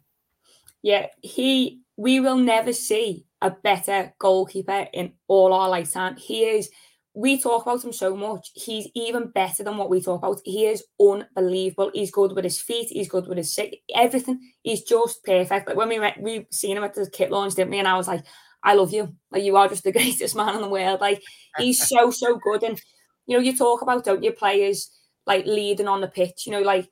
Yeah, 0.81 1.07
he. 1.21 1.79
We 1.95 2.19
will 2.19 2.37
never 2.37 2.73
see 2.73 3.25
a 3.41 3.51
better 3.51 4.13
goalkeeper 4.19 4.87
in 4.93 5.13
all 5.27 5.53
our 5.53 5.69
lifetime. 5.69 6.17
He 6.17 6.43
is. 6.43 6.69
We 7.15 7.39
talk 7.39 7.63
about 7.63 7.83
him 7.83 7.93
so 7.93 8.15
much. 8.15 8.49
He's 8.55 8.87
even 8.95 9.29
better 9.29 9.63
than 9.63 9.77
what 9.77 9.89
we 9.89 10.01
talk 10.01 10.23
about. 10.23 10.41
He 10.43 10.65
is 10.65 10.83
unbelievable. 10.99 11.91
He's 11.93 12.11
good 12.11 12.33
with 12.33 12.43
his 12.43 12.59
feet. 12.59 12.87
He's 12.89 13.09
good 13.09 13.27
with 13.27 13.37
his 13.37 13.53
sick. 13.53 13.81
Everything. 13.93 14.39
He's 14.63 14.83
just 14.83 15.23
perfect. 15.23 15.67
Like 15.67 15.77
when 15.77 15.89
we 15.89 15.99
went, 15.99 16.21
we 16.21 16.47
seen 16.51 16.77
him 16.77 16.83
at 16.83 16.95
the 16.95 17.09
kit 17.09 17.29
launch, 17.29 17.55
didn't 17.55 17.71
we? 17.71 17.79
And 17.79 17.87
I 17.87 17.97
was 17.97 18.07
like, 18.07 18.25
I 18.63 18.73
love 18.73 18.93
you. 18.93 19.15
Like 19.31 19.43
you 19.43 19.55
are 19.57 19.67
just 19.67 19.83
the 19.83 19.91
greatest 19.93 20.35
man 20.35 20.55
in 20.55 20.61
the 20.61 20.69
world. 20.69 21.01
Like 21.01 21.21
he's 21.57 21.87
so 21.87 22.09
so 22.09 22.37
good. 22.37 22.63
And 22.63 22.81
you 23.27 23.37
know, 23.37 23.43
you 23.43 23.55
talk 23.55 23.81
about 23.81 24.05
don't 24.05 24.23
you 24.23 24.31
players 24.31 24.89
like 25.25 25.45
leading 25.45 25.87
on 25.87 26.01
the 26.01 26.07
pitch. 26.07 26.45
You 26.45 26.53
know, 26.53 26.61
like 26.61 26.89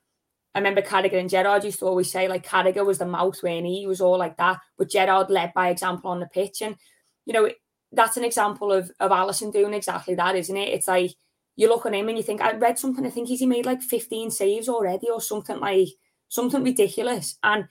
I 0.54 0.58
remember 0.58 0.82
Carragher 0.82 1.18
and 1.18 1.30
Gerrard 1.30 1.64
used 1.64 1.78
to 1.78 1.86
always 1.86 2.10
say 2.12 2.28
like 2.28 2.46
Carragher 2.46 2.84
was 2.84 2.98
the 2.98 3.06
mouth 3.06 3.42
when 3.42 3.64
he 3.64 3.86
was 3.86 4.00
all 4.00 4.18
like 4.18 4.36
that, 4.36 4.58
but 4.76 4.90
Gerrard 4.90 5.30
led 5.30 5.52
by 5.54 5.70
example 5.70 6.10
on 6.10 6.20
the 6.20 6.26
pitch. 6.26 6.60
And, 6.60 6.76
you 7.24 7.32
know, 7.32 7.50
that's 7.92 8.16
an 8.16 8.24
example 8.24 8.72
of, 8.72 8.90
of 9.00 9.10
Alisson 9.10 9.52
doing 9.52 9.74
exactly 9.74 10.14
that, 10.14 10.36
isn't 10.36 10.56
it? 10.56 10.68
It's 10.68 10.88
like 10.88 11.12
you 11.56 11.68
look 11.68 11.86
at 11.86 11.94
him 11.94 12.08
and 12.08 12.16
you 12.16 12.24
think, 12.24 12.40
I 12.40 12.52
read 12.52 12.78
something, 12.78 13.06
I 13.06 13.10
think 13.10 13.28
he's 13.28 13.40
he 13.40 13.46
made 13.46 13.66
like 13.66 13.82
15 13.82 14.30
saves 14.30 14.68
already 14.68 15.08
or 15.10 15.20
something 15.20 15.60
like 15.60 15.88
something 16.28 16.62
ridiculous. 16.62 17.38
And 17.42 17.66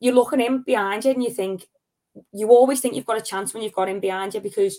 you 0.00 0.12
look 0.12 0.32
at 0.32 0.40
him 0.40 0.62
behind 0.64 1.04
you 1.04 1.12
and 1.12 1.22
you 1.22 1.30
think, 1.30 1.66
you 2.32 2.48
always 2.48 2.80
think 2.80 2.94
you've 2.94 3.06
got 3.06 3.18
a 3.18 3.22
chance 3.22 3.52
when 3.52 3.62
you've 3.62 3.74
got 3.74 3.88
him 3.88 4.00
behind 4.00 4.34
you 4.34 4.40
because 4.40 4.78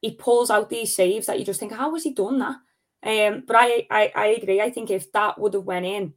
he 0.00 0.12
pulls 0.12 0.50
out 0.50 0.68
these 0.68 0.94
saves 0.94 1.26
that 1.26 1.38
you 1.38 1.44
just 1.44 1.58
think, 1.58 1.72
how 1.72 1.92
has 1.94 2.04
he 2.04 2.12
done 2.12 2.38
that? 2.38 2.56
Um, 3.02 3.42
but 3.46 3.56
I, 3.56 3.86
I, 3.90 4.12
I 4.14 4.26
agree. 4.26 4.60
I 4.60 4.70
think 4.70 4.90
if 4.90 5.10
that 5.12 5.38
would 5.38 5.54
have 5.54 5.64
went 5.64 5.86
in, 5.86 6.14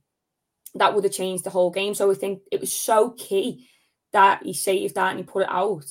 that 0.75 0.93
would 0.93 1.03
have 1.03 1.13
changed 1.13 1.43
the 1.43 1.49
whole 1.49 1.71
game. 1.71 1.95
So 1.95 2.11
I 2.11 2.15
think 2.15 2.41
it 2.51 2.59
was 2.59 2.71
so 2.71 3.11
key 3.11 3.67
that 4.13 4.43
he 4.43 4.53
saved 4.53 4.95
that 4.95 5.11
and 5.11 5.19
he 5.19 5.23
put 5.23 5.43
it 5.43 5.49
out 5.49 5.85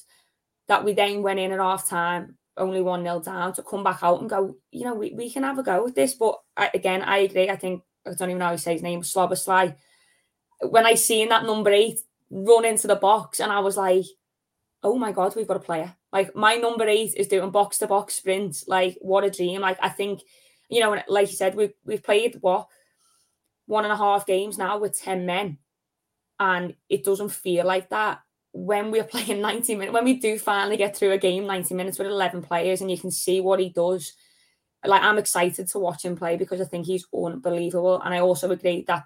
that 0.68 0.84
we 0.84 0.92
then 0.92 1.22
went 1.22 1.38
in 1.38 1.52
at 1.52 1.60
half 1.60 1.88
time, 1.88 2.36
only 2.56 2.80
1 2.80 3.02
nil 3.02 3.20
down, 3.20 3.52
to 3.54 3.62
come 3.62 3.84
back 3.84 4.02
out 4.02 4.20
and 4.20 4.30
go, 4.30 4.56
you 4.70 4.84
know, 4.84 4.94
we, 4.94 5.12
we 5.12 5.30
can 5.30 5.42
have 5.42 5.58
a 5.58 5.62
go 5.62 5.84
with 5.84 5.94
this. 5.94 6.14
But 6.14 6.38
I, 6.56 6.70
again, 6.74 7.02
I 7.02 7.18
agree. 7.18 7.48
I 7.48 7.56
think, 7.56 7.82
I 8.06 8.14
don't 8.14 8.30
even 8.30 8.38
know 8.38 8.46
how 8.46 8.52
to 8.52 8.58
say 8.58 8.72
his 8.72 8.82
name, 8.82 9.02
Szoboszlai. 9.02 9.76
When 10.60 10.86
I 10.86 10.94
seen 10.94 11.28
that 11.28 11.44
number 11.44 11.70
eight 11.70 12.00
run 12.30 12.64
into 12.64 12.86
the 12.86 12.96
box, 12.96 13.40
and 13.40 13.52
I 13.52 13.60
was 13.60 13.76
like, 13.76 14.04
oh 14.82 14.96
my 14.96 15.12
God, 15.12 15.36
we've 15.36 15.48
got 15.48 15.56
a 15.56 15.60
player. 15.60 15.94
Like, 16.12 16.34
my 16.34 16.56
number 16.56 16.86
eight 16.86 17.14
is 17.16 17.28
doing 17.28 17.50
box 17.50 17.78
to 17.78 17.86
box 17.86 18.14
sprints. 18.14 18.66
Like, 18.66 18.96
what 19.00 19.24
a 19.24 19.30
dream. 19.30 19.60
Like, 19.60 19.78
I 19.82 19.88
think, 19.88 20.22
you 20.68 20.80
know, 20.80 21.00
like 21.08 21.30
you 21.30 21.36
said, 21.36 21.54
we've, 21.54 21.74
we've 21.84 22.02
played 22.02 22.38
what? 22.40 22.68
one 23.66 23.84
and 23.84 23.92
a 23.92 23.96
half 23.96 24.26
games 24.26 24.58
now 24.58 24.78
with 24.78 24.98
10 24.98 25.26
men. 25.26 25.58
And 26.38 26.74
it 26.88 27.04
doesn't 27.04 27.30
feel 27.30 27.66
like 27.66 27.90
that 27.90 28.20
when 28.56 28.90
we're 28.90 29.04
playing 29.14 29.40
90 29.40 29.74
minutes, 29.76 29.94
when 29.94 30.04
we 30.04 30.14
do 30.14 30.38
finally 30.38 30.76
get 30.76 30.96
through 30.96 31.12
a 31.12 31.18
game 31.18 31.46
90 31.46 31.74
minutes 31.74 31.98
with 31.98 32.08
11 32.08 32.42
players 32.42 32.80
and 32.80 32.90
you 32.90 32.98
can 32.98 33.10
see 33.10 33.40
what 33.40 33.60
he 33.60 33.68
does, 33.68 34.14
like 34.84 35.02
I'm 35.02 35.18
excited 35.18 35.68
to 35.68 35.78
watch 35.78 36.04
him 36.04 36.16
play 36.16 36.36
because 36.36 36.60
I 36.60 36.64
think 36.64 36.86
he's 36.86 37.06
unbelievable. 37.14 38.00
And 38.00 38.14
I 38.14 38.20
also 38.20 38.50
agree 38.50 38.84
that 38.86 39.04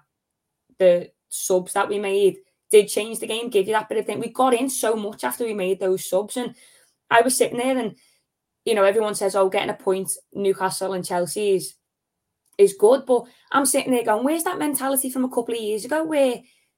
the 0.77 1.11
subs 1.29 1.73
that 1.73 1.89
we 1.89 1.99
made 1.99 2.37
did 2.69 2.87
change 2.87 3.19
the 3.19 3.27
game, 3.27 3.49
give 3.49 3.67
you 3.67 3.73
that 3.73 3.89
bit 3.89 3.97
of 3.97 4.05
thing. 4.05 4.19
We 4.19 4.29
got 4.29 4.53
in 4.53 4.69
so 4.69 4.95
much 4.95 5.23
after 5.23 5.43
we 5.43 5.53
made 5.53 5.79
those 5.79 6.05
subs. 6.05 6.37
And 6.37 6.55
I 7.09 7.21
was 7.21 7.37
sitting 7.37 7.57
there 7.57 7.77
and, 7.77 7.95
you 8.63 8.73
know, 8.73 8.83
everyone 8.83 9.15
says, 9.15 9.35
oh, 9.35 9.49
getting 9.49 9.69
a 9.69 9.73
point, 9.73 10.11
Newcastle 10.33 10.93
and 10.93 11.05
Chelsea 11.05 11.55
is, 11.55 11.73
is 12.57 12.75
good. 12.79 13.05
But 13.05 13.25
I'm 13.51 13.65
sitting 13.65 13.91
there 13.91 14.05
going, 14.05 14.23
where's 14.23 14.43
that 14.45 14.59
mentality 14.59 15.09
from 15.09 15.25
a 15.25 15.29
couple 15.29 15.55
of 15.55 15.61
years 15.61 15.83
ago 15.83 16.03
where, 16.03 16.35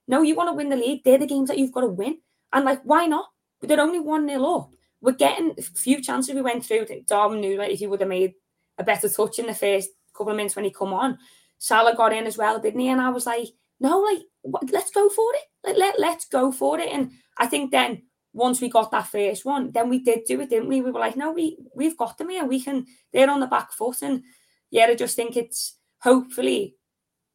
no, 0.07 0.23
you 0.23 0.35
want 0.35 0.49
to 0.49 0.53
win 0.53 0.69
the 0.69 0.75
league. 0.75 1.03
They're 1.03 1.19
the 1.19 1.27
games 1.27 1.49
that 1.49 1.59
you've 1.59 1.71
got 1.71 1.81
to 1.81 1.87
win. 1.87 2.17
And 2.53 2.65
like, 2.65 2.81
why 2.83 3.07
not? 3.07 3.25
They're 3.61 3.81
only 3.81 3.99
1 3.99 4.25
nil 4.25 4.45
up. 4.45 4.69
We're 5.01 5.13
getting 5.13 5.53
a 5.57 5.61
few 5.61 6.01
chances 6.01 6.33
we 6.33 6.41
went 6.41 6.65
through. 6.65 6.87
Darwin 7.07 7.41
knew 7.41 7.57
that 7.57 7.71
if 7.71 7.79
he 7.79 7.87
would 7.87 7.99
have 7.99 8.09
made 8.09 8.33
a 8.77 8.83
better 8.83 9.09
touch 9.09 9.39
in 9.39 9.47
the 9.47 9.53
first 9.53 9.89
couple 10.15 10.31
of 10.31 10.37
minutes 10.37 10.55
when 10.55 10.65
he 10.65 10.71
come 10.71 10.93
on. 10.93 11.17
Salah 11.57 11.95
got 11.95 12.13
in 12.13 12.25
as 12.25 12.37
well, 12.37 12.59
didn't 12.59 12.79
he? 12.79 12.89
And 12.89 13.01
I 13.01 13.09
was 13.09 13.25
like, 13.25 13.47
no, 13.79 13.99
like 13.99 14.19
what, 14.41 14.69
let's 14.71 14.91
go 14.91 15.09
for 15.09 15.31
it. 15.35 15.43
Like, 15.65 15.77
let 15.77 15.99
let's 15.99 16.25
go 16.25 16.51
for 16.51 16.79
it. 16.79 16.89
And 16.91 17.11
I 17.37 17.47
think 17.47 17.71
then 17.71 18.03
once 18.33 18.61
we 18.61 18.69
got 18.69 18.91
that 18.91 19.07
first 19.07 19.45
one, 19.45 19.71
then 19.71 19.89
we 19.89 19.99
did 19.99 20.25
do 20.25 20.41
it, 20.41 20.49
didn't 20.49 20.69
we? 20.69 20.81
We 20.81 20.91
were 20.91 20.99
like, 20.99 21.15
no, 21.15 21.31
we 21.31 21.57
we've 21.75 21.97
got 21.97 22.17
them 22.17 22.29
here. 22.29 22.45
We 22.45 22.61
can. 22.61 22.85
They're 23.11 23.29
on 23.29 23.39
the 23.39 23.47
back 23.47 23.71
foot, 23.71 24.01
and 24.01 24.23
yeah, 24.71 24.85
I 24.85 24.95
just 24.95 25.15
think 25.15 25.37
it's 25.37 25.77
hopefully, 25.99 26.75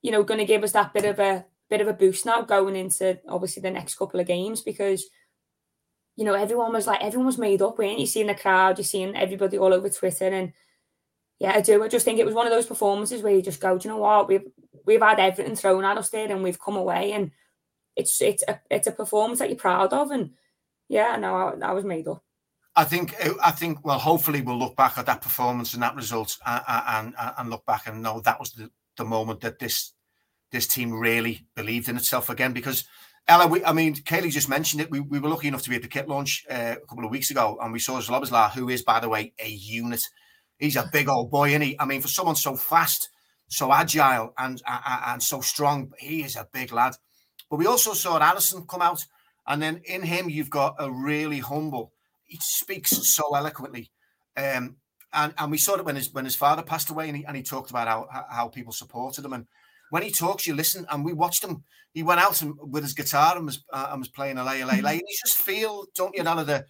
you 0.03 0.11
know, 0.11 0.23
going 0.23 0.41
to 0.41 0.47
give 0.47 0.63
us 0.63 0.73
that 0.73 0.93
bit 0.93 1.05
of 1.05 1.19
a 1.19 1.47
bit 1.71 1.81
of 1.81 1.89
a 1.89 1.93
boost 1.93 2.25
now 2.27 2.43
going 2.43 2.77
into 2.77 3.19
obviously 3.29 3.63
the 3.63 3.71
next 3.71 3.97
couple 3.97 4.21
of 4.21 4.27
games 4.27 4.63
because 4.63 5.05
you 6.17 6.25
know 6.25 6.35
everyone 6.35 6.73
was 6.73 6.87
like 6.87 7.03
everyone 7.03 7.27
was 7.27 7.39
made 7.39 7.63
up, 7.63 7.79
weren't 7.79 7.99
you? 7.99 8.07
Seeing 8.07 8.27
the 8.27 8.35
crowd, 8.35 8.79
you're 8.79 8.85
seeing 8.85 9.17
everybody 9.17 9.59
all 9.59 9.75
over 9.75 9.89
Twitter 9.89 10.29
and 10.29 10.53
yeah, 11.39 11.53
I 11.55 11.61
do. 11.61 11.83
I 11.85 11.89
just 11.89 12.05
think 12.05 12.19
it 12.19 12.27
was 12.27 12.35
one 12.35 12.47
of 12.47 12.53
those 12.53 12.67
performances 12.67 13.23
where 13.23 13.33
you 13.33 13.43
just 13.43 13.61
go, 13.61 13.79
do 13.79 13.89
you 13.89 13.95
know 13.95 14.01
what? 14.01 14.29
We've 14.29 14.45
we've 14.85 15.01
had 15.01 15.21
everything 15.21 15.55
thrown 15.55 15.85
at 15.85 15.99
us 15.99 16.11
there, 16.11 16.31
and 16.31 16.43
we've 16.43 16.61
come 16.61 16.77
away, 16.77 17.13
and 17.13 17.31
it's 17.95 18.21
it's 18.21 18.43
a 18.49 18.61
it's 18.71 18.89
a 18.89 18.93
performance 18.93 19.39
that 19.39 19.49
you're 19.49 19.59
proud 19.59 19.93
of, 19.93 20.11
and 20.11 20.31
yeah, 20.89 21.17
no, 21.17 21.35
I, 21.35 21.69
I 21.69 21.73
was 21.73 21.85
made 21.85 22.09
up. 22.09 22.25
I 22.75 22.85
think 22.85 23.15
uh, 23.25 23.35
I 23.43 23.53
think 23.53 23.85
well, 23.85 23.99
hopefully 23.99 24.41
we'll 24.41 24.59
look 24.59 24.77
back 24.77 24.99
at 24.99 25.07
that 25.07 25.23
performance 25.23 25.75
and 25.75 25.83
that 25.83 25.95
result, 25.95 26.37
uh, 26.45 26.61
uh, 26.67 26.85
and 26.89 27.15
and, 27.19 27.33
and 27.39 27.51
look 27.51 27.65
back 27.67 27.87
and 27.87 28.03
know 28.03 28.21
that 28.21 28.41
was 28.41 28.53
the, 28.53 28.69
the 28.97 29.05
moment 29.05 29.41
that 29.43 29.61
this 29.61 29.93
this 30.51 30.67
team 30.67 30.93
really 30.93 31.47
believed 31.55 31.89
in 31.89 31.97
itself 31.97 32.31
again. 32.31 32.53
Because 32.53 32.85
Ella, 33.27 33.47
we, 33.47 33.65
I 33.65 33.73
mean, 33.73 33.95
Kayleigh 33.95 34.31
just 34.31 34.49
mentioned 34.49 34.81
it. 34.81 34.91
We, 34.91 35.01
we 35.01 35.19
were 35.19 35.29
lucky 35.29 35.49
enough 35.49 35.63
to 35.63 35.71
be 35.71 35.77
at 35.77 35.83
the 35.83 35.89
kit 35.89 36.09
launch 36.09 36.45
uh, 36.51 36.77
a 36.83 36.87
couple 36.87 37.05
of 37.05 37.11
weeks 37.11 37.31
ago, 37.31 37.59
and 37.61 37.73
we 37.73 37.79
saw 37.79 38.01
Szoboszlai, 38.01 38.53
who 38.53 38.69
is, 38.69 38.83
by 38.83 39.01
the 39.01 39.09
way, 39.09 39.33
a 39.39 39.49
unit 39.49 40.03
he's 40.59 40.77
a 40.77 40.89
big 40.93 41.09
old 41.09 41.31
boy, 41.31 41.51
isn't 41.51 41.63
he? 41.63 41.77
I 41.79 41.85
mean, 41.87 42.01
for 42.01 42.09
someone 42.09 42.37
so 42.37 42.57
fast, 42.57 43.09
so 43.49 43.73
agile, 43.73 44.35
and 44.37 44.61
and, 44.67 44.83
and 45.07 45.23
so 45.23 45.41
strong, 45.41 45.93
he 45.99 46.23
is 46.23 46.37
a 46.37 46.49
big 46.53 46.73
lad. 46.73 46.95
But 47.51 47.59
we 47.59 47.67
also 47.67 47.95
saw 47.95 48.19
Alisson 48.19 48.69
come 48.69 48.83
out, 48.83 49.05
and 49.47 49.63
then 49.63 49.81
in 49.85 50.03
him 50.03 50.29
you've 50.29 50.51
got 50.51 50.77
a 50.79 50.91
really 50.91 51.39
humble. 51.39 51.93
He 52.25 52.39
speaks 52.41 52.91
so 53.15 53.35
eloquently, 53.35 53.91
um, 54.37 54.77
and 55.13 55.33
and 55.39 55.51
we 55.51 55.59
saw 55.59 55.77
it 55.77 55.85
when 55.85 55.97
his 55.97 56.13
when 56.13 56.25
his 56.25 56.37
father 56.37 56.63
passed 56.63 56.91
away, 56.91 57.09
and 57.09 57.17
he 57.17 57.25
and 57.25 57.37
he 57.37 57.43
talked 57.43 57.71
about 57.71 57.89
how 57.89 58.25
how 58.31 58.49
people 58.49 58.73
supported 58.73 59.25
him, 59.25 59.33
and 59.33 59.47
when 59.91 60.03
he 60.03 60.11
talks, 60.11 60.47
you 60.47 60.55
listen. 60.55 60.87
And 60.91 61.05
we 61.05 61.13
watched 61.13 61.45
him. 61.45 61.63
He 61.95 62.03
went 62.03 62.21
out 62.21 62.43
and, 62.43 62.55
with 62.61 62.83
his 62.83 62.95
guitar 62.95 63.37
and 63.37 63.47
was 63.47 63.65
uh, 63.73 63.89
and 63.91 64.01
was 64.01 64.09
playing 64.09 64.39
a 64.39 64.45
lay, 64.45 64.65
lay, 64.65 64.81
lay. 64.81 64.93
And 64.93 65.03
you 65.09 65.17
just 65.25 65.39
feel, 65.39 65.87
don't 65.95 66.15
you, 66.17 66.23
none 66.23 66.39
of 66.39 66.47
the 66.47 66.65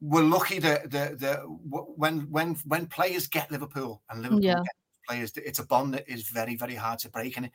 we're 0.00 0.22
lucky 0.22 0.58
that 0.58 0.90
the, 0.90 1.16
the 1.18 1.34
when 1.46 2.20
when 2.30 2.54
when 2.64 2.86
players 2.86 3.26
get 3.26 3.50
Liverpool 3.50 4.02
and 4.08 4.22
Liverpool 4.22 4.44
yeah. 4.44 4.62
players, 5.06 5.32
it's 5.36 5.58
a 5.58 5.66
bond 5.66 5.94
that 5.94 6.08
is 6.08 6.28
very 6.28 6.56
very 6.56 6.74
hard 6.74 6.98
to 7.00 7.10
break, 7.10 7.36
and 7.36 7.50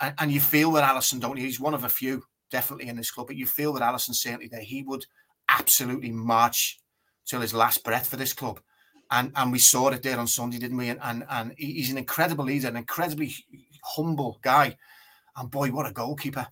and, 0.00 0.14
and 0.18 0.32
you 0.32 0.40
feel 0.40 0.72
that 0.72 0.88
Alisson 0.88 1.20
don't. 1.20 1.36
You? 1.36 1.44
He's 1.44 1.60
one 1.60 1.74
of 1.74 1.84
a 1.84 1.88
few 1.88 2.24
definitely 2.50 2.88
in 2.88 2.96
this 2.96 3.10
club, 3.10 3.26
but 3.26 3.36
you 3.36 3.46
feel 3.46 3.72
that 3.74 3.82
Alisson 3.82 4.14
certainly 4.14 4.48
that 4.48 4.62
He 4.62 4.82
would 4.82 5.04
absolutely 5.48 6.10
march 6.10 6.80
till 7.26 7.40
his 7.40 7.54
last 7.54 7.84
breath 7.84 8.06
for 8.06 8.16
this 8.16 8.32
club, 8.32 8.60
and 9.10 9.30
and 9.36 9.52
we 9.52 9.58
saw 9.58 9.88
it 9.88 10.02
there 10.02 10.18
on 10.18 10.26
Sunday, 10.26 10.58
didn't 10.58 10.78
we? 10.78 10.88
And 10.88 11.00
and, 11.02 11.24
and 11.28 11.54
he's 11.58 11.90
an 11.90 11.98
incredible 11.98 12.46
leader, 12.46 12.68
an 12.68 12.76
incredibly 12.76 13.34
humble 13.84 14.38
guy, 14.42 14.76
and 15.36 15.50
boy, 15.50 15.70
what 15.70 15.86
a 15.86 15.92
goalkeeper! 15.92 16.46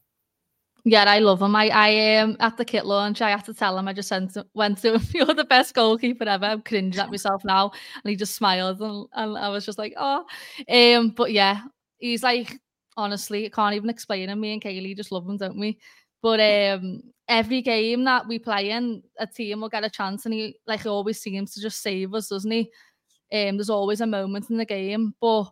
Yeah, 0.85 1.05
I 1.07 1.21
love 1.21 1.41
him. 1.41 1.55
I, 1.55 1.69
I 1.69 2.17
um 2.17 2.37
at 2.41 2.57
the 2.57 2.65
kit 2.65 2.85
launch, 2.85 3.23
I 3.23 3.31
had 3.31 3.45
to 3.45 3.55
tell 3.55 3.79
him 3.79 3.87
I 3.87 3.93
just 3.93 4.09
sent 4.09 4.37
went 4.55 4.79
to 4.79 4.95
him, 4.95 5.03
you're 5.15 5.35
the 5.35 5.45
best 5.45 5.75
goalkeeper 5.75 6.25
ever. 6.25 6.45
I'm 6.45 6.63
cringing 6.63 6.99
at 6.99 7.11
myself 7.11 7.45
now. 7.45 7.71
And 8.03 8.11
he 8.11 8.17
just 8.17 8.35
smiled 8.35 8.81
and, 8.81 9.07
and 9.13 9.39
I 9.39 9.49
was 9.49 9.65
just 9.65 9.79
like, 9.79 9.95
oh. 9.97 10.25
Um, 10.69 11.11
but 11.11 11.33
yeah, 11.33 11.61
he's 11.99 12.25
like 12.25 12.61
honestly, 12.97 13.47
I 13.47 13.49
can't 13.49 13.77
even 13.77 13.91
explain 13.91 14.29
him. 14.29 14.41
Me 14.41 14.55
and 14.55 14.63
Kayleigh 14.63 14.97
just 14.97 15.13
love 15.13 15.29
him, 15.29 15.37
don't 15.37 15.59
we? 15.59 15.79
But 16.21 16.41
um 16.41 17.03
every 17.29 17.63
game 17.63 18.03
that 18.05 18.27
we 18.27 18.41
play 18.41 18.71
in, 18.71 19.05
a 19.19 19.27
team 19.27 19.61
will 19.61 19.69
get 19.69 19.85
a 19.85 19.91
chance 19.91 20.25
and 20.25 20.35
he 20.35 20.57
like 20.67 20.85
always 20.85 21.21
seems 21.21 21.55
to 21.55 21.61
just 21.61 21.81
save 21.81 22.13
us, 22.13 22.29
doesn't 22.29 22.51
he? 22.51 22.71
Um, 23.33 23.57
there's 23.57 23.71
always 23.71 24.01
a 24.01 24.07
moment 24.07 24.51
in 24.51 24.57
the 24.57 24.65
game. 24.65 25.15
But 25.21 25.45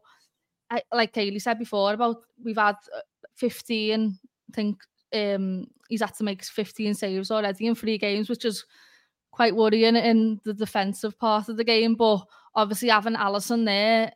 I, 0.70 0.82
like 0.92 1.12
Kayleigh 1.12 1.42
said 1.42 1.58
before 1.58 1.92
about 1.92 2.22
we've 2.42 2.56
had 2.56 2.76
uh, 2.96 3.00
15, 3.34 4.18
I 4.50 4.54
think 4.54 4.82
um, 5.14 5.66
he's 5.88 6.00
had 6.00 6.14
to 6.14 6.24
make 6.24 6.44
15 6.44 6.94
saves 6.94 7.30
already 7.30 7.66
in 7.66 7.74
three 7.74 7.98
games, 7.98 8.28
which 8.28 8.44
is 8.44 8.64
quite 9.32 9.54
worrying 9.54 9.96
in 9.96 10.40
the 10.44 10.54
defensive 10.54 11.18
part 11.18 11.48
of 11.48 11.56
the 11.56 11.64
game. 11.64 11.94
But 11.94 12.24
obviously, 12.54 12.88
having 12.88 13.14
Alisson 13.14 13.64
there, 13.64 14.12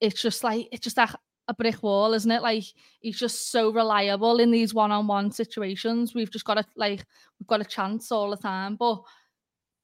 it's 0.00 0.20
just 0.20 0.44
like 0.44 0.68
it's 0.70 0.84
just 0.84 0.98
a, 0.98 1.08
a 1.48 1.54
brick 1.54 1.82
wall, 1.82 2.12
isn't 2.12 2.30
it? 2.30 2.42
Like 2.42 2.64
he's 3.00 3.18
just 3.18 3.50
so 3.50 3.70
reliable 3.70 4.38
in 4.40 4.50
these 4.50 4.74
one-on-one 4.74 5.32
situations. 5.32 6.14
We've 6.14 6.30
just 6.30 6.44
got 6.44 6.58
a 6.58 6.64
like 6.76 7.04
we've 7.40 7.46
got 7.46 7.60
a 7.60 7.64
chance 7.64 8.12
all 8.12 8.30
the 8.30 8.36
time. 8.36 8.76
But 8.76 9.02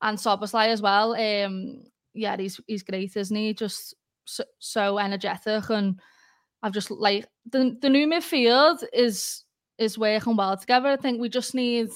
and 0.03 0.19
Szoboszlai 0.19 0.69
as 0.69 0.83
well. 0.83 1.15
Um, 1.15 1.85
yeah, 2.15 2.37
he's 2.37 2.61
he's 2.67 2.83
great, 2.83 3.17
isn't 3.17 3.37
he? 3.37 3.55
Just 3.55 3.95
so, 4.59 4.99
energetic 4.99 5.71
and. 5.71 6.01
I've 6.63 6.73
just 6.73 6.91
like 6.91 7.27
the 7.51 7.75
the 7.81 7.89
new 7.89 8.07
midfield 8.07 8.85
is 8.93 9.45
is 9.79 9.97
working 9.97 10.37
well 10.37 10.59
together. 10.59 10.89
I 10.89 10.97
think 10.97 11.19
we 11.19 11.31
just 11.31 11.55
need 11.55 11.89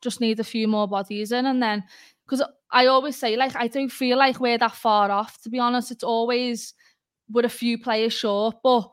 just 0.00 0.20
need 0.20 0.38
a 0.38 0.44
few 0.44 0.68
more 0.68 0.86
bodies 0.86 1.32
in, 1.32 1.46
and 1.46 1.60
then 1.60 1.82
because 2.24 2.40
I 2.70 2.86
always 2.86 3.16
say 3.16 3.34
like 3.34 3.56
I 3.56 3.66
don't 3.66 3.90
feel 3.90 4.16
like 4.16 4.38
we're 4.38 4.58
that 4.58 4.76
far 4.76 5.10
off. 5.10 5.42
To 5.42 5.50
be 5.50 5.58
honest, 5.58 5.90
it's 5.90 6.04
always 6.04 6.74
with 7.32 7.46
a 7.46 7.48
few 7.48 7.78
players 7.78 8.12
short, 8.12 8.56
but 8.62 8.88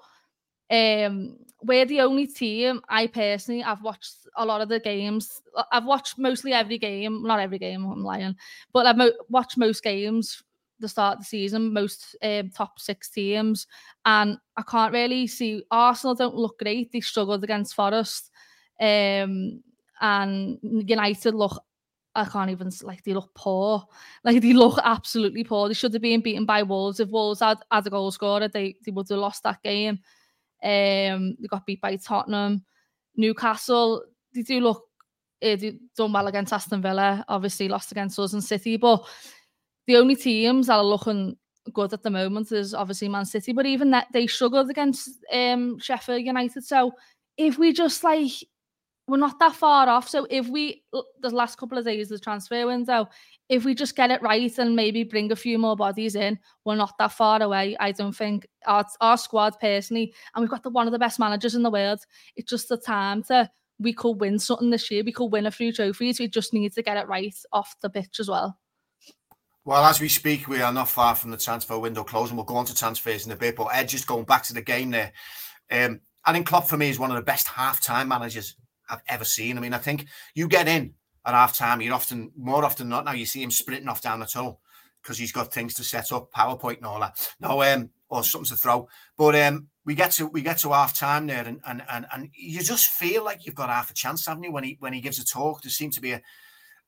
um, 0.71 1.37
we're 1.61 1.85
the 1.85 2.01
only 2.01 2.25
team. 2.25 2.81
I 2.89 3.05
personally, 3.05 3.63
I've 3.63 3.83
watched 3.83 4.15
a 4.35 4.43
lot 4.43 4.61
of 4.61 4.69
the 4.69 4.79
games. 4.79 5.43
I've 5.71 5.85
watched 5.85 6.17
mostly 6.17 6.53
every 6.53 6.79
game, 6.79 7.21
not 7.21 7.39
every 7.39 7.59
game. 7.59 7.85
I'm 7.85 8.03
lying, 8.03 8.35
but 8.73 8.87
I've 8.87 8.97
mo- 8.97 9.11
watched 9.29 9.57
most 9.57 9.83
games 9.83 10.41
the 10.79 10.87
start 10.87 11.13
of 11.13 11.19
the 11.19 11.25
season, 11.25 11.73
most 11.73 12.15
um, 12.23 12.49
top 12.49 12.79
six 12.79 13.09
teams, 13.09 13.67
and 14.05 14.37
I 14.57 14.63
can't 14.63 14.93
really 14.93 15.27
see 15.27 15.63
Arsenal 15.71 16.15
don't 16.15 16.35
look 16.35 16.59
great. 16.59 16.91
They 16.91 17.01
struggled 17.01 17.43
against 17.43 17.75
Forest. 17.75 18.31
Um, 18.79 19.61
and 20.01 20.57
United 20.61 21.35
look, 21.35 21.61
I 22.15 22.25
can't 22.25 22.49
even 22.49 22.71
like 22.83 23.03
they 23.03 23.13
look 23.13 23.31
poor. 23.35 23.85
Like 24.23 24.41
they 24.41 24.53
look 24.53 24.79
absolutely 24.83 25.43
poor. 25.43 25.67
They 25.67 25.73
should 25.73 25.93
have 25.93 26.01
been 26.01 26.21
beaten 26.21 26.45
by 26.45 26.63
Wolves. 26.63 26.99
If 26.99 27.09
Wolves 27.09 27.41
had, 27.41 27.59
had 27.71 27.87
a 27.87 27.89
goal 27.89 28.11
scorer, 28.11 28.47
they, 28.47 28.75
they 28.85 28.91
would 28.91 29.09
have 29.09 29.19
lost 29.19 29.43
that 29.43 29.61
game. 29.63 29.99
Um, 30.61 31.35
they 31.39 31.47
got 31.49 31.65
beat 31.65 31.81
by 31.81 31.95
Tottenham, 31.95 32.65
Newcastle. 33.15 34.03
They 34.33 34.41
do 34.41 34.59
look 34.59 34.85
uh, 35.41 35.55
done 35.95 36.11
well 36.11 36.27
against 36.27 36.53
Aston 36.53 36.81
Villa. 36.81 37.23
Obviously 37.27 37.69
lost 37.69 37.91
against 37.91 38.19
us 38.19 38.33
and 38.33 38.43
City, 38.43 38.77
but 38.77 39.05
the 39.89 39.97
only 39.97 40.15
teams 40.15 40.67
that 40.67 40.75
are 40.75 40.83
looking 40.83 41.35
good 41.73 41.93
at 41.93 42.03
the 42.03 42.11
moment 42.11 42.51
is 42.51 42.75
obviously 42.75 43.09
Man 43.09 43.25
City. 43.25 43.53
But 43.53 43.65
even 43.65 43.89
that 43.89 44.05
they 44.13 44.27
struggled 44.27 44.69
against 44.69 45.09
um, 45.33 45.79
Sheffield 45.79 46.21
United. 46.21 46.63
So 46.63 46.91
if 47.37 47.57
we 47.57 47.73
just 47.73 48.03
like 48.03 48.31
we're 49.07 49.17
not 49.17 49.39
that 49.39 49.55
far 49.55 49.89
off. 49.89 50.07
So 50.07 50.27
if 50.29 50.47
we 50.47 50.83
the 50.93 51.31
last 51.31 51.57
couple 51.57 51.79
of 51.79 51.85
days 51.85 52.09
the 52.09 52.19
transfer 52.19 52.67
window, 52.67 53.07
if 53.49 53.65
we 53.65 53.73
just 53.73 53.95
get 53.95 54.11
it 54.11 54.21
right 54.21 54.55
and 54.59 54.75
maybe 54.75 55.03
bring 55.03 55.31
a 55.31 55.35
few 55.35 55.57
more 55.57 55.75
bodies 55.75 56.15
in, 56.15 56.37
we're 56.65 56.75
not 56.75 56.93
that 56.99 57.13
far 57.13 57.41
away. 57.41 57.75
I 57.79 57.91
don't 57.91 58.15
think 58.15 58.47
our, 58.67 58.85
our 59.01 59.17
squad 59.17 59.55
personally, 59.59 60.13
and 60.35 60.43
we've 60.43 60.51
got 60.51 60.61
the 60.61 60.69
one 60.69 60.85
of 60.85 60.93
the 60.93 60.99
best 60.99 61.17
managers 61.17 61.55
in 61.55 61.63
the 61.63 61.71
world. 61.71 62.01
It's 62.35 62.51
just 62.51 62.69
the 62.69 62.77
time 62.77 63.23
to 63.23 63.49
we 63.79 63.93
could 63.93 64.21
win 64.21 64.37
something 64.37 64.69
this 64.69 64.91
year. 64.91 65.03
We 65.03 65.13
could 65.13 65.31
win 65.31 65.47
a 65.47 65.51
few 65.51 65.73
trophies. 65.73 66.19
We 66.19 66.27
just 66.27 66.53
need 66.53 66.73
to 66.73 66.83
get 66.83 66.97
it 66.97 67.07
right 67.07 67.35
off 67.51 67.73
the 67.81 67.89
pitch 67.89 68.19
as 68.19 68.29
well. 68.29 68.59
Well, 69.65 69.85
as 69.85 69.99
we 69.99 70.07
speak, 70.07 70.47
we 70.47 70.61
are 70.61 70.73
not 70.73 70.89
far 70.89 71.15
from 71.15 71.31
the 71.31 71.37
transfer 71.37 71.77
window 71.77 72.03
closing. 72.03 72.35
We'll 72.35 72.45
go 72.45 72.55
on 72.55 72.65
to 72.65 72.75
transfers 72.75 73.25
in 73.25 73.31
a 73.31 73.35
bit. 73.35 73.55
But 73.55 73.67
Ed, 73.73 73.89
just 73.89 74.07
going 74.07 74.25
back 74.25 74.43
to 74.43 74.53
the 74.53 74.61
game 74.61 74.89
there, 74.89 75.11
um, 75.69 76.01
I 76.25 76.33
think 76.33 76.47
Klopp 76.47 76.67
for 76.67 76.77
me 76.77 76.89
is 76.89 76.97
one 76.97 77.11
of 77.11 77.17
the 77.17 77.21
best 77.21 77.47
half-time 77.47 78.07
managers 78.07 78.55
I've 78.89 79.03
ever 79.07 79.25
seen. 79.25 79.57
I 79.57 79.61
mean, 79.61 79.73
I 79.73 79.77
think 79.77 80.07
you 80.33 80.47
get 80.47 80.67
in 80.67 80.93
at 81.25 81.33
half 81.33 81.55
time, 81.55 81.81
you're 81.81 81.93
often 81.93 82.31
more 82.35 82.65
often 82.65 82.89
not 82.89 83.05
now 83.05 83.11
you 83.11 83.25
see 83.25 83.43
him 83.43 83.51
sprinting 83.51 83.89
off 83.89 84.01
down 84.01 84.21
the 84.21 84.25
tunnel. 84.25 84.61
because 85.01 85.17
he's 85.17 85.31
got 85.31 85.53
things 85.53 85.73
to 85.75 85.83
set 85.83 86.11
up, 86.11 86.31
PowerPoint 86.31 86.77
and 86.77 86.85
all 86.85 86.99
that. 86.99 87.33
No, 87.39 87.61
um, 87.63 87.89
or 88.09 88.23
something 88.23 88.49
to 88.49 88.55
throw. 88.55 88.87
But 89.17 89.35
um, 89.35 89.67
we 89.85 89.95
get 89.95 90.11
to 90.13 90.27
we 90.27 90.41
get 90.41 90.57
to 90.59 90.69
half 90.69 90.97
time 90.97 91.27
there, 91.27 91.45
and 91.45 91.59
and 91.65 91.83
and 91.89 92.05
and 92.13 92.29
you 92.33 92.61
just 92.61 92.87
feel 92.87 93.23
like 93.23 93.45
you've 93.45 93.55
got 93.55 93.69
half 93.69 93.91
a 93.91 93.93
chance, 93.93 94.25
haven't 94.25 94.43
you? 94.43 94.51
When 94.51 94.63
he 94.63 94.77
when 94.79 94.93
he 94.93 95.01
gives 95.01 95.19
a 95.19 95.25
talk, 95.25 95.61
there 95.61 95.69
seems 95.69 95.95
to 95.95 96.01
be 96.01 96.11
a 96.11 96.21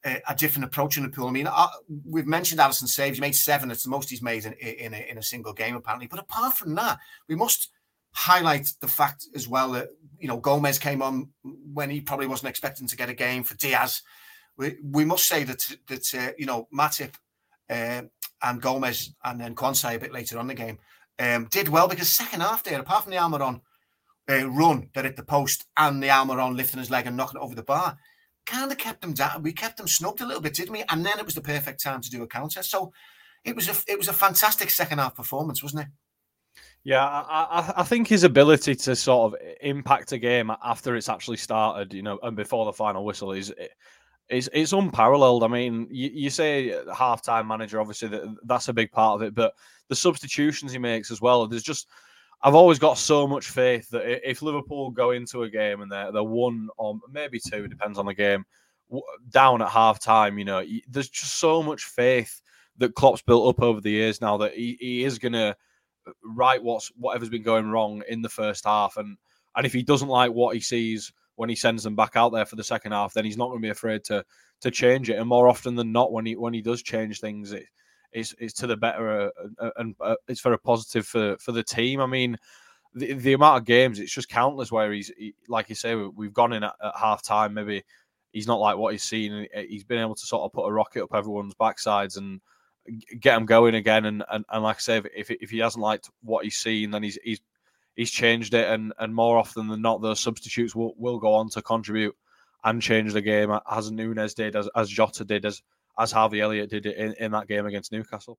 a, 0.04 0.36
different 0.36 0.66
approach 0.66 0.98
in 0.98 1.04
the 1.04 1.10
pool. 1.10 1.28
I 1.28 1.32
mean, 1.32 1.48
uh, 1.48 1.68
we've 2.06 2.28
mentioned 2.28 2.60
Alisson 2.60 2.88
saves. 2.88 3.18
He 3.18 3.22
made 3.22 3.36
seven. 3.36 3.72
It's 3.72 3.84
the 3.84 3.90
most 3.90 4.10
he's 4.10 4.22
made 4.22 4.46
in 4.46 4.54
in 4.54 4.94
a, 4.94 5.12
in 5.12 5.18
a 5.18 5.24
single 5.24 5.54
game, 5.54 5.76
apparently. 5.76 6.08
But 6.08 6.20
apart 6.20 6.56
from 6.56 6.76
that, 6.76 7.00
we 7.28 7.36
must 7.36 7.70
highlight 8.14 8.74
the 8.82 8.88
fact 8.88 9.28
as 9.36 9.48
well 9.48 9.72
that 9.72 9.90
you 10.20 10.28
know 10.28 10.38
Gomez 10.38 10.80
came 10.80 11.02
on 11.02 11.30
when 11.44 11.90
he 11.90 12.02
probably 12.02 12.28
wasn't 12.28 12.50
expecting 12.50 12.88
to 12.88 12.98
get 12.98 13.10
a 13.10 13.14
game 13.14 13.44
for 13.44 13.56
Diaz. 13.56 14.02
We, 14.58 14.78
we 14.84 15.06
must 15.06 15.28
say 15.28 15.44
that 15.44 15.68
that 15.88 16.14
uh, 16.16 16.34
you 16.38 16.46
know 16.46 16.68
Matip 16.74 17.16
uh, 17.70 18.04
and 18.42 18.62
Gomez 18.62 19.14
and 19.24 19.40
then 19.40 19.56
Quansah 19.56 19.96
a 19.96 20.00
bit 20.00 20.14
later 20.14 20.40
on 20.40 20.48
the 20.48 20.54
game 20.54 20.80
um, 21.20 21.48
did 21.52 21.70
well 21.70 21.88
because 21.88 22.10
second 22.10 22.42
half 22.42 22.64
there, 22.64 22.80
apart 22.80 23.04
from 23.04 23.12
the 23.12 23.18
Almiron 23.18 23.62
uh, 24.30 24.50
run 24.50 24.90
that 24.94 25.06
hit 25.06 25.16
the 25.16 25.24
post 25.24 25.66
and 25.78 26.02
the 26.02 26.08
Almiron 26.08 26.56
lifting 26.56 26.80
his 26.80 26.90
leg 26.90 27.06
and 27.06 27.16
knocking 27.16 27.40
it 27.40 27.44
over 27.44 27.56
the 27.56 27.64
bar, 27.64 27.98
kind 28.46 28.72
of 28.72 28.78
kept 28.78 29.02
them 29.02 29.14
down. 29.14 29.44
We 29.44 29.54
kept 29.54 29.78
them 29.78 29.88
snugged 29.88 30.22
a 30.22 30.26
little 30.26 30.42
bit, 30.42 30.54
didn't 30.54 30.74
we? 30.74 30.84
And 30.90 31.06
then 31.06 31.20
it 31.20 31.26
was 31.26 31.36
the 31.36 31.42
perfect 31.42 31.82
time 31.82 32.02
to 32.02 32.10
do 32.10 32.24
a 32.24 32.28
counter. 32.28 32.64
So 32.64 32.92
it 33.44 33.56
was 33.56 33.68
a 33.68 33.92
it 33.92 33.98
was 33.98 34.08
a 34.08 34.14
fantastic 34.14 34.70
second 34.70 35.00
half 35.00 35.16
performance, 35.16 35.64
wasn't 35.64 35.84
it? 35.84 35.88
Yeah, 36.84 37.06
I, 37.06 37.74
I, 37.78 37.84
think 37.84 38.08
his 38.08 38.24
ability 38.24 38.74
to 38.74 38.96
sort 38.96 39.34
of 39.34 39.40
impact 39.62 40.14
a 40.14 40.18
game 40.18 40.52
after 40.64 40.96
it's 40.96 41.10
actually 41.10 41.38
started, 41.38 41.94
you 41.94 42.02
know, 42.02 42.18
and 42.24 42.36
before 42.36 42.66
the 42.66 42.74
final 42.74 43.06
whistle 43.06 43.34
is 43.34 43.54
is 44.30 44.50
it's 44.52 44.74
unparalleled. 44.74 45.44
I 45.44 45.48
mean, 45.48 45.88
you, 45.92 46.10
you 46.12 46.30
say 46.32 46.76
half-time 46.96 47.48
manager, 47.48 47.80
obviously 47.80 48.08
that 48.10 48.24
that's 48.46 48.70
a 48.70 48.74
big 48.74 48.92
part 48.92 49.16
of 49.16 49.28
it, 49.28 49.36
but 49.36 49.54
the 49.90 49.96
substitutions 49.96 50.72
he 50.72 50.80
makes 50.80 51.12
as 51.12 51.22
well. 51.22 51.46
There's 51.46 51.62
just 51.62 51.88
I've 52.44 52.56
always 52.56 52.80
got 52.80 52.98
so 52.98 53.28
much 53.28 53.50
faith 53.50 53.90
that 53.90 54.30
if 54.30 54.42
Liverpool 54.42 54.90
go 54.90 55.12
into 55.12 55.44
a 55.44 55.50
game 55.50 55.82
and 55.82 55.92
they're 55.92 56.12
they're 56.12 56.24
one 56.24 56.70
or 56.78 57.00
maybe 57.12 57.40
two, 57.40 57.68
depends 57.68 58.00
on 58.00 58.06
the 58.06 58.14
game, 58.14 58.46
down 59.30 59.62
at 59.62 59.70
half 59.70 60.00
time, 60.00 60.40
you 60.40 60.46
know, 60.46 60.64
there's 60.88 61.10
just 61.10 61.40
so 61.40 61.62
much 61.62 61.84
faith 61.84 62.42
that 62.78 62.96
Klopp's 62.96 63.22
built 63.22 63.48
up 63.48 63.62
over 63.62 63.80
the 63.80 63.92
years 63.92 64.22
now 64.22 64.38
that 64.38 64.54
he, 64.54 64.78
he 64.80 65.04
is 65.04 65.20
gonna 65.20 65.56
uh, 66.08 66.12
right 66.24 66.62
what's 66.62 66.88
whatever's 66.98 67.30
been 67.30 67.44
going 67.44 67.70
wrong 67.70 68.02
in 68.10 68.22
the 68.22 68.30
first 68.30 68.66
half, 68.66 68.98
and 68.98 69.18
and 69.56 69.66
if 69.66 69.74
he 69.74 69.84
doesn't 69.84 70.08
like 70.08 70.32
what 70.32 70.56
he 70.56 70.62
sees 70.62 71.14
when 71.36 71.50
he 71.50 71.56
sends 71.56 71.84
them 71.84 71.96
back 71.96 72.16
out 72.16 72.32
there 72.32 72.46
for 72.46 72.56
the 72.56 72.64
second 72.64 72.92
half, 72.92 73.14
then 73.14 73.26
he's 73.26 73.38
not 73.38 73.48
going 73.48 73.60
to 73.60 73.66
be 73.66 73.70
afraid 73.70 74.04
to 74.06 74.24
to 74.62 74.72
change 74.72 75.10
it. 75.10 75.18
And 75.18 75.28
more 75.28 75.48
often 75.48 75.76
than 75.76 75.92
not, 75.92 76.12
when 76.12 76.26
he 76.26 76.36
when 76.36 76.54
he 76.54 76.62
does 76.62 76.82
change 76.82 77.20
things, 77.20 77.52
it, 77.52 77.66
it's 78.12 78.36
it's 78.40 78.54
to 78.54 78.68
the 78.68 78.78
better 78.78 79.10
uh, 79.10 79.30
uh 79.60 79.72
and 79.78 79.96
uh, 80.02 80.16
it's 80.28 80.42
for 80.42 80.54
a 80.54 80.58
positive 80.58 81.06
for 81.06 81.38
for 81.38 81.52
the 81.52 81.64
team. 81.64 82.02
I 82.02 82.06
mean. 82.06 82.38
The, 82.94 83.14
the 83.14 83.32
amount 83.32 83.62
of 83.62 83.66
games, 83.66 84.00
it's 84.00 84.12
just 84.12 84.28
countless 84.28 84.70
where 84.70 84.92
he's, 84.92 85.10
he, 85.18 85.34
like 85.48 85.70
you 85.70 85.76
say, 85.76 85.96
we've 85.96 86.34
gone 86.34 86.52
in 86.52 86.66
at, 86.66 86.76
at 86.84 86.92
half 86.98 87.24
time. 87.24 87.54
Maybe 87.54 87.86
he's 88.34 88.48
not 88.48 88.60
like 88.60 88.76
what 88.76 88.92
he's 88.92 89.04
seen. 89.04 89.48
He's 89.56 89.86
been 89.86 90.02
able 90.02 90.16
to 90.16 90.26
sort 90.26 90.44
of 90.44 90.52
put 90.52 90.68
a 90.68 90.74
rocket 90.74 91.04
up 91.04 91.16
everyone's 91.16 91.54
backsides 91.54 92.18
and 92.18 92.42
get 93.18 93.36
them 93.36 93.46
going 93.46 93.76
again. 93.76 94.04
And, 94.04 94.26
and, 94.30 94.44
and 94.50 94.62
like 94.62 94.76
I 94.76 94.80
say, 94.80 95.02
if, 95.16 95.32
if 95.32 95.50
he 95.50 95.60
hasn't 95.60 95.82
liked 95.82 96.10
what 96.22 96.44
he's 96.44 96.58
seen, 96.58 96.92
then 96.92 97.02
he's 97.02 97.18
he's 97.24 97.40
he's 97.96 98.12
changed 98.12 98.54
it. 98.54 98.68
And, 98.68 98.92
and 99.00 99.16
more 99.16 99.38
often 99.38 99.70
than 99.70 99.82
not, 99.82 100.02
those 100.02 100.20
substitutes 100.20 100.76
will, 100.76 100.94
will 100.98 101.18
go 101.18 101.34
on 101.34 101.48
to 101.52 101.62
contribute 101.62 102.18
and 102.66 102.82
change 102.82 103.14
the 103.14 103.22
game, 103.22 103.58
as 103.72 103.90
Nunez 103.90 104.34
did, 104.34 104.58
as, 104.58 104.68
as 104.76 104.90
Jota 104.90 105.24
did, 105.24 105.46
as 105.46 105.62
as 106.00 106.12
Harvey 106.12 106.42
Elliott 106.42 106.70
did 106.70 106.86
it 106.86 106.98
in, 106.98 107.14
in 107.20 107.32
that 107.32 107.48
game 107.48 107.66
against 107.66 107.92
Newcastle. 107.92 108.38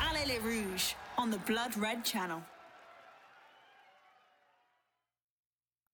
Allez 0.00 0.40
Rouge 0.42 0.94
on 1.18 1.30
the 1.30 1.38
Blood 1.38 1.76
Red 1.76 2.04
Channel. 2.04 2.42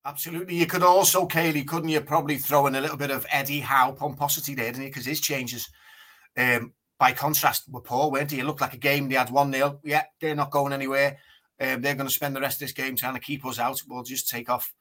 Absolutely. 0.04 0.54
You 0.54 0.66
could 0.66 0.82
also, 0.82 1.26
Kayleigh, 1.26 1.66
couldn't 1.66 1.90
you 1.90 2.00
probably 2.00 2.38
throw 2.38 2.66
in 2.66 2.76
a 2.76 2.80
little 2.80 2.96
bit 2.96 3.10
of 3.10 3.26
Eddie 3.30 3.60
Howe 3.60 3.92
pomposity 3.92 4.54
there, 4.54 4.72
didn't 4.72 4.84
you? 4.84 4.88
Because 4.88 5.04
his 5.04 5.20
changes 5.20 5.68
um, 6.38 6.72
by 6.98 7.12
contrast, 7.12 7.64
were 7.70 7.80
poor, 7.80 8.10
weren't 8.10 8.30
they? 8.30 8.38
It 8.38 8.44
looked 8.44 8.60
like 8.60 8.74
a 8.74 8.78
game 8.78 9.08
they 9.08 9.16
had 9.16 9.30
1 9.30 9.52
0. 9.52 9.80
Yeah, 9.84 10.04
they're 10.20 10.34
not 10.34 10.50
going 10.50 10.72
anywhere. 10.72 11.18
Um, 11.60 11.82
they're 11.82 11.94
going 11.94 12.08
to 12.08 12.14
spend 12.14 12.34
the 12.34 12.40
rest 12.40 12.56
of 12.56 12.68
this 12.68 12.72
game 12.72 12.96
trying 12.96 13.14
to 13.14 13.20
keep 13.20 13.44
us 13.44 13.58
out. 13.58 13.82
We'll 13.86 14.02
just 14.02 14.28
take 14.28 14.48
off, 14.48 14.72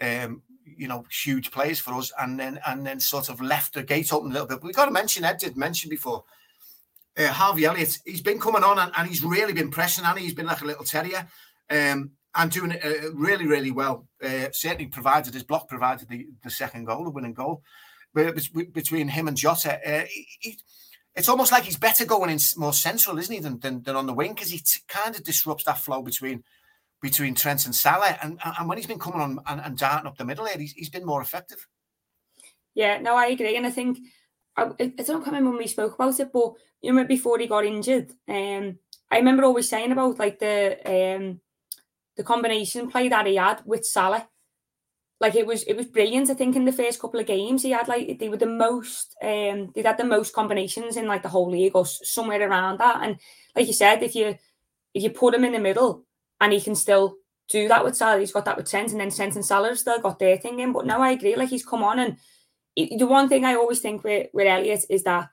um, 0.00 0.42
you 0.64 0.88
know, 0.88 1.04
huge 1.10 1.50
plays 1.50 1.80
for 1.80 1.94
us, 1.94 2.12
and 2.20 2.38
then 2.38 2.60
and 2.66 2.86
then 2.86 3.00
sort 3.00 3.28
of 3.28 3.40
left 3.40 3.74
the 3.74 3.82
gate 3.82 4.12
open 4.12 4.30
a 4.30 4.32
little 4.32 4.48
bit. 4.48 4.60
But 4.60 4.66
We've 4.66 4.74
got 4.74 4.86
to 4.86 4.90
mention 4.90 5.24
Ed 5.24 5.38
did 5.38 5.56
mention 5.56 5.90
before. 5.90 6.24
Uh, 7.18 7.26
Harvey 7.26 7.64
Elliott, 7.64 7.98
he's 8.04 8.22
been 8.22 8.38
coming 8.38 8.62
on 8.62 8.78
and, 8.78 8.92
and, 8.96 9.08
he's 9.08 9.22
really 9.22 9.52
been 9.52 9.70
pressing 9.70 10.04
and 10.04 10.16
he's 10.16 10.32
been 10.32 10.46
like 10.46 10.62
a 10.62 10.64
little 10.64 10.84
terrier 10.84 11.26
um, 11.68 12.12
and 12.36 12.50
doing 12.52 12.70
it 12.70 12.84
uh, 12.84 13.12
really, 13.12 13.46
really 13.46 13.72
well. 13.72 14.06
Uh, 14.22 14.46
certainly 14.52 14.86
provided 14.86 15.34
his 15.34 15.42
block 15.42 15.68
provided 15.68 16.08
the, 16.08 16.28
the 16.44 16.50
second 16.50 16.84
goal, 16.84 17.02
the 17.02 17.10
winning 17.10 17.34
goal. 17.34 17.62
But 18.14 18.36
between 18.72 19.08
him 19.08 19.26
and 19.26 19.36
Jota, 19.36 19.80
uh, 19.86 20.06
he, 20.08 20.26
he, 20.38 20.58
it's 21.14 21.28
almost 21.28 21.52
like 21.52 21.64
he's 21.64 21.76
better 21.76 22.04
going 22.04 22.30
in 22.30 22.38
more 22.56 22.72
central, 22.72 23.18
isn't 23.18 23.34
he, 23.34 23.40
than, 23.40 23.58
than, 23.58 23.82
than 23.82 23.96
on 23.96 24.06
the 24.06 24.14
wing 24.14 24.34
because 24.34 24.50
he 24.50 24.58
t- 24.58 24.80
kind 24.88 25.14
of 25.14 25.24
disrupts 25.24 25.64
that 25.64 25.78
flow 25.78 26.02
between 26.02 26.44
between 27.00 27.34
Trent 27.34 27.66
and 27.66 27.74
Salah. 27.74 28.18
And, 28.22 28.38
and 28.42 28.68
when 28.68 28.78
he's 28.78 28.86
been 28.86 28.98
coming 28.98 29.20
on 29.20 29.38
and, 29.46 29.60
and 29.60 29.78
darting 29.78 30.06
up 30.06 30.18
the 30.18 30.24
middle 30.24 30.46
here, 30.46 30.58
he's, 30.58 30.72
he's 30.72 30.90
been 30.90 31.06
more 31.06 31.22
effective. 31.22 31.66
Yeah, 32.74 33.00
no, 33.00 33.16
I 33.16 33.26
agree. 33.26 33.56
And 33.56 33.66
I 33.66 33.70
think, 33.70 33.98
I, 34.56 34.70
I 34.78 35.02
don't 35.02 35.26
remember 35.26 35.50
when 35.50 35.58
we 35.58 35.66
spoke 35.66 35.94
about 35.94 36.18
it, 36.18 36.32
but 36.32 36.54
you 36.82 36.90
remember 36.90 37.08
before 37.08 37.38
he 37.38 37.46
got 37.46 37.64
injured, 37.64 38.12
um, 38.28 38.78
I 39.10 39.18
remember 39.18 39.44
always 39.44 39.68
saying 39.68 39.92
about 39.92 40.18
like 40.18 40.38
the 40.38 40.78
um, 40.86 41.40
the 42.16 42.22
combination 42.22 42.90
play 42.90 43.08
that 43.08 43.26
he 43.26 43.36
had 43.36 43.62
with 43.64 43.84
Salah 43.84 44.28
like 45.20 45.34
it 45.34 45.46
was 45.46 45.62
it 45.64 45.76
was 45.76 45.86
brilliant. 45.86 46.30
I 46.30 46.34
think 46.34 46.56
in 46.56 46.64
the 46.64 46.72
first 46.72 46.98
couple 46.98 47.20
of 47.20 47.26
games 47.26 47.62
he 47.62 47.70
had 47.70 47.88
like 47.88 48.18
they 48.18 48.28
were 48.28 48.38
the 48.38 48.46
most 48.46 49.14
um 49.22 49.70
they 49.74 49.82
had 49.82 49.98
the 49.98 50.04
most 50.04 50.34
combinations 50.34 50.96
in 50.96 51.06
like 51.06 51.22
the 51.22 51.28
whole 51.28 51.50
league 51.50 51.76
or 51.76 51.84
somewhere 51.86 52.48
around 52.48 52.78
that. 52.78 53.00
And 53.02 53.18
like 53.54 53.66
you 53.66 53.74
said, 53.74 54.02
if 54.02 54.14
you 54.14 54.38
if 54.94 55.02
you 55.02 55.10
put 55.10 55.34
him 55.34 55.44
in 55.44 55.52
the 55.52 55.58
middle 55.58 56.06
and 56.40 56.52
he 56.52 56.60
can 56.60 56.74
still 56.74 57.16
do 57.48 57.68
that 57.68 57.84
with 57.84 57.96
Salah, 57.96 58.20
he's 58.20 58.32
got 58.32 58.44
that 58.44 58.56
with 58.56 58.70
Trent, 58.70 58.92
and 58.92 59.00
then 59.00 59.10
Trent 59.10 59.34
and 59.34 59.44
Salah 59.44 59.74
still 59.76 60.00
got 60.00 60.18
their 60.18 60.36
thing 60.36 60.60
in. 60.60 60.72
But 60.72 60.86
now 60.86 61.02
I 61.02 61.10
agree, 61.10 61.36
like 61.36 61.50
he's 61.50 61.66
come 61.66 61.82
on 61.82 61.98
and 61.98 62.16
he, 62.74 62.96
the 62.96 63.06
one 63.06 63.28
thing 63.28 63.44
I 63.44 63.54
always 63.54 63.80
think 63.80 64.04
with 64.04 64.28
with 64.32 64.46
Elliott 64.46 64.84
is 64.88 65.02
that 65.04 65.28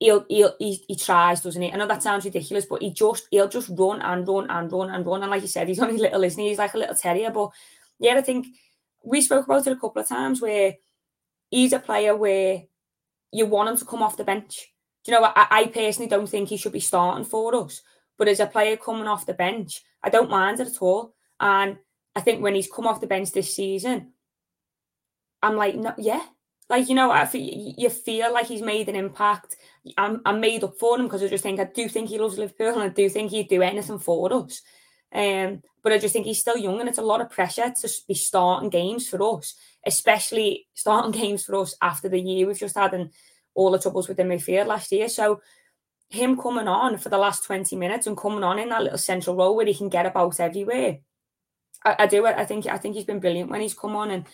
he'll, 0.00 0.24
he'll 0.28 0.54
he, 0.58 0.84
he 0.88 0.96
tries, 0.96 1.40
doesn't 1.40 1.62
he? 1.62 1.72
I 1.72 1.76
know 1.76 1.86
that 1.86 2.02
sounds 2.02 2.24
ridiculous, 2.24 2.66
but 2.66 2.82
he 2.82 2.90
just 2.90 3.28
he'll 3.30 3.48
just 3.48 3.70
run 3.70 4.02
and 4.02 4.26
run 4.26 4.50
and 4.50 4.70
run 4.72 4.90
and 4.90 5.06
run. 5.06 5.22
And 5.22 5.30
like 5.30 5.42
you 5.42 5.48
said, 5.48 5.68
he's 5.68 5.78
only 5.80 5.98
little, 5.98 6.24
isn't 6.24 6.40
he? 6.40 6.48
He's 6.48 6.58
like 6.58 6.74
a 6.74 6.78
little 6.78 6.94
terrier. 6.94 7.30
But 7.30 7.50
yeah, 7.98 8.14
I 8.16 8.22
think 8.22 8.46
we 9.04 9.20
spoke 9.20 9.46
about 9.46 9.66
it 9.66 9.72
a 9.72 9.80
couple 9.80 10.02
of 10.02 10.08
times 10.08 10.40
where 10.40 10.74
he's 11.50 11.72
a 11.72 11.78
player 11.78 12.16
where 12.16 12.62
you 13.32 13.46
want 13.46 13.68
him 13.68 13.76
to 13.76 13.84
come 13.84 14.02
off 14.02 14.16
the 14.16 14.24
bench. 14.24 14.72
Do 15.04 15.12
you 15.12 15.20
know, 15.20 15.26
I, 15.26 15.46
I 15.50 15.66
personally 15.66 16.08
don't 16.08 16.28
think 16.28 16.48
he 16.48 16.56
should 16.56 16.72
be 16.72 16.80
starting 16.80 17.24
for 17.24 17.54
us, 17.54 17.82
but 18.18 18.28
as 18.28 18.40
a 18.40 18.46
player 18.46 18.76
coming 18.76 19.06
off 19.06 19.26
the 19.26 19.34
bench, 19.34 19.82
I 20.02 20.10
don't 20.10 20.30
mind 20.30 20.60
it 20.60 20.68
at 20.68 20.82
all. 20.82 21.14
And 21.40 21.78
I 22.14 22.20
think 22.20 22.42
when 22.42 22.54
he's 22.54 22.70
come 22.70 22.86
off 22.86 23.00
the 23.00 23.06
bench 23.06 23.32
this 23.32 23.54
season, 23.54 24.12
I'm 25.42 25.56
like, 25.56 25.74
no, 25.74 25.92
yeah, 25.98 26.24
like 26.70 26.88
you 26.88 26.94
know, 26.94 27.10
I 27.10 27.26
feel, 27.26 27.74
you 27.76 27.90
feel 27.90 28.32
like 28.32 28.46
he's 28.46 28.62
made 28.62 28.88
an 28.88 28.96
impact. 28.96 29.56
I'm, 29.98 30.22
I'm 30.24 30.40
made 30.40 30.64
up 30.64 30.78
for 30.78 30.98
him 30.98 31.04
because 31.04 31.22
I 31.22 31.28
just 31.28 31.42
think 31.42 31.60
I 31.60 31.64
do 31.64 31.88
think 31.88 32.08
he 32.08 32.18
loves 32.18 32.38
Liverpool 32.38 32.72
and 32.72 32.82
I 32.82 32.88
do 32.88 33.08
think 33.08 33.30
he'd 33.30 33.48
do 33.48 33.62
anything 33.62 33.98
for 33.98 34.32
us. 34.32 34.62
Um, 35.12 35.62
but 35.82 35.92
I 35.92 35.98
just 35.98 36.12
think 36.12 36.26
he's 36.26 36.40
still 36.40 36.56
young 36.56 36.80
and 36.80 36.88
it's 36.88 36.98
a 36.98 37.02
lot 37.02 37.20
of 37.20 37.30
pressure 37.30 37.72
to 37.80 37.90
be 38.08 38.14
starting 38.14 38.70
games 38.70 39.08
for 39.08 39.22
us, 39.36 39.54
especially 39.86 40.66
starting 40.74 41.12
games 41.20 41.44
for 41.44 41.56
us 41.56 41.76
after 41.82 42.08
the 42.08 42.18
year 42.18 42.46
we've 42.46 42.58
just 42.58 42.76
had 42.76 42.94
and 42.94 43.10
all 43.54 43.70
the 43.70 43.78
troubles 43.78 44.08
with 44.08 44.16
the 44.16 44.22
midfield 44.22 44.66
last 44.66 44.90
year. 44.90 45.08
So 45.08 45.40
him 46.10 46.36
coming 46.36 46.68
on 46.68 46.98
for 46.98 47.08
the 47.08 47.18
last 47.18 47.44
20 47.44 47.76
minutes 47.76 48.06
and 48.06 48.16
coming 48.16 48.44
on 48.44 48.58
in 48.58 48.68
that 48.68 48.82
little 48.82 48.98
central 48.98 49.36
role 49.36 49.56
where 49.56 49.66
he 49.66 49.74
can 49.74 49.88
get 49.88 50.06
about 50.06 50.38
everywhere. 50.38 50.98
I, 51.84 51.96
I 52.00 52.06
do 52.06 52.26
I 52.26 52.44
think 52.44 52.66
I 52.66 52.78
think 52.78 52.94
he's 52.94 53.04
been 53.04 53.20
brilliant 53.20 53.50
when 53.50 53.60
he's 53.60 53.74
come 53.74 53.96
on 53.96 54.10
and 54.10 54.26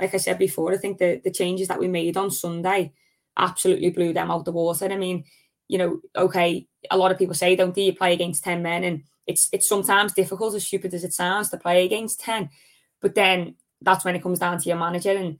like 0.00 0.14
I 0.14 0.18
said 0.18 0.38
before, 0.38 0.72
I 0.72 0.78
think 0.78 0.98
the, 0.98 1.20
the 1.22 1.30
changes 1.30 1.68
that 1.68 1.78
we 1.78 1.86
made 1.86 2.16
on 2.16 2.30
Sunday 2.30 2.92
absolutely 3.36 3.90
blew 3.90 4.12
them 4.12 4.30
out 4.30 4.44
the 4.44 4.52
water. 4.52 4.86
I 4.90 4.96
mean, 4.96 5.24
you 5.68 5.78
know, 5.78 6.00
okay, 6.16 6.66
a 6.90 6.96
lot 6.96 7.12
of 7.12 7.18
people 7.18 7.34
say, 7.34 7.54
don't 7.54 7.74
do 7.74 7.82
you 7.82 7.94
play 7.94 8.12
against 8.12 8.44
10 8.44 8.62
men 8.62 8.84
and 8.84 9.04
it's 9.26 9.48
it's 9.52 9.68
sometimes 9.68 10.12
difficult, 10.12 10.54
as 10.54 10.66
stupid 10.66 10.92
as 10.94 11.04
it 11.04 11.12
sounds, 11.12 11.48
to 11.50 11.56
play 11.56 11.84
against 11.84 12.20
10. 12.20 12.50
But 13.00 13.14
then 13.14 13.54
that's 13.80 14.04
when 14.04 14.16
it 14.16 14.22
comes 14.22 14.40
down 14.40 14.58
to 14.58 14.68
your 14.68 14.78
manager 14.78 15.12
and 15.12 15.38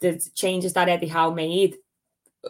the 0.00 0.20
changes 0.34 0.72
that 0.72 0.88
Eddie 0.88 1.08
Howe 1.08 1.30
made. 1.30 1.76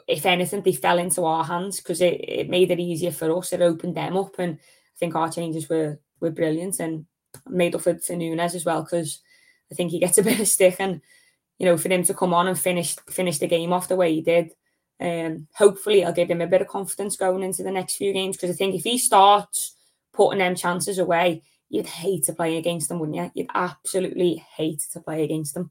If 0.09 0.26
anything, 0.26 0.62
they 0.62 0.72
fell 0.72 0.99
into 0.99 1.24
our 1.24 1.45
hands 1.45 1.78
because 1.78 2.01
it, 2.01 2.20
it 2.26 2.49
made 2.51 2.70
it 2.70 2.80
easier 2.80 3.12
for 3.12 3.36
us. 3.36 3.53
It 3.53 3.61
opened 3.61 3.97
them 3.97 4.16
up. 4.16 4.38
And 4.38 4.55
I 4.55 4.97
think 4.99 5.14
our 5.14 5.30
changes 5.30 5.68
were 5.68 5.99
were 6.20 6.30
brilliant 6.30 6.80
and 6.80 7.07
made 7.49 7.74
up 7.74 7.82
for, 7.82 7.99
for 7.99 8.14
Nunez 8.16 8.55
as 8.55 8.64
well 8.64 8.82
because 8.82 9.20
I 9.70 9.74
think 9.74 9.90
he 9.90 9.99
gets 10.01 10.18
a 10.18 10.22
bit 10.22 10.40
of 10.40 10.49
stick 10.49 10.76
and 10.78 11.01
you 11.59 11.66
know 11.66 11.76
for 11.76 11.88
him 11.93 12.05
to 12.05 12.14
come 12.14 12.34
on 12.34 12.49
and 12.49 12.59
finish 12.59 12.97
finish 13.11 13.38
the 13.38 13.47
game 13.49 13.72
off 13.72 13.88
the 13.88 13.97
way 13.97 14.14
he 14.14 14.22
did 14.22 14.53
Um, 15.01 15.49
hopefully, 15.57 16.05
I'll 16.05 16.12
give 16.12 16.30
him 16.30 16.40
a 16.40 16.47
bit 16.47 16.61
of 16.62 16.68
confidence 16.68 17.16
going 17.16 17.43
into 17.43 17.62
the 17.64 17.70
next 17.72 17.97
few 17.97 18.12
games 18.12 18.36
because 18.36 18.51
I 18.51 18.55
think 18.55 18.74
if 18.74 18.84
he 18.84 18.99
starts 18.99 19.74
putting 20.12 20.38
them 20.38 20.55
chances 20.55 20.99
away, 20.99 21.43
you'd 21.70 21.86
hate 21.86 22.24
to 22.24 22.32
play 22.34 22.57
against 22.57 22.88
them, 22.88 22.99
wouldn't 23.01 23.16
you? 23.16 23.30
You'd 23.34 23.51
absolutely 23.55 24.45
hate 24.57 24.84
to 24.93 25.01
play 25.01 25.24
against 25.24 25.55
them. 25.55 25.70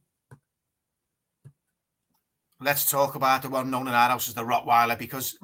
Let's 2.61 2.89
talk 2.89 3.15
about 3.15 3.41
the 3.41 3.49
one 3.49 3.71
known 3.71 3.87
in 3.87 3.93
our 3.93 4.09
house 4.09 4.27
as 4.27 4.35
the 4.35 4.43
Rottweiler 4.43 4.97
because 4.97 5.37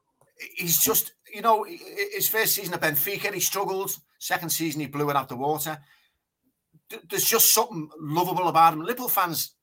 he's 0.56 0.80
just, 0.80 1.12
you 1.32 1.42
know, 1.42 1.64
his 1.64 2.28
first 2.28 2.54
season 2.54 2.74
at 2.74 2.80
Benfica, 2.80 3.32
he 3.32 3.40
struggled. 3.40 3.92
Second 4.18 4.50
season, 4.50 4.80
he 4.80 4.86
blew 4.86 5.10
it 5.10 5.16
out 5.16 5.28
the 5.28 5.36
water. 5.36 5.78
There's 7.08 7.24
just 7.24 7.52
something 7.52 7.88
lovable 8.00 8.48
about 8.48 8.72
him. 8.72 8.80
Liverpool 8.80 9.08
fans 9.08 9.54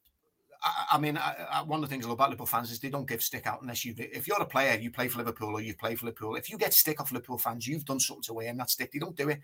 I, 0.92 0.98
mean, 0.98 1.18
one 1.66 1.82
of 1.82 1.90
the 1.90 1.94
things 1.94 2.06
I 2.06 2.10
love 2.10 2.18
about 2.18 2.30
Liverpool 2.30 2.46
fans 2.46 2.72
is 2.72 2.80
they 2.80 2.90
don't 2.90 3.08
give 3.08 3.24
stick 3.24 3.48
out 3.48 3.62
unless 3.62 3.86
you. 3.86 3.94
If 3.98 4.28
you're 4.28 4.42
a 4.42 4.46
player, 4.46 4.78
you 4.78 4.92
play 4.92 5.08
for 5.08 5.20
Liverpool 5.20 5.56
or 5.56 5.62
you 5.62 5.74
play 5.74 5.96
for 5.96 6.06
Liverpool. 6.06 6.36
If 6.36 6.50
you 6.50 6.58
get 6.58 6.74
stick 6.74 7.00
off 7.00 7.12
Liverpool 7.12 7.38
fans, 7.38 7.66
you've 7.66 7.86
done 7.86 8.00
something 8.00 8.24
to 8.24 8.42
earn 8.42 8.58
that 8.58 8.70
stick. 8.70 8.92
They 8.92 9.00
don't 9.00 9.16
do 9.16 9.30
it. 9.30 9.40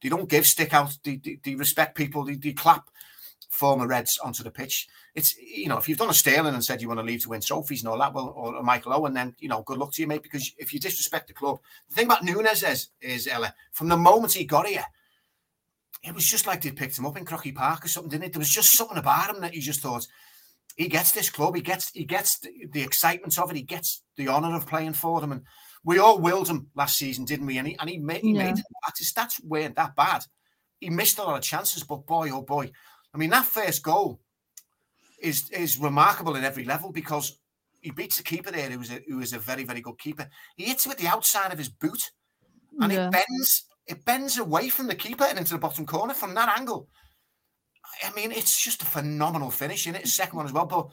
They 0.00 0.08
don't 0.08 0.28
give 0.28 0.46
stick 0.46 0.72
out. 0.72 0.96
They, 1.02 1.16
they, 1.16 1.38
they 1.42 1.54
respect 1.56 1.96
people. 1.96 2.24
They, 2.24 2.36
they 2.36 2.52
clap 2.52 2.88
former 3.48 3.86
Reds 3.86 4.18
onto 4.18 4.42
the 4.42 4.50
pitch. 4.50 4.88
It's 5.14 5.36
you 5.36 5.68
know, 5.68 5.78
if 5.78 5.88
you've 5.88 5.98
done 5.98 6.10
a 6.10 6.14
Sterling 6.14 6.54
and 6.54 6.64
said 6.64 6.80
you 6.82 6.88
want 6.88 7.00
to 7.00 7.06
leave 7.06 7.22
to 7.22 7.30
win 7.30 7.40
trophies 7.40 7.82
and 7.82 7.88
all 7.88 7.98
that, 7.98 8.12
well, 8.14 8.32
or, 8.36 8.62
Michael 8.62 8.92
Owen, 8.92 9.14
then 9.14 9.34
you 9.38 9.48
know, 9.48 9.62
good 9.62 9.78
luck 9.78 9.92
to 9.92 10.02
you, 10.02 10.08
mate. 10.08 10.22
Because 10.22 10.52
if 10.58 10.72
you 10.72 10.80
disrespect 10.80 11.28
the 11.28 11.34
club, 11.34 11.58
the 11.88 11.94
thing 11.94 12.06
about 12.06 12.24
Nunez 12.24 12.62
is, 12.62 12.88
is 13.00 13.26
Ella, 13.26 13.54
from 13.72 13.88
the 13.88 13.96
moment 13.96 14.32
he 14.32 14.44
got 14.44 14.66
here, 14.66 14.84
it 16.02 16.14
was 16.14 16.26
just 16.26 16.46
like 16.46 16.62
they 16.62 16.70
picked 16.70 16.98
him 16.98 17.06
up 17.06 17.16
in 17.16 17.24
Crocky 17.24 17.52
Park 17.52 17.84
or 17.84 17.88
something, 17.88 18.10
didn't 18.10 18.24
it? 18.24 18.32
There 18.32 18.40
was 18.40 18.50
just 18.50 18.76
something 18.76 18.98
about 18.98 19.34
him 19.34 19.40
that 19.42 19.54
you 19.54 19.60
just 19.60 19.80
thought 19.80 20.06
he 20.76 20.88
gets 20.88 21.12
this 21.12 21.30
club. 21.30 21.54
He 21.54 21.62
gets 21.62 21.90
he 21.90 22.04
gets 22.04 22.38
the, 22.38 22.50
the 22.72 22.82
excitement 22.82 23.38
of 23.38 23.50
it. 23.50 23.56
He 23.56 23.62
gets 23.62 24.02
the 24.16 24.28
honour 24.28 24.56
of 24.56 24.66
playing 24.66 24.94
for 24.94 25.20
them. 25.20 25.32
And 25.32 25.42
we 25.84 25.98
all 25.98 26.18
willed 26.18 26.48
him 26.48 26.68
last 26.74 26.96
season, 26.96 27.24
didn't 27.24 27.46
we? 27.46 27.58
And 27.58 27.68
he 27.68 27.76
and 27.78 27.90
he 27.90 27.98
made 27.98 28.22
he 28.22 28.32
yeah. 28.32 28.44
made 28.44 28.62
his 28.96 29.12
stats 29.12 29.42
weren't 29.44 29.76
that 29.76 29.96
bad. 29.96 30.24
He 30.80 30.88
missed 30.88 31.18
a 31.18 31.22
lot 31.22 31.36
of 31.36 31.42
chances, 31.42 31.84
but 31.84 32.06
boy, 32.06 32.30
oh 32.30 32.42
boy, 32.42 32.70
I 33.12 33.18
mean 33.18 33.30
that 33.30 33.46
first 33.46 33.82
goal 33.82 34.20
is 35.20 35.50
is 35.50 35.78
remarkable 35.78 36.36
at 36.36 36.44
every 36.44 36.64
level 36.64 36.92
because 36.92 37.38
he 37.80 37.90
beats 37.90 38.16
the 38.16 38.22
keeper 38.22 38.50
there, 38.50 38.70
who 38.70 38.78
was 38.78 38.90
a 38.90 39.00
who 39.08 39.18
was 39.18 39.32
a 39.32 39.38
very 39.38 39.64
very 39.64 39.80
good 39.80 39.98
keeper. 39.98 40.28
He 40.56 40.64
hits 40.64 40.86
it 40.86 40.88
with 40.88 40.98
the 40.98 41.08
outside 41.08 41.52
of 41.52 41.58
his 41.58 41.68
boot, 41.68 42.10
and 42.80 42.92
yeah. 42.92 43.08
it 43.08 43.12
bends 43.12 43.64
it 43.86 44.04
bends 44.04 44.38
away 44.38 44.68
from 44.68 44.86
the 44.86 44.94
keeper 44.94 45.24
and 45.24 45.38
into 45.38 45.54
the 45.54 45.58
bottom 45.58 45.86
corner 45.86 46.14
from 46.14 46.34
that 46.34 46.56
angle. 46.58 46.88
I 48.04 48.12
mean, 48.12 48.32
it's 48.32 48.62
just 48.62 48.82
a 48.82 48.86
phenomenal 48.86 49.50
finish 49.50 49.86
in 49.86 49.94
it. 49.94 50.06
Second 50.06 50.36
one 50.36 50.46
as 50.46 50.52
well, 50.52 50.66
but 50.66 50.88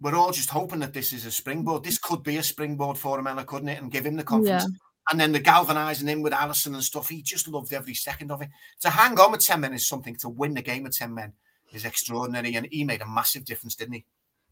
we're 0.00 0.14
all 0.14 0.32
just 0.32 0.48
hoping 0.48 0.78
that 0.80 0.94
this 0.94 1.12
is 1.12 1.26
a 1.26 1.30
springboard. 1.30 1.82
This 1.82 1.98
could 1.98 2.22
be 2.22 2.36
a 2.36 2.42
springboard 2.42 2.96
for 2.96 3.18
him, 3.18 3.26
Ella, 3.26 3.44
couldn't 3.44 3.68
it? 3.68 3.82
And 3.82 3.90
give 3.90 4.06
him 4.06 4.16
the 4.16 4.24
confidence. 4.24 4.66
Yeah. 4.70 4.76
And 5.10 5.18
then 5.18 5.32
the 5.32 5.40
galvanizing 5.40 6.08
him 6.08 6.22
with 6.22 6.32
Alisson 6.32 6.74
and 6.74 6.84
stuff. 6.84 7.08
He 7.08 7.22
just 7.22 7.48
loved 7.48 7.72
every 7.72 7.94
second 7.94 8.30
of 8.30 8.42
it. 8.42 8.50
To 8.82 8.90
hang 8.90 9.18
on 9.18 9.32
with 9.32 9.44
10 9.44 9.60
men 9.60 9.74
is 9.74 9.88
something. 9.88 10.14
To 10.16 10.28
win 10.28 10.54
the 10.54 10.62
game 10.62 10.84
with 10.84 10.96
10 10.96 11.12
men 11.12 11.32
is 11.72 11.84
extraordinary. 11.84 12.54
And 12.54 12.68
he 12.70 12.84
made 12.84 13.00
a 13.00 13.08
massive 13.08 13.44
difference, 13.44 13.74
didn't 13.74 13.94
he? 13.94 14.04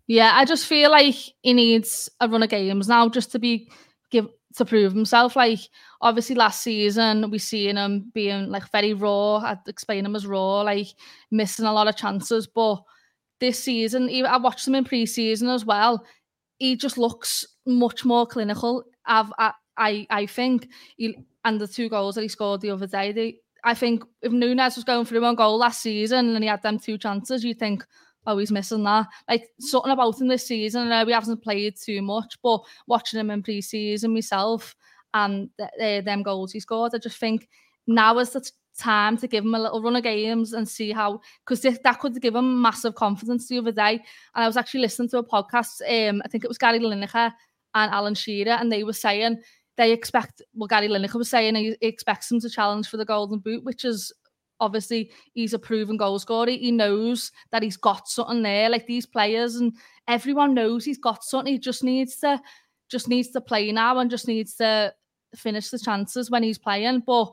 Yeah, 0.07 0.32
I 0.34 0.44
just 0.46 0.66
feel 0.66 0.90
like 0.90 1.14
he 1.42 1.53
needs 1.53 2.09
a 2.18 2.28
run 2.28 2.42
of 2.42 2.49
games 2.49 2.88
now 2.88 3.09
just 3.09 3.30
to 3.32 3.38
be 3.38 3.70
give 4.11 4.28
to 4.57 4.64
prove 4.64 4.92
himself. 4.92 5.36
Like 5.36 5.61
obviously 6.01 6.34
last 6.34 6.62
season 6.62 7.30
we 7.30 7.38
seen 7.38 7.76
him 7.76 8.11
being 8.14 8.49
like 8.49 8.70
very 8.72 8.94
raw. 8.94 9.36
I'd 9.36 9.59
explain 9.66 10.07
him 10.07 10.16
as 10.16 10.26
raw, 10.26 10.62
like 10.62 10.88
missing 11.30 11.66
a 11.66 11.72
lot 11.72 11.88
of 11.88 11.96
chances. 11.96 12.46
But 12.46 12.82
this 13.40 13.62
season, 13.62 14.09
I 14.26 14.36
watched 14.38 14.66
him 14.66 14.74
in 14.74 14.84
pre-season 14.84 15.49
as 15.49 15.64
well. 15.64 16.05
He 16.59 16.76
just 16.76 16.99
looks 16.99 17.46
much 17.66 18.05
more 18.05 18.26
clinical. 18.26 18.84
I've, 19.07 19.32
I 19.38 19.53
I 19.78 20.06
I 20.10 20.26
think 20.26 20.68
he, 20.96 21.16
and 21.44 21.60
the 21.60 21.68
two 21.68 21.88
goals 21.88 22.16
that 22.16 22.22
he 22.22 22.28
scored 22.28 22.60
the 22.60 22.70
other 22.70 22.86
day, 22.86 23.12
they 23.12 23.38
I 23.64 23.74
think 23.74 24.04
if 24.22 24.32
Nunez 24.32 24.76
was 24.76 24.84
going 24.84 25.04
through 25.04 25.22
one 25.22 25.34
goal 25.34 25.58
last 25.58 25.80
season 25.82 26.34
and 26.34 26.44
he 26.44 26.48
had 26.48 26.62
them 26.62 26.78
two 26.78 26.98
chances, 26.98 27.44
you'd 27.44 27.58
think, 27.58 27.84
oh, 28.26 28.38
he's 28.38 28.52
missing 28.52 28.84
that. 28.84 29.06
Like 29.28 29.48
something 29.60 29.92
about 29.92 30.20
him 30.20 30.28
this 30.28 30.46
season. 30.46 30.86
I 30.86 31.00
know 31.00 31.06
we 31.06 31.12
haven't 31.12 31.42
played 31.42 31.74
too 31.76 32.02
much, 32.02 32.38
but 32.42 32.60
watching 32.86 33.20
him 33.20 33.30
in 33.30 33.42
pre-season 33.42 34.14
myself 34.14 34.76
and 35.14 35.50
th- 35.58 36.04
them 36.04 36.22
goals 36.22 36.52
he 36.52 36.60
scored, 36.60 36.94
I 36.94 36.98
just 36.98 37.18
think 37.18 37.48
now 37.86 38.18
is 38.18 38.30
the 38.30 38.40
t- 38.40 38.50
time 38.78 39.16
to 39.18 39.26
give 39.26 39.44
him 39.44 39.54
a 39.54 39.58
little 39.58 39.82
run 39.82 39.96
of 39.96 40.04
games 40.04 40.52
and 40.52 40.68
see 40.68 40.92
how 40.92 41.20
because 41.44 41.62
that 41.62 41.98
could 41.98 42.20
give 42.20 42.36
him 42.36 42.62
massive 42.62 42.94
confidence 42.94 43.48
the 43.48 43.58
other 43.58 43.72
day. 43.72 43.94
And 44.34 44.44
I 44.44 44.46
was 44.46 44.56
actually 44.56 44.80
listening 44.82 45.08
to 45.10 45.18
a 45.18 45.24
podcast. 45.24 45.80
Um, 45.88 46.22
I 46.24 46.28
think 46.28 46.44
it 46.44 46.48
was 46.48 46.58
Gary 46.58 46.78
Lineker 46.78 47.32
and 47.74 47.92
Alan 47.92 48.14
Shearer, 48.14 48.52
and 48.52 48.70
they 48.70 48.84
were 48.84 48.92
saying 48.92 49.38
they 49.78 49.92
expect 49.92 50.42
well, 50.54 50.66
Gary 50.66 50.88
Lineker 50.88 51.14
was 51.14 51.30
saying 51.30 51.54
he 51.54 51.76
expects 51.80 52.30
him 52.30 52.40
to 52.40 52.50
challenge 52.50 52.88
for 52.88 52.98
the 52.98 53.04
Golden 53.04 53.38
Boot, 53.38 53.64
which 53.64 53.84
is 53.84 54.12
obviously 54.60 55.12
he's 55.34 55.54
a 55.54 55.58
proven 55.58 55.96
goal 55.96 56.18
scorer. 56.18 56.50
He 56.50 56.72
knows 56.72 57.30
that 57.52 57.62
he's 57.62 57.76
got 57.76 58.08
something 58.08 58.42
there. 58.42 58.68
Like 58.68 58.86
these 58.86 59.06
players 59.06 59.54
and 59.54 59.72
everyone 60.08 60.52
knows 60.52 60.84
he's 60.84 60.98
got 60.98 61.22
something. 61.22 61.52
He 61.52 61.60
just 61.60 61.84
needs 61.84 62.16
to 62.16 62.42
just 62.90 63.06
needs 63.06 63.28
to 63.30 63.40
play 63.40 63.70
now 63.70 63.98
and 63.98 64.10
just 64.10 64.26
needs 64.26 64.54
to 64.56 64.92
finish 65.36 65.70
the 65.70 65.78
chances 65.78 66.28
when 66.28 66.42
he's 66.42 66.58
playing. 66.58 67.04
But 67.06 67.30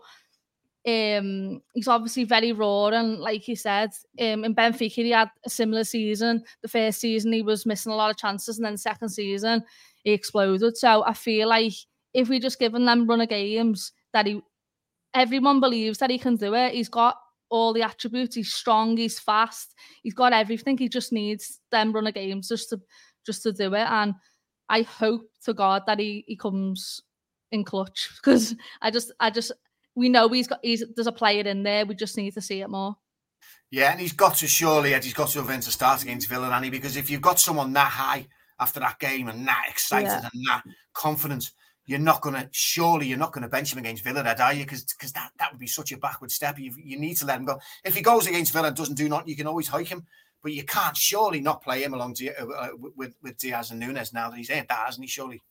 um, 0.87 1.63
he's 1.73 1.87
obviously 1.87 2.25
very 2.25 2.51
raw 2.51 2.89
and 2.89 3.17
like 3.17 3.47
you 3.47 3.55
said, 3.55 3.89
um, 4.19 4.43
in 4.43 4.53
Benfica 4.53 4.91
he 4.91 5.09
had 5.09 5.31
a 5.43 5.49
similar 5.49 5.83
season. 5.83 6.43
The 6.61 6.67
first 6.67 6.99
season 6.99 7.33
he 7.33 7.41
was 7.41 7.65
missing 7.65 7.91
a 7.91 7.95
lot 7.95 8.11
of 8.11 8.17
chances, 8.17 8.59
and 8.59 8.65
then 8.67 8.73
the 8.73 8.77
second 8.77 9.09
season 9.09 9.63
he 10.03 10.11
exploded. 10.11 10.77
So 10.77 11.03
I 11.03 11.13
feel 11.13 11.49
like 11.49 11.73
if 12.16 12.30
we 12.30 12.39
just 12.39 12.57
given 12.57 12.86
them 12.86 13.05
run 13.05 13.22
of 13.22 13.30
games 13.30 13.91
that 14.13 14.26
he 14.26 14.41
everyone 15.13 15.59
believes 15.59 15.99
that 15.99 16.09
he 16.09 16.18
can 16.18 16.38
do 16.38 16.55
it. 16.55 16.74
He's 16.74 16.89
got 16.89 17.18
all 17.49 17.74
the 17.74 17.84
attributes. 17.84 18.36
He's 18.36 18.53
strong. 18.53 18.97
He's 18.97 19.20
fast. 19.20 19.76
He's 20.01 20.13
got 20.13 20.34
everything. 20.34 20.78
He 20.78 20.89
just 20.89 21.11
needs 21.11 21.59
them 21.72 21.93
run 21.93 22.07
of 22.07 22.13
games 22.13 22.47
just 22.47 22.70
to 22.70 22.82
just 23.26 23.43
to 23.43 23.51
do 23.51 23.74
it. 23.76 23.88
And 23.88 24.16
I 24.70 24.82
hope 24.82 25.30
to 25.43 25.53
God 25.53 25.84
that 25.88 25.99
he 25.99 26.24
he 26.28 26.38
comes 26.38 27.01
in 27.51 27.63
clutch 27.63 28.09
because 28.16 28.55
I 28.82 28.91
just 28.91 29.11
I 29.20 29.30
just 29.30 29.51
we 29.93 30.09
know 30.09 30.30
he's 30.30 30.47
got 30.47 30.59
he's 30.63 30.84
there's 30.95 31.07
a 31.07 31.11
player 31.11 31.43
in 31.43 31.63
there. 31.63 31.86
We 31.86 31.95
just 31.95 32.18
need 32.18 32.34
to 32.34 32.41
see 32.41 32.61
it 32.61 32.70
more. 32.70 32.95
Yeah, 33.72 33.91
and 33.91 33.99
he's 33.99 34.13
got 34.13 34.36
to 34.38 34.47
surely, 34.47 34.93
he's 34.93 35.13
got 35.13 35.30
to 35.30 35.43
have 35.43 35.59
to 35.59 35.72
start 35.72 36.01
against 36.01 36.30
Villa, 36.30 36.49
Annie, 36.49 36.70
because 36.70 36.95
if 36.95 37.09
you've 37.09 37.22
got 37.22 37.39
someone 37.39 37.74
that 37.74 37.91
high 37.91 38.28
after 38.59 38.80
that 38.80 38.99
game 38.99 39.28
and 39.28 39.45
that 39.47 39.66
excited 39.70 40.07
yeah. 40.07 40.30
and 40.32 40.47
that 40.47 40.63
confident, 40.93 41.51
you're 41.86 41.99
not 41.99 42.21
going 42.21 42.36
to 42.36 42.47
surely 42.51 43.07
you're 43.07 43.17
not 43.17 43.31
going 43.31 43.43
to 43.43 43.49
bench 43.49 43.71
him 43.71 43.79
against 43.79 44.03
Villa, 44.03 44.23
are 44.23 44.53
you? 44.53 44.63
Because 44.63 44.83
because 44.83 45.11
that, 45.13 45.31
that 45.39 45.51
would 45.51 45.59
be 45.59 45.67
such 45.67 45.91
a 45.91 45.97
backward 45.97 46.31
step. 46.31 46.57
You, 46.57 46.73
you 46.77 46.99
need 46.99 47.17
to 47.17 47.25
let 47.25 47.39
him 47.39 47.45
go. 47.45 47.59
If 47.83 47.95
he 47.95 48.01
goes 48.01 48.27
against 48.27 48.53
Villa 48.53 48.67
and 48.67 48.75
doesn't 48.75 48.95
do 48.95 49.07
not, 49.07 49.27
you 49.27 49.36
can 49.36 49.47
always 49.47 49.67
hike 49.67 49.88
him, 49.88 50.05
but 50.41 50.53
you 50.53 50.63
can't 50.63 50.97
surely 50.97 51.39
not 51.39 51.63
play 51.63 51.83
him 51.83 51.93
along 51.93 52.15
to, 52.15 52.33
uh, 52.36 52.45
uh 52.45 52.69
with 52.95 53.13
with 53.21 53.38
Diaz 53.38 53.71
and 53.71 53.79
Nunez 53.79 54.13
now 54.13 54.29
that 54.29 54.38
he's 54.38 54.49
in 54.49 54.65
that, 54.67 54.86
hasn't 54.86 55.03
he? 55.03 55.09
Surely. 55.09 55.41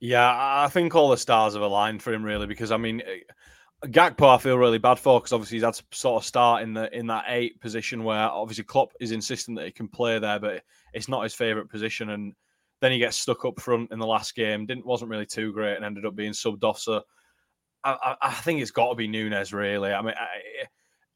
Yeah, 0.00 0.28
I 0.28 0.68
think 0.68 0.94
all 0.94 1.10
the 1.10 1.16
stars 1.16 1.54
have 1.54 1.62
aligned 1.62 2.02
for 2.02 2.12
him 2.12 2.24
really 2.24 2.46
because 2.46 2.70
I 2.70 2.76
mean. 2.76 3.02
Eh, 3.02 3.20
Gakpo, 3.82 4.34
I 4.34 4.38
feel 4.38 4.56
really 4.56 4.78
bad 4.78 4.98
for 4.98 5.20
because 5.20 5.34
obviously 5.34 5.56
he's 5.56 5.64
had 5.64 5.74
to 5.74 5.84
sort 5.90 6.22
of 6.22 6.26
start 6.26 6.62
in 6.62 6.72
the 6.72 6.96
in 6.96 7.06
that 7.08 7.24
eight 7.28 7.60
position 7.60 8.02
where 8.02 8.30
obviously 8.30 8.64
Klopp 8.64 8.94
is 8.98 9.12
insistent 9.12 9.58
that 9.58 9.66
he 9.66 9.72
can 9.72 9.88
play 9.88 10.18
there, 10.18 10.38
but 10.38 10.62
it's 10.94 11.08
not 11.08 11.22
his 11.22 11.34
favourite 11.34 11.68
position. 11.68 12.08
And 12.08 12.32
then 12.84 12.92
he 12.92 12.98
gets 12.98 13.16
stuck 13.16 13.46
up 13.46 13.58
front 13.58 13.90
in 13.92 13.98
the 13.98 14.06
last 14.06 14.34
game. 14.34 14.66
Didn't 14.66 14.84
wasn't 14.84 15.10
really 15.10 15.24
too 15.24 15.54
great 15.54 15.76
and 15.76 15.84
ended 15.84 16.04
up 16.04 16.14
being 16.14 16.32
subbed 16.32 16.64
off. 16.64 16.78
So 16.78 17.02
I, 17.82 18.14
I, 18.20 18.32
think 18.32 18.60
it's 18.60 18.70
got 18.70 18.90
to 18.90 18.94
be 18.94 19.08
Nunez. 19.08 19.54
Really, 19.54 19.90
I 19.90 20.02
mean, 20.02 20.14
I, 20.18 20.66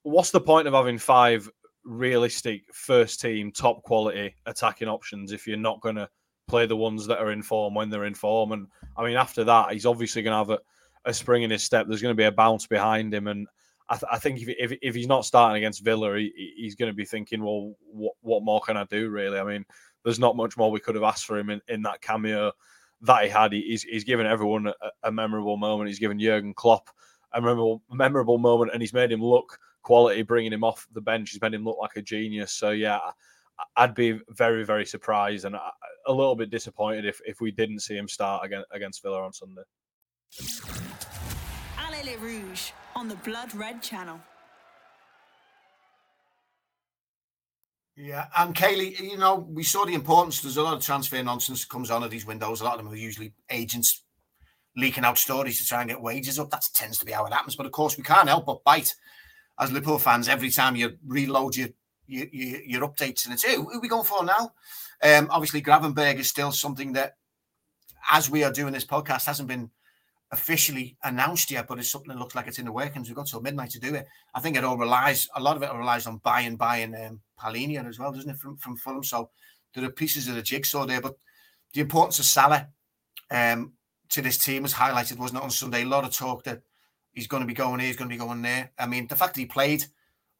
what's 0.02 0.30
the 0.30 0.40
point 0.40 0.66
of 0.66 0.72
having 0.72 0.96
five 0.96 1.48
realistic 1.84 2.62
first 2.72 3.20
team 3.20 3.52
top 3.52 3.82
quality 3.82 4.34
attacking 4.46 4.88
options 4.88 5.32
if 5.32 5.46
you're 5.46 5.58
not 5.58 5.82
going 5.82 5.96
to 5.96 6.08
play 6.46 6.64
the 6.64 6.76
ones 6.76 7.06
that 7.06 7.18
are 7.18 7.32
in 7.32 7.42
form 7.42 7.74
when 7.74 7.90
they're 7.90 8.06
in 8.06 8.14
form? 8.14 8.52
And 8.52 8.66
I 8.96 9.04
mean, 9.04 9.16
after 9.16 9.44
that, 9.44 9.72
he's 9.72 9.86
obviously 9.86 10.22
going 10.22 10.32
to 10.32 10.38
have 10.38 10.50
a, 10.50 11.10
a 11.10 11.12
spring 11.12 11.42
in 11.42 11.50
his 11.50 11.64
step. 11.64 11.86
There's 11.86 12.02
going 12.02 12.14
to 12.14 12.20
be 12.20 12.24
a 12.24 12.32
bounce 12.32 12.66
behind 12.66 13.12
him, 13.12 13.26
and 13.26 13.46
I, 13.90 13.96
th- 13.96 14.10
I 14.10 14.18
think 14.18 14.40
if, 14.40 14.48
if, 14.58 14.78
if 14.80 14.94
he's 14.94 15.06
not 15.06 15.26
starting 15.26 15.58
against 15.58 15.84
Villa, 15.84 16.16
he, 16.16 16.54
he's 16.56 16.76
going 16.76 16.90
to 16.90 16.96
be 16.96 17.04
thinking, 17.04 17.42
well, 17.42 17.74
what 17.92 18.14
what 18.22 18.42
more 18.42 18.62
can 18.62 18.78
I 18.78 18.84
do? 18.84 19.10
Really, 19.10 19.38
I 19.38 19.44
mean 19.44 19.66
there's 20.08 20.18
not 20.18 20.36
much 20.36 20.56
more 20.56 20.70
we 20.70 20.80
could 20.80 20.94
have 20.94 21.04
asked 21.04 21.26
for 21.26 21.36
him 21.36 21.50
in, 21.50 21.60
in 21.68 21.82
that 21.82 22.00
cameo 22.00 22.50
that 23.02 23.24
he 23.24 23.28
had. 23.28 23.52
He's, 23.52 23.82
he's 23.82 24.04
given 24.04 24.24
everyone 24.24 24.68
a, 24.68 24.72
a 25.02 25.12
memorable 25.12 25.58
moment. 25.58 25.88
He's 25.88 25.98
given 25.98 26.18
Jurgen 26.18 26.54
Klopp 26.54 26.88
a 27.34 27.42
memorable, 27.42 27.82
memorable 27.90 28.38
moment, 28.38 28.70
and 28.72 28.80
he's 28.80 28.94
made 28.94 29.12
him 29.12 29.22
look 29.22 29.58
quality, 29.82 30.22
bringing 30.22 30.50
him 30.50 30.64
off 30.64 30.86
the 30.94 31.00
bench. 31.02 31.30
He's 31.30 31.42
made 31.42 31.52
him 31.52 31.62
look 31.62 31.76
like 31.78 31.96
a 31.96 32.00
genius. 32.00 32.52
So 32.52 32.70
yeah, 32.70 33.00
I'd 33.76 33.94
be 33.94 34.18
very, 34.30 34.64
very 34.64 34.86
surprised 34.86 35.44
and 35.44 35.54
uh, 35.54 35.70
a 36.06 36.12
little 36.12 36.36
bit 36.36 36.48
disappointed 36.48 37.04
if, 37.04 37.20
if 37.26 37.42
we 37.42 37.50
didn't 37.50 37.80
see 37.80 37.94
him 37.94 38.08
start 38.08 38.46
against, 38.46 38.66
against 38.72 39.02
Villa 39.02 39.22
on 39.22 39.34
Sunday. 39.34 39.60
Allez 41.76 42.16
Rouge 42.18 42.70
on 42.96 43.08
the 43.08 43.16
Blood 43.16 43.54
Red 43.54 43.82
Channel. 43.82 44.18
Yeah, 48.00 48.26
and 48.36 48.54
Kayleigh, 48.54 49.00
you 49.00 49.18
know, 49.18 49.44
we 49.50 49.64
saw 49.64 49.84
the 49.84 49.94
importance. 49.94 50.40
There's 50.40 50.56
a 50.56 50.62
lot 50.62 50.76
of 50.76 50.84
transfer 50.84 51.20
nonsense 51.20 51.62
that 51.62 51.68
comes 51.68 51.90
on 51.90 52.04
at 52.04 52.10
these 52.10 52.24
windows. 52.24 52.60
A 52.60 52.64
lot 52.64 52.78
of 52.78 52.84
them 52.84 52.92
are 52.92 52.96
usually 52.96 53.32
agents 53.50 54.04
leaking 54.76 55.04
out 55.04 55.18
stories 55.18 55.58
to 55.58 55.66
try 55.66 55.80
and 55.80 55.90
get 55.90 56.00
wages 56.00 56.38
up. 56.38 56.50
That 56.50 56.62
tends 56.74 56.98
to 56.98 57.04
be 57.04 57.10
how 57.10 57.26
it 57.26 57.32
happens. 57.32 57.56
But 57.56 57.66
of 57.66 57.72
course, 57.72 57.96
we 57.96 58.04
can't 58.04 58.28
help 58.28 58.46
but 58.46 58.62
bite 58.62 58.94
as 59.58 59.72
Liverpool 59.72 59.98
fans 59.98 60.28
every 60.28 60.50
time 60.50 60.76
you 60.76 60.96
reload 61.04 61.56
your 61.56 61.70
your, 62.06 62.26
your, 62.30 62.60
your 62.62 62.88
updates 62.88 63.24
and 63.24 63.34
it's 63.34 63.44
hey, 63.44 63.56
who 63.56 63.68
are 63.68 63.80
we 63.80 63.88
going 63.88 64.04
for 64.04 64.24
now? 64.24 64.52
Um, 65.02 65.26
obviously, 65.30 65.60
Gravenberch 65.60 66.20
is 66.20 66.28
still 66.28 66.52
something 66.52 66.92
that, 66.92 67.16
as 68.12 68.30
we 68.30 68.44
are 68.44 68.52
doing 68.52 68.72
this 68.72 68.86
podcast, 68.86 69.26
hasn't 69.26 69.48
been 69.48 69.70
officially 70.30 70.96
announced 71.04 71.50
yet, 71.50 71.66
but 71.66 71.78
it's 71.78 71.90
something 71.90 72.10
that 72.10 72.18
looks 72.18 72.34
like 72.34 72.46
it's 72.46 72.58
in 72.58 72.66
the 72.66 72.72
workings. 72.72 73.08
We've 73.08 73.16
got 73.16 73.26
till 73.26 73.40
midnight 73.40 73.70
to 73.70 73.80
do 73.80 73.94
it. 73.94 74.06
I 74.34 74.40
think 74.40 74.56
it 74.56 74.64
all 74.64 74.76
relies, 74.76 75.28
a 75.34 75.40
lot 75.40 75.56
of 75.56 75.62
it 75.62 75.72
relies 75.72 76.06
on 76.06 76.18
buying, 76.18 76.56
buying 76.56 76.94
um, 76.94 77.20
Palhinha 77.40 77.88
as 77.88 77.98
well, 77.98 78.12
doesn't 78.12 78.30
it, 78.30 78.36
from, 78.36 78.56
from 78.56 78.76
Fulham? 78.76 79.04
So 79.04 79.30
there 79.74 79.84
are 79.84 79.90
pieces 79.90 80.28
of 80.28 80.34
the 80.34 80.42
jigsaw 80.42 80.86
there. 80.86 81.00
But 81.00 81.16
the 81.72 81.80
importance 81.80 82.18
of 82.18 82.26
Salah 82.26 82.68
um, 83.30 83.72
to 84.10 84.22
this 84.22 84.38
team 84.38 84.62
was 84.62 84.74
highlighted, 84.74 85.18
wasn't 85.18 85.40
it, 85.40 85.44
on 85.44 85.50
Sunday? 85.50 85.82
A 85.82 85.86
lot 85.86 86.04
of 86.04 86.12
talk 86.12 86.44
that 86.44 86.62
he's 87.12 87.26
going 87.26 87.42
to 87.42 87.46
be 87.46 87.54
going 87.54 87.80
here, 87.80 87.88
he's 87.88 87.96
going 87.96 88.10
to 88.10 88.14
be 88.14 88.18
going 88.18 88.42
there. 88.42 88.70
I 88.78 88.86
mean, 88.86 89.06
the 89.06 89.16
fact 89.16 89.34
that 89.34 89.40
he 89.40 89.46
played 89.46 89.84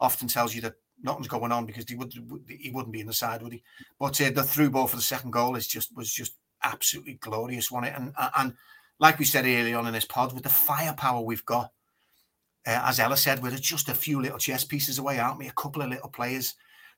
often 0.01 0.29
tells 0.29 0.55
you 0.55 0.61
that 0.63 0.75
nothing's 1.03 1.29
going 1.29 1.53
on 1.53 1.67
because 1.67 1.85
he 1.89 1.95
would 1.95 2.13
he 2.49 2.71
wouldn't 2.71 2.93
be 2.93 3.01
in 3.01 3.07
the 3.07 3.13
side, 3.13 3.43
would 3.43 3.53
he? 3.53 3.63
But 3.99 4.21
uh, 4.21 4.31
the 4.31 4.43
through 4.43 4.71
ball 4.71 4.87
for 4.87 4.97
the 4.97 5.03
second 5.03 5.33
goal 5.33 5.57
is 5.57 5.67
just 5.67 5.95
was 5.97 6.13
just 6.13 6.35
absolutely 6.63 7.15
glorious, 7.15 7.71
wasn't 7.71 7.93
it? 7.93 8.01
And 8.01 8.13
and 8.37 8.55
like 9.01 9.19
we 9.19 9.25
said 9.25 9.45
early 9.45 9.75
on 9.75 9.87
in 9.87 9.93
this 9.93 10.05
pod, 10.05 10.33
with 10.33 10.43
the 10.43 10.49
firepower 10.49 11.21
we've 11.21 11.45
got, 11.45 11.73
uh, 12.67 12.83
as 12.85 13.01
Ella 13.01 13.17
said, 13.17 13.43
we're 13.43 13.51
just 13.53 13.89
a 13.89 13.95
few 13.95 14.21
little 14.21 14.39
chess 14.39 14.65
pieces 14.65 14.99
away, 14.99 15.19
aren't 15.19 15.39
we? 15.39 15.49
A 15.49 15.53
couple 15.53 15.83
of 15.83 15.91
little 15.91 16.09
players 16.09 16.55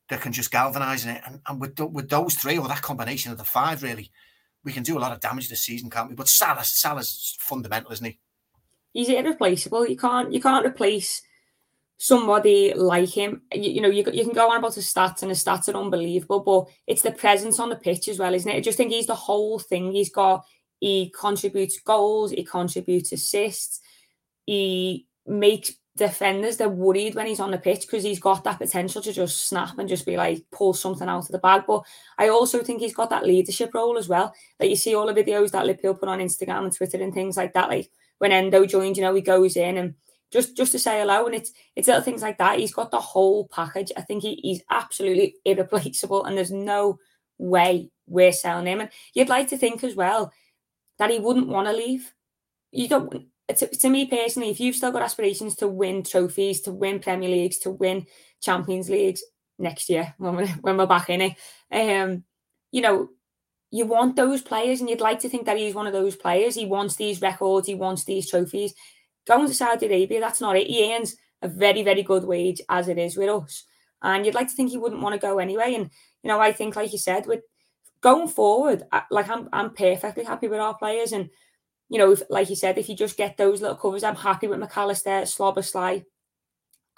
that 0.09 0.21
can 0.21 0.33
just 0.33 0.51
galvanise 0.51 1.07
it, 1.07 1.21
and, 1.27 1.41
and 1.47 1.61
with 1.61 1.79
with 1.79 2.09
those 2.09 2.35
three 2.35 2.59
or 2.59 2.67
that 2.69 2.83
combination 2.83 3.31
of 3.31 3.39
the 3.39 3.45
five, 3.45 3.83
really, 3.83 4.11
we 4.65 4.73
can 4.73 4.83
do 4.83 4.99
a 4.99 5.01
lot 5.01 5.13
of 5.13 5.21
damage 5.21 5.49
this 5.49 5.63
season, 5.63 5.91
can't 5.91 6.09
we? 6.09 6.15
But 6.15 6.29
Salah, 6.29 6.65
Salah's 6.65 7.37
fundamental, 7.39 7.93
isn't 7.93 8.07
he? 8.07 8.19
He's 8.93 9.09
irreplaceable. 9.09 9.87
You 9.87 9.97
can't 9.97 10.33
you 10.33 10.41
can't 10.41 10.67
replace 10.67 11.23
somebody 12.01 12.73
like 12.75 13.11
him. 13.11 13.43
You, 13.53 13.71
you, 13.71 13.81
know, 13.83 13.91
you, 13.91 14.03
you 14.11 14.25
can 14.25 14.33
go 14.33 14.51
on 14.51 14.57
about 14.57 14.75
his 14.75 14.93
stats, 14.93 15.21
and 15.23 15.31
his 15.31 15.45
stats 15.45 15.69
are 15.69 15.77
unbelievable, 15.77 16.41
but 16.41 16.67
it's 16.87 17.03
the 17.03 17.13
presence 17.13 17.61
on 17.61 17.69
the 17.69 17.77
pitch 17.77 18.09
as 18.09 18.19
well, 18.19 18.35
isn't 18.35 18.51
it? 18.51 18.57
I 18.57 18.61
just 18.61 18.79
think 18.79 18.91
he's 18.91 19.07
the 19.07 19.15
whole 19.15 19.59
thing. 19.59 19.93
He's 19.93 20.11
got, 20.11 20.45
he 20.81 21.13
contributes 21.19 21.79
goals, 21.81 22.33
he 22.33 22.45
contributes 22.45 23.13
assists, 23.13 23.81
he 24.47 25.07
makes 25.27 25.73
defenders 25.97 26.57
they're 26.57 26.69
worried 26.69 27.15
when 27.15 27.27
he's 27.27 27.41
on 27.41 27.51
the 27.51 27.59
pitch 27.59 27.83
because 27.83 28.03
he's 28.03 28.19
got 28.19 28.43
that 28.45 28.59
potential 28.59 29.03
to 29.03 29.13
just 29.13 29.49
snap 29.49 29.79
and 29.79 29.89
just 29.89 30.07
be 30.07 30.17
like 30.17 30.43
pull 30.51 30.73
something 30.73 31.09
out 31.09 31.25
of 31.25 31.29
the 31.29 31.39
bag. 31.39 31.65
But 31.67 31.83
I 32.19 32.29
also 32.29 32.63
think 32.63 32.81
he's 32.81 32.95
got 32.95 33.11
that 33.11 33.27
leadership 33.27 33.75
role 33.75 33.99
as 33.99 34.09
well. 34.09 34.33
Like 34.59 34.71
you 34.71 34.77
see 34.77 34.95
all 34.95 35.13
the 35.13 35.23
videos 35.23 35.51
that 35.51 35.67
Liverpool 35.67 35.95
put 35.95 36.09
on 36.09 36.21
Instagram 36.21 36.65
and 36.65 36.73
Twitter 36.75 37.03
and 37.03 37.13
things 37.13 37.37
like 37.37 37.53
that. 37.53 37.69
Like 37.69 37.91
when 38.19 38.33
Endo 38.33 38.65
joined, 38.65 38.97
you 38.97 39.03
know, 39.03 39.15
he 39.15 39.21
goes 39.21 39.57
in 39.57 39.77
and 39.77 39.95
just 40.33 40.57
just 40.57 40.73
to 40.73 40.79
say 40.79 41.01
hello. 41.01 41.27
And 41.27 41.35
it's 41.35 41.53
it's 41.77 41.89
little 41.89 42.03
things 42.03 42.23
like 42.23 42.39
that. 42.39 42.59
He's 42.59 42.73
got 42.73 42.91
the 42.91 43.01
whole 43.01 43.49
package. 43.49 43.93
I 43.97 44.01
think 44.01 44.23
he, 44.23 44.37
he's 44.43 44.63
absolutely 44.71 45.35
irreplaceable, 45.45 46.25
and 46.25 46.37
there's 46.37 46.53
no 46.53 46.99
way 47.37 47.91
we're 48.07 48.33
selling 48.33 48.67
him. 48.67 48.81
And 48.81 48.91
you'd 49.13 49.29
like 49.29 49.49
to 49.49 49.59
think 49.59 49.85
as 49.85 49.97
well 49.97 50.33
that 51.01 51.11
he 51.11 51.19
wouldn't 51.19 51.49
want 51.49 51.67
to 51.67 51.73
leave. 51.73 52.13
You 52.71 52.87
don't. 52.89 53.27
To, 53.49 53.67
to 53.67 53.89
me 53.89 54.07
personally, 54.07 54.51
if 54.51 54.61
you've 54.61 54.77
still 54.77 54.93
got 54.93 55.03
aspirations 55.03 55.57
to 55.57 55.67
win 55.67 56.05
trophies, 56.05 56.61
to 56.61 56.73
win 56.73 57.01
Premier 57.01 57.29
Leagues, 57.29 57.59
to 57.59 57.73
win 57.73 58.07
Champions 58.41 58.89
Leagues 58.89 59.25
next 59.59 59.91
year 59.91 60.15
when 60.19 60.37
we're 60.37 60.47
when 60.61 60.77
we're 60.77 60.87
back 60.87 61.11
in 61.11 61.21
it, 61.21 61.37
um, 61.73 62.23
you 62.71 62.81
know, 62.81 63.09
you 63.73 63.87
want 63.87 64.15
those 64.15 64.41
players, 64.41 64.79
and 64.79 64.89
you'd 64.89 65.01
like 65.01 65.19
to 65.21 65.29
think 65.29 65.47
that 65.47 65.59
he's 65.59 65.75
one 65.75 65.89
of 65.89 65.93
those 65.93 66.15
players. 66.15 66.55
He 66.55 66.67
wants 66.67 66.95
these 66.95 67.21
records, 67.21 67.67
he 67.67 67.75
wants 67.75 68.05
these 68.05 68.31
trophies 68.31 68.73
going 69.27 69.47
to 69.47 69.55
Saudi 69.55 69.87
Arabia, 69.87 70.21
that's 70.21 70.41
not 70.41 70.57
it. 70.57 70.67
He 70.67 70.93
earns 70.93 71.17
a 71.43 71.49
very, 71.49 71.83
very 71.83 72.03
good 72.03 72.25
wage 72.25 72.61
as 72.69 72.89
it 72.89 72.99
is 72.99 73.17
with 73.17 73.29
us. 73.29 73.65
And 74.03 74.25
you'd 74.25 74.35
like 74.35 74.49
to 74.49 74.55
think 74.55 74.71
he 74.71 74.79
wouldn't 74.79 75.03
want 75.03 75.15
to 75.15 75.21
go 75.21 75.39
anyway. 75.39 75.75
And, 75.75 75.91
you 76.23 76.29
know, 76.29 76.41
I 76.41 76.53
think, 76.53 76.75
like 76.75 76.93
you 76.93 76.99
said, 76.99 77.27
with 77.27 77.41
going 78.01 78.29
forward, 78.29 78.85
like 79.11 79.29
I'm, 79.29 79.49
I'm 79.53 79.75
perfectly 79.75 80.25
happy 80.25 80.49
with 80.49 80.61
our 80.61 80.75
players. 80.75 81.13
And, 81.13 81.31
you 81.89 81.99
know, 81.99 82.13
if, 82.13 82.23
like 82.31 82.49
you 82.51 82.57
said, 82.57 82.79
if 82.79 82.89
you 82.89 82.97
just 82.97 83.17
get 83.17 83.37
those 83.37 83.61
little 83.61 83.77
covers, 83.77 84.05
I'm 84.05 84.17
happy 84.17 84.47
with 84.47 84.59
Mac 84.59 84.77
Allister, 84.77 85.23
Szoboszlai. 85.23 86.05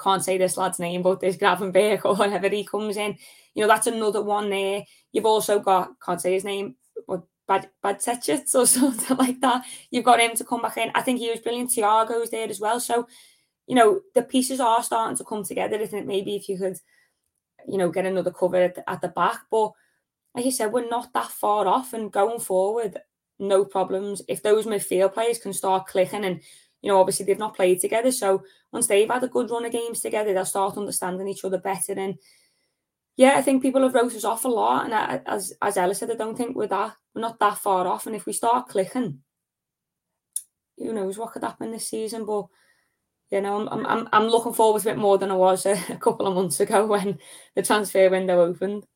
Can't 0.01 0.25
say 0.25 0.39
this 0.39 0.57
lad's 0.57 0.79
name, 0.79 1.03
but 1.03 1.21
there's 1.21 1.37
Gravenberch 1.37 2.05
or 2.05 2.15
whatever 2.15 2.49
he 2.49 2.65
comes 2.65 2.97
in. 2.97 3.17
You 3.55 3.63
know, 3.63 3.69
that's 3.69 3.87
another 3.87 4.23
one 4.23 4.51
there. 4.51 4.85
You've 5.13 5.27
also 5.27 5.59
got, 5.59 5.93
can't 6.05 6.21
say 6.21 6.33
his 6.33 6.45
name, 6.45 6.77
but 7.07 7.23
bad 7.47 7.69
bad 7.83 8.01
Setchits 8.01 8.55
or 8.55 8.67
something 8.67 9.17
like 9.17 9.41
that. 9.41 9.65
You've 9.91 10.05
got 10.05 10.21
him 10.21 10.35
to 10.37 10.45
come 10.45 10.63
back 10.63 10.77
in. 10.77 10.91
I 10.95 11.03
think 11.03 11.19
he 11.19 11.31
was 11.31 11.41
brilliant. 11.41 11.71
Thiago's 11.71 12.31
there 12.31 12.49
as 12.49 12.61
well. 12.61 12.81
So, 12.81 13.07
you 13.67 13.75
know, 13.75 14.01
the 14.15 14.23
pieces 14.23 14.61
are 14.61 14.83
starting 14.83 15.17
to 15.17 15.25
come 15.25 15.45
together. 15.45 15.79
I 15.79 15.87
think 15.87 16.07
maybe 16.07 16.37
if 16.37 16.49
you 16.49 16.59
could, 16.59 16.77
you 17.69 17.79
know, 17.79 17.91
get 17.91 18.07
another 18.07 18.31
cover 18.31 18.57
at 18.57 18.75
the, 18.77 18.91
at 18.91 19.01
the 19.01 19.09
back. 19.09 19.41
But 19.51 19.73
like 20.35 20.45
you 20.45 20.51
said, 20.51 20.73
we're 20.73 20.89
not 20.89 21.13
that 21.13 21.31
far 21.31 21.67
off 21.67 21.93
and 21.93 22.13
going 22.13 22.41
forward, 22.41 22.99
no 23.39 23.65
problems. 23.65 24.23
If 24.29 24.43
those 24.43 24.67
midfield 24.67 25.15
players 25.15 25.39
can 25.39 25.53
start 25.53 25.87
clicking 25.87 26.25
and 26.25 26.41
you 26.83 26.91
know, 26.91 26.99
obviously 26.99 27.25
they've 27.25 27.39
not 27.39 27.55
played 27.55 27.81
together. 27.81 28.11
So 28.11 28.43
once 28.73 28.89
they've 28.89 29.09
had 29.09 29.23
a 29.23 29.29
good 29.29 29.51
run 29.51 29.65
of 29.65 29.73
games 29.73 30.01
together, 30.01 30.35
they'll 30.35 30.45
start 30.45 30.77
understanding 30.77 31.29
each 31.29 31.45
other 31.45 31.59
better. 31.59 31.93
And 31.93 32.17
yeah, 33.17 33.35
I 33.37 33.43
think 33.43 33.63
people 33.63 33.83
have 33.83 33.95
wrote 33.95 34.15
us 34.15 34.25
off 34.25 34.45
a 34.45 34.49
lot. 34.49 34.85
And 34.85 34.95
I, 34.95 35.21
as 35.27 35.53
as 35.63 35.77
Ella 35.77 35.95
said, 35.95 36.11
I 36.11 36.17
don't 36.17 36.37
think 36.37 36.57
we're 36.57 36.67
that 36.67 36.97
we're 37.15 37.21
not 37.21 37.39
that 37.39 37.59
far 37.59 37.87
off. 37.87 38.07
And 38.07 38.17
if 38.17 38.27
we 38.27 38.33
start 38.33 38.69
clicking, 38.69 39.21
who 40.77 40.93
knows 40.93 41.19
what 41.19 41.33
could 41.33 41.45
happen 41.45 41.71
this 41.71 41.89
season? 41.89 42.25
But 42.27 42.47
you 43.31 43.41
know, 43.41 43.69
I'm 43.69 43.87
I'm 43.87 44.09
I'm 44.13 44.27
looking 44.27 44.53
forward 44.53 44.83
to 44.83 44.91
it 44.91 44.99
more 44.99 45.19
than 45.19 45.31
I 45.31 45.35
was 45.35 45.67
a, 45.67 45.73
a 45.91 45.97
couple 45.97 46.27
of 46.27 46.35
months 46.35 46.59
ago 46.59 46.85
when 46.87 47.19
the 47.55 47.63
transfer 47.63 48.11
window 48.11 48.41
opened. 48.41 48.87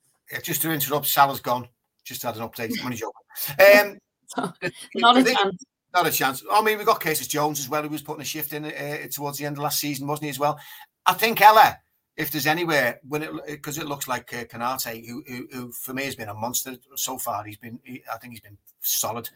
Just 0.42 0.62
to 0.62 0.70
interrupt, 0.70 1.06
Salah's 1.06 1.40
gone. 1.40 1.68
Just 2.04 2.22
had 2.22 2.36
an 2.36 2.48
update. 2.48 2.82
Money 2.82 2.96
joke. 2.96 3.14
Um, 3.58 3.98
not 4.94 5.16
a 5.16 5.24
chance. 5.24 5.64
Not 5.94 6.06
a 6.06 6.10
chance. 6.10 6.44
I 6.50 6.62
mean, 6.62 6.78
we've 6.78 6.86
got 6.86 7.00
Curtis 7.00 7.26
Jones 7.26 7.60
as 7.60 7.68
well, 7.68 7.82
who 7.82 7.88
was 7.88 8.02
putting 8.02 8.22
a 8.22 8.24
shift 8.24 8.52
in 8.52 8.64
uh, 8.64 9.06
towards 9.10 9.38
the 9.38 9.46
end 9.46 9.56
of 9.56 9.62
last 9.62 9.80
season, 9.80 10.06
wasn't 10.06 10.24
he? 10.24 10.30
As 10.30 10.38
well. 10.38 10.58
I 11.06 11.14
think 11.14 11.40
Ella 11.40 11.78
if 12.16 12.30
there's 12.30 12.46
anywhere 12.46 12.98
when 13.06 13.22
it 13.22 13.30
because 13.46 13.78
it 13.78 13.86
looks 13.86 14.08
like 14.08 14.32
uh, 14.32 14.44
Konaté, 14.44 15.06
who, 15.06 15.22
who, 15.26 15.48
who, 15.52 15.72
for 15.72 15.92
me 15.92 16.04
has 16.04 16.16
been 16.16 16.30
a 16.30 16.34
monster 16.34 16.76
so 16.94 17.18
far. 17.18 17.44
He's 17.44 17.58
been, 17.58 17.78
he, 17.84 18.02
I 18.12 18.16
think 18.16 18.32
he's 18.32 18.40
been 18.40 18.56
solid. 18.80 19.28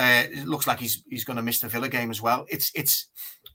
Uh, 0.00 0.24
it 0.32 0.48
looks 0.48 0.66
like 0.66 0.80
he's 0.80 1.02
he's 1.10 1.24
going 1.24 1.36
to 1.36 1.42
miss 1.42 1.60
the 1.60 1.68
Villa 1.68 1.88
game 1.88 2.10
as 2.10 2.22
well. 2.22 2.46
It's 2.48 2.72
it's 2.74 3.08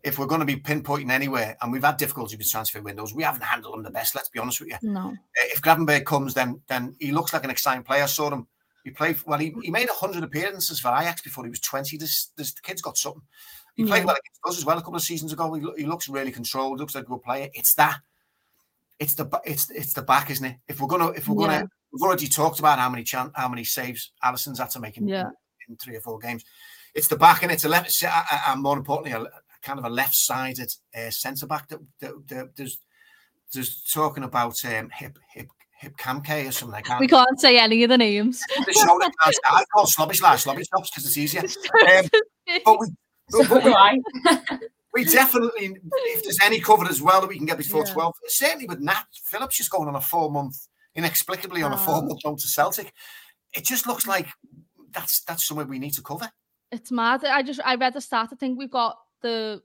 if 0.04 0.20
we're 0.20 0.28
going 0.28 0.41
to 0.41 0.46
be 0.46 0.58
pinpointing 0.58 1.10
anywhere, 1.10 1.58
and 1.60 1.72
we've 1.72 1.84
had 1.84 1.98
difficulty 1.98 2.38
with 2.38 2.52
transfer 2.52 2.84
windows, 2.84 3.16
we 3.16 3.24
haven't 3.24 3.41
handled 3.41 3.74
them 3.74 3.84
the 3.84 3.89
best. 3.89 4.14
Let's 4.14 4.30
be 4.30 4.38
honest 4.38 4.60
with 4.60 4.70
you. 4.70 4.78
No. 4.84 5.08
Uh, 5.10 5.48
if 5.48 5.62
Gravenberch 5.64 6.06
comes, 6.06 6.36
then 6.36 6.62
then 6.68 6.96
he 7.00 7.12
looks 7.12 7.34
like 7.34 7.43
an 7.43 7.50
exciting 7.50 7.84
player. 7.84 8.04
I 8.04 8.06
saw 8.06 8.30
him. 8.30 8.46
He 8.84 8.91
played 8.91 9.18
well. 9.26 9.39
He, 9.39 9.56
he 9.64 9.72
made 9.72 9.89
hundred 9.89 10.24
appearances 10.24 10.80
for 10.80 10.89
Ajax 10.89 11.24
before 11.24 11.46
he 11.46 11.50
was 11.50 11.60
twenty. 11.62 11.98
This 11.98 12.30
this 12.38 12.52
kid's 12.52 12.84
got 12.84 12.96
something. 12.96 13.24
He 13.76 13.84
played 13.84 14.02
yeah. 14.02 14.06
well 14.06 14.16
against 14.16 14.39
us 14.46 14.58
as 14.60 14.66
well 14.66 14.78
a 14.78 14.82
couple 14.82 14.96
of 14.96 15.02
seasons 15.02 15.34
ago. 15.34 15.52
He, 15.54 15.66
he 15.78 15.86
looks 15.88 16.08
really 16.08 16.32
controlled. 16.32 16.80
Looks 16.80 16.93
like 16.93 17.06
a 17.06 17.08
good 17.08 17.24
player. 17.24 17.50
It's 17.56 17.74
that 17.74 17.98
it's 19.00 19.16
the 19.16 19.28
it's 19.46 19.72
it's 19.72 19.93
the 19.93 20.04
back, 20.04 20.30
isn't 20.30 20.46
it? 20.46 20.58
If 20.68 20.80
we're 20.80 20.88
gonna 20.88 21.10
if 21.10 21.28
we're 21.28 21.36
gonna 21.36 21.68
we've 21.91 22.04
already 22.04 22.28
talked 22.28 22.60
about 22.60 22.78
how 22.78 22.89
many 22.89 23.04
chan- 23.04 23.32
how 23.34 23.50
many 23.50 23.64
saves 23.64 24.12
Alisson's 24.24 24.60
had 24.60 24.70
to 24.72 24.80
make 24.80 24.98
in, 24.98 25.08
yeah. 25.08 25.30
In, 25.68 25.74
in, 25.74 25.78
three 25.78 25.95
or 25.95 26.01
four 26.01 26.20
games. 26.20 26.43
It's 26.93 27.07
the 27.07 27.18
back 27.18 27.43
and 27.43 27.51
it's 27.51 27.66
a 27.66 27.70
left 27.70 28.03
and 28.47 28.61
more 28.61 28.78
importantly 28.78 29.11
a, 29.11 29.22
a 29.22 29.41
kind 29.61 29.80
of 29.80 29.86
a 29.86 29.89
left 29.89 30.16
sided 30.16 30.72
uh, 30.95 31.09
centre 31.09 31.47
back 31.47 31.68
that, 31.70 31.80
that, 31.99 32.28
that, 32.28 32.55
there's 32.55 32.80
there's 33.53 33.84
talking 33.84 34.24
about 34.24 34.63
um, 34.66 34.89
hip 34.89 35.20
hip 35.34 35.47
hip 35.80 35.97
Camke 35.97 36.47
or 36.47 36.51
something 36.51 36.74
like 36.74 36.88
that. 36.88 36.99
We 36.99 37.07
can't 37.07 37.39
say 37.39 37.57
any 37.59 37.84
of 37.84 37.89
the 37.89 37.97
names. 37.97 38.41
I 38.57 39.63
call 39.74 39.86
slobbish 39.86 40.22
like 40.22 40.39
slobbish 40.39 40.68
stops 40.68 40.89
because 40.89 41.05
it's 41.05 41.18
easier. 41.18 41.41
Um, 41.41 42.05
but 42.66 42.80
we, 42.80 42.88
but, 43.30 43.49
but 43.49 43.66
we, 43.66 44.57
we 44.93 45.03
definitely, 45.05 45.78
if 45.93 46.24
there's 46.24 46.39
any 46.43 46.59
cover 46.59 46.86
as 46.86 47.01
well 47.01 47.22
that 47.22 47.28
we 47.28 47.38
can 47.38 47.45
get 47.45 47.57
before 47.57 47.84
yeah. 47.86 47.93
12, 47.93 48.13
certainly 48.28 48.68
with 48.68 48.80
Nat 48.80 49.05
Phillips 49.26 49.57
just 49.57 49.70
going 49.70 49.88
on 49.88 49.95
a 49.95 50.01
four 50.01 50.32
month, 50.32 50.68
inexplicably 50.95 51.61
on 51.61 51.74
a 51.74 51.78
four 51.78 52.01
month 52.01 52.22
loan 52.24 52.38
to 52.38 52.47
Celtic, 52.47 52.93
it 53.53 53.66
just 53.66 53.88
looks 53.88 54.07
like 54.07 54.28
that's 54.96 55.22
that's 55.22 55.46
somewhere 55.46 55.66
we 55.66 55.80
need 55.80 55.93
to 55.93 56.02
cover. 56.02 56.30
It's 56.72 56.91
mad. 56.91 57.24
I 57.26 57.43
just 57.43 57.60
I 57.64 57.76
read 57.76 57.93
the 57.93 58.02
stat. 58.02 58.30
I 58.32 58.36
think 58.36 58.58
we've 58.58 58.72
got 58.72 58.98
the 59.22 59.62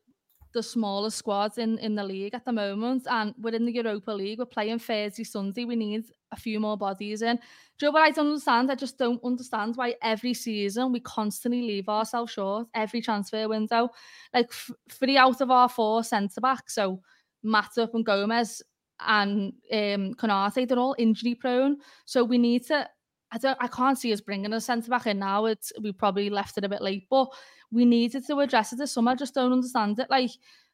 the 0.52 0.62
smallest 0.62 1.18
squads 1.18 1.58
in, 1.58 1.78
in 1.78 1.94
the 1.94 2.02
league 2.02 2.34
at 2.34 2.44
the 2.44 2.52
moment. 2.52 3.06
And 3.08 3.34
we're 3.38 3.54
in 3.54 3.66
the 3.66 3.72
Europa 3.72 4.10
League. 4.10 4.38
We're 4.38 4.46
playing 4.46 4.80
Thursday, 4.80 5.24
Sunday. 5.24 5.64
We 5.64 5.76
need 5.76 6.04
a 6.32 6.36
few 6.36 6.58
more 6.60 6.76
bodies 6.76 7.22
in. 7.22 7.36
Do 7.36 7.86
you 7.86 7.88
know 7.88 7.92
what 7.92 8.02
I 8.02 8.10
don't 8.10 8.26
understand? 8.26 8.70
I 8.70 8.74
just 8.74 8.98
don't 8.98 9.22
understand 9.24 9.76
why 9.76 9.94
every 10.02 10.34
season 10.34 10.92
we 10.92 11.00
constantly 11.00 11.62
leave 11.62 11.88
ourselves 11.88 12.32
short, 12.32 12.66
every 12.74 13.00
transfer 13.00 13.48
window. 13.48 13.90
Like 14.34 14.48
f- 14.50 14.70
three 14.90 15.16
out 15.16 15.40
of 15.40 15.50
our 15.50 15.68
four 15.68 16.04
centre 16.04 16.40
backs, 16.40 16.74
so 16.74 17.00
Matip 17.44 17.94
and 17.94 18.04
Gomez 18.04 18.62
and 19.06 19.52
um, 19.72 20.14
Konaté, 20.14 20.68
they're 20.68 20.78
all 20.78 20.96
injury 20.98 21.34
prone. 21.34 21.78
So 22.04 22.24
we 22.24 22.38
need 22.38 22.66
to. 22.66 22.88
I 23.32 23.38
don't. 23.38 23.58
I 23.60 23.68
can't 23.68 23.98
see 23.98 24.12
us 24.12 24.20
bringing 24.20 24.52
a 24.52 24.60
centre 24.60 24.90
back 24.90 25.06
in 25.06 25.18
now. 25.18 25.46
It's 25.46 25.72
we 25.80 25.92
probably 25.92 26.30
left 26.30 26.58
it 26.58 26.64
a 26.64 26.68
bit 26.68 26.82
late, 26.82 27.06
but 27.08 27.28
we 27.70 27.84
needed 27.84 28.26
to 28.26 28.40
address 28.40 28.72
it 28.72 28.76
this 28.76 28.92
summer. 28.92 29.12
I 29.12 29.14
just 29.14 29.34
don't 29.34 29.52
understand 29.52 29.98
it. 29.98 30.10
Like 30.10 30.30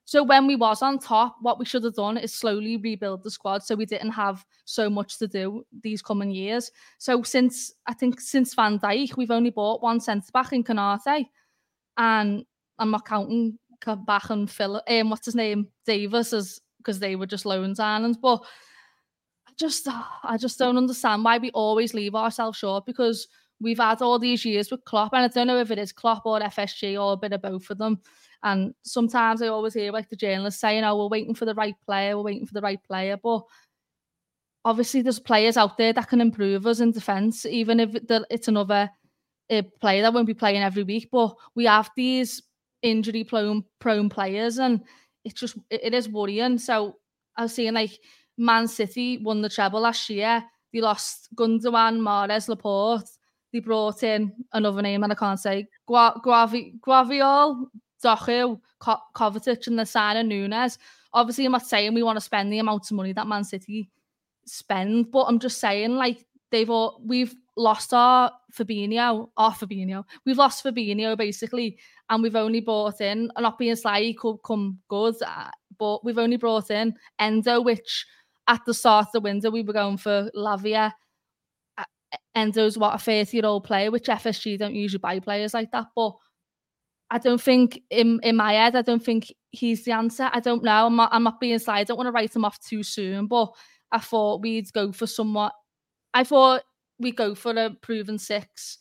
so 0.07 0.22
when 0.22 0.46
we 0.46 0.54
was 0.54 0.82
on 0.82 1.00
top, 1.00 1.36
what 1.42 1.59
we 1.59 1.64
should 1.64 1.82
have 1.82 1.96
done 1.96 2.16
is 2.16 2.32
slowly 2.32 2.76
rebuild 2.76 3.24
the 3.24 3.30
squad 3.30 3.64
so 3.64 3.74
we 3.74 3.86
didn't 3.86 4.12
have 4.12 4.46
so 4.64 4.88
much 4.88 5.18
to 5.18 5.26
do 5.26 5.66
these 5.82 6.00
coming 6.00 6.30
years. 6.30 6.70
So 6.98 7.24
since 7.24 7.74
I 7.88 7.92
think 7.92 8.20
since 8.20 8.54
Van 8.54 8.78
Dijk, 8.78 9.16
we've 9.16 9.32
only 9.32 9.50
bought 9.50 9.82
one 9.82 9.98
centre 9.98 10.30
back 10.32 10.52
in 10.52 10.62
Konaté, 10.62 11.26
and 11.96 12.44
I'm 12.78 12.90
not 12.92 13.04
counting 13.04 13.59
back 14.07 14.30
and 14.30 14.48
Phil. 14.48 14.80
Um, 14.88 15.11
what's 15.11 15.26
his 15.26 15.34
name, 15.34 15.68
Davis, 15.84 16.32
as 16.32 16.61
because 16.78 17.00
they 17.00 17.16
were 17.16 17.26
just 17.26 17.44
loan 17.44 17.74
signings. 17.74 18.16
But 18.20 18.44
Just, 19.59 19.88
I 19.88 20.36
just 20.38 20.59
don't 20.59 20.76
understand 20.76 21.24
why 21.24 21.38
we 21.38 21.50
always 21.52 21.94
leave 21.94 22.14
ourselves 22.14 22.59
short 22.59 22.84
because 22.84 23.26
we've 23.61 23.78
had 23.78 24.02
all 24.02 24.18
these 24.18 24.44
years 24.44 24.70
with 24.70 24.84
Klopp, 24.84 25.12
and 25.14 25.24
I 25.24 25.28
don't 25.28 25.46
know 25.46 25.59
if 25.59 25.70
it 25.70 25.78
is 25.78 25.92
Klopp 25.92 26.26
or 26.26 26.40
FSG 26.40 27.02
or 27.02 27.14
a 27.14 27.16
bit 27.16 27.32
of 27.32 27.42
both 27.42 27.70
of 27.70 27.78
them. 27.78 28.00
And 28.42 28.74
sometimes 28.82 29.42
I 29.42 29.48
always 29.48 29.74
hear 29.74 29.92
like 29.92 30.09
the 30.09 30.16
journalists 30.16 30.61
saying, 30.61 30.84
"Oh, 30.84 30.96
we're 30.96 31.09
waiting 31.09 31.34
for 31.34 31.46
the 31.46 31.54
right 31.54 31.74
player. 31.84 32.16
We're 32.16 32.24
waiting 32.24 32.46
for 32.46 32.54
the 32.54 32.61
right 32.61 32.82
player." 32.82 33.16
But 33.22 33.42
obviously, 34.64 35.02
there's 35.02 35.18
players 35.18 35.57
out 35.57 35.78
there 35.78 35.92
that 35.92 36.09
can 36.09 36.20
improve 36.20 36.66
us 36.66 36.80
in 36.80 36.92
defence, 36.92 37.46
even 37.46 37.80
if 37.80 37.96
it's 38.30 38.48
another 38.48 38.90
uh, 39.50 39.62
player 39.80 40.02
that 40.02 40.12
won't 40.12 40.26
be 40.26 40.34
playing 40.34 40.62
every 40.62 40.82
week. 40.82 41.09
But 41.11 41.34
we 41.54 41.64
have 41.64 41.90
these 41.96 42.42
injury 42.82 43.24
prone 43.24 43.64
prone 43.78 44.11
players, 44.11 44.59
and 44.59 44.82
it's 45.24 45.40
just 45.40 45.57
it 45.70 45.94
is 45.94 46.09
worrying. 46.09 46.59
So 46.59 46.98
I 47.36 47.42
was 47.42 47.54
seeing 47.54 47.74
like 47.74 47.98
Man 48.37 48.68
City 48.68 49.18
won 49.18 49.43
the 49.43 49.49
treble 49.49 49.80
last 49.80 50.09
year. 50.11 50.45
They 50.72 50.80
lost 50.80 51.28
Gundogan, 51.34 52.01
Mahrez, 52.01 52.49
Laporte. 52.49 53.09
They 53.53 53.61
brought 53.61 54.03
in 54.03 54.32
another 54.53 54.82
name 54.82 55.03
and 55.03 55.12
I 55.12 55.16
can't 55.16 55.41
say 55.41 55.68
Gua, 55.87 56.20
Guavi, 56.24 56.78
Guaviol, 56.80 57.66
Doku, 58.05 58.61
Ko- 58.78 59.03
Kovacic, 59.14 59.66
and 59.66 59.78
the 59.78 59.87
sign 59.87 60.16
of 60.16 60.26
Nunes. 60.26 60.78
Obviously, 61.12 61.47
I'm 61.47 61.53
not 61.53 61.66
saying 61.66 61.95
we 61.95 62.03
want 62.03 62.16
to 62.16 62.20
spend 62.20 62.53
the 62.53 62.59
amount 62.59 62.91
of 62.91 62.97
money 62.97 63.12
that 63.12 63.26
Man 63.26 63.45
City 63.45 63.91
spend, 64.45 65.11
but 65.11 65.22
I'm 65.22 65.39
just 65.39 65.59
saying 65.59 65.93
like 65.93 66.26
they've 66.51 66.68
all 66.68 67.01
we've 67.05 67.34
lost 67.57 67.95
our 67.95 68.30
Fabinho, 68.53 69.30
our 69.37 69.53
Fabinho. 69.53 70.05
We've 70.24 70.39
lost 70.39 70.64
Fabinho 70.64 71.16
basically, 71.16 71.78
and 72.11 72.22
we've 72.22 72.37
only 72.37 72.61
brought 72.61 73.01
in, 73.01 73.30
not 73.39 73.59
being 73.59 73.76
slightly 73.76 74.14
could 74.14 74.39
come 74.45 74.78
good, 74.89 75.14
uh, 75.26 75.51
but 75.78 76.05
we've 76.05 76.18
only 76.18 76.37
brought 76.37 76.70
in 76.70 76.95
Endo, 77.18 77.61
which 77.61 78.07
at 78.49 78.64
the 78.64 78.74
start 78.74 79.07
of 79.07 79.12
the 79.12 79.20
window 79.20 79.51
we 79.51 79.62
were 79.62 79.72
going 79.72 79.97
for 79.97 80.30
Lavia. 80.34 80.92
Endo's 82.36 82.78
what 82.78 82.94
a 82.94 82.99
30 82.99 83.36
year 83.36 83.47
old 83.47 83.64
player, 83.64 83.90
which 83.90 84.07
FSG 84.07 84.59
don't 84.59 84.74
usually 84.74 84.99
buy 84.99 85.18
players 85.18 85.55
like 85.55 85.70
that. 85.72 85.86
But 85.94 86.14
I 87.11 87.18
don't 87.18 87.40
think 87.40 87.82
in 87.90 88.20
in 88.22 88.36
my 88.36 88.53
head, 88.55 88.76
I 88.76 88.82
don't 88.82 89.05
think 89.05 89.32
he's 89.51 89.84
the 89.84 89.92
answer. 89.92 90.28
I 90.32 90.40
don't 90.40 90.62
know. 90.62 90.86
I'm 90.86 90.97
not, 90.97 91.11
I'm 91.12 91.22
not 91.22 91.40
being 91.40 91.59
sly. 91.59 91.80
I 91.80 91.84
don't 91.84 91.97
want 91.97 92.09
to 92.09 92.12
write 92.12 92.34
him 92.34 92.44
off 92.44 92.59
too 92.61 92.82
soon, 92.82 93.26
but 93.26 93.53
I 93.92 93.99
thought 93.99 94.42
we'd 94.42 94.72
go 94.72 94.92
for 94.92 95.07
somewhat. 95.07 95.53
I 96.14 96.24
thought 96.24 96.62
we'd 96.99 97.16
go 97.16 97.34
for 97.34 97.53
a 97.53 97.70
proven 97.70 98.18
six. 98.18 98.78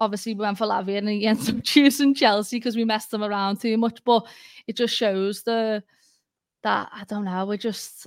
Obviously, 0.00 0.34
we 0.34 0.40
went 0.40 0.58
for 0.58 0.66
Lavia 0.66 0.98
and 0.98 1.08
he 1.08 1.26
ends 1.26 1.48
up 1.48 1.62
choosing 1.62 2.14
Chelsea 2.14 2.56
because 2.56 2.76
we 2.76 2.84
messed 2.84 3.10
them 3.10 3.22
around 3.22 3.60
too 3.60 3.76
much. 3.76 4.02
But 4.04 4.26
it 4.66 4.76
just 4.76 4.94
shows 4.94 5.42
the 5.44 5.82
that 6.62 6.90
I 6.92 7.04
don't 7.04 7.24
know. 7.24 7.46
We're 7.46 7.56
just 7.56 8.06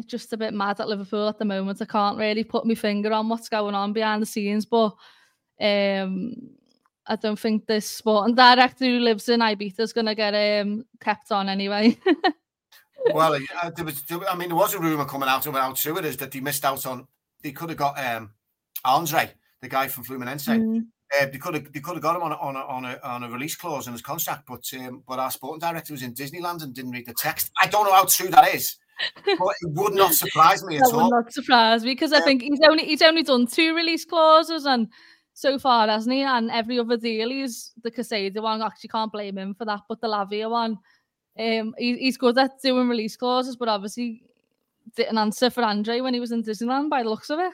it's 0.00 0.10
just 0.10 0.32
a 0.32 0.36
bit 0.36 0.54
mad 0.54 0.80
at 0.80 0.88
Liverpool 0.88 1.28
at 1.28 1.38
the 1.38 1.44
moment. 1.44 1.80
I 1.80 1.84
can't 1.84 2.18
really 2.18 2.44
put 2.44 2.66
my 2.66 2.74
finger 2.74 3.12
on 3.12 3.28
what's 3.28 3.48
going 3.48 3.74
on 3.74 3.92
behind 3.92 4.22
the 4.22 4.26
scenes, 4.26 4.66
but 4.66 4.94
um 5.60 6.34
I 7.06 7.16
don't 7.16 7.38
think 7.38 7.66
this 7.66 7.86
sporting 7.86 8.36
director 8.36 8.84
who 8.84 9.00
lives 9.00 9.28
in 9.28 9.40
Ibiza 9.40 9.80
is 9.80 9.92
going 9.92 10.06
to 10.06 10.14
get 10.14 10.32
um, 10.32 10.84
kept 11.00 11.32
on 11.32 11.48
anyway. 11.48 11.98
well, 13.12 13.34
uh, 13.34 13.70
there 13.70 13.84
was, 13.84 14.04
I 14.28 14.36
mean, 14.36 14.48
there 14.48 14.56
was 14.56 14.74
a 14.74 14.78
rumor 14.78 15.04
coming 15.04 15.28
out 15.28 15.44
about 15.46 15.76
too. 15.76 15.98
It 15.98 16.04
is 16.04 16.16
that 16.18 16.30
they 16.30 16.38
missed 16.38 16.64
out 16.64 16.86
on. 16.86 17.08
They 17.42 17.50
could 17.50 17.70
have 17.70 17.78
got 17.78 17.98
um, 17.98 18.30
Andre, 18.84 19.32
the 19.60 19.68
guy 19.68 19.88
from 19.88 20.04
Fluminense. 20.04 20.46
Mm. 20.48 20.86
Uh, 21.20 21.26
they 21.26 21.38
could 21.38 21.54
have 21.54 21.72
they 21.72 21.80
could 21.80 21.94
have 21.94 22.02
got 22.02 22.14
him 22.14 22.22
on 22.22 22.30
a, 22.30 22.36
on 22.36 22.54
a, 22.54 22.60
on 22.60 22.84
a, 22.84 23.00
on 23.02 23.24
a 23.24 23.28
release 23.28 23.56
clause 23.56 23.88
in 23.88 23.92
his 23.92 24.02
contract, 24.02 24.44
but 24.46 24.64
um, 24.78 25.02
but 25.08 25.18
our 25.18 25.32
sporting 25.32 25.58
director 25.58 25.92
was 25.92 26.04
in 26.04 26.14
Disneyland 26.14 26.62
and 26.62 26.72
didn't 26.72 26.92
read 26.92 27.06
the 27.06 27.14
text. 27.14 27.50
I 27.60 27.66
don't 27.66 27.86
know 27.86 27.92
how 27.92 28.04
true 28.04 28.28
that 28.28 28.54
is. 28.54 28.76
But 29.24 29.54
it 29.60 29.70
would 29.70 29.94
not 29.94 30.14
surprise 30.14 30.64
me 30.64 30.76
at 30.78 30.84
that 30.84 30.94
all. 30.94 31.04
Would 31.04 31.10
not 31.10 31.32
surprise 31.32 31.84
me 31.84 31.92
because 31.92 32.12
I 32.12 32.20
think 32.20 32.42
he's 32.42 32.60
only 32.68 32.84
he's 32.84 33.02
only 33.02 33.22
done 33.22 33.46
two 33.46 33.74
release 33.74 34.04
clauses 34.04 34.66
and 34.66 34.88
so 35.34 35.58
far, 35.58 35.88
hasn't 35.88 36.14
he? 36.14 36.22
And 36.22 36.50
every 36.50 36.78
other 36.78 36.96
deal, 36.96 37.30
he's 37.30 37.72
the 37.82 37.90
Casada 37.90 38.42
one. 38.42 38.62
Actually, 38.62 38.88
can't 38.88 39.12
blame 39.12 39.38
him 39.38 39.54
for 39.54 39.64
that. 39.64 39.80
But 39.88 40.00
the 40.00 40.08
Lavia 40.08 40.50
one, 40.50 40.78
um, 41.38 41.74
he, 41.78 41.96
he's 41.96 42.16
good 42.16 42.38
at 42.38 42.60
doing 42.62 42.88
release 42.88 43.16
clauses, 43.16 43.56
but 43.56 43.68
obviously 43.68 44.22
didn't 44.96 45.18
answer 45.18 45.50
for 45.50 45.62
Andre 45.62 46.00
when 46.00 46.14
he 46.14 46.20
was 46.20 46.32
in 46.32 46.42
Disneyland 46.42 46.90
by 46.90 47.02
the 47.02 47.08
looks 47.08 47.30
of 47.30 47.38
it. 47.38 47.52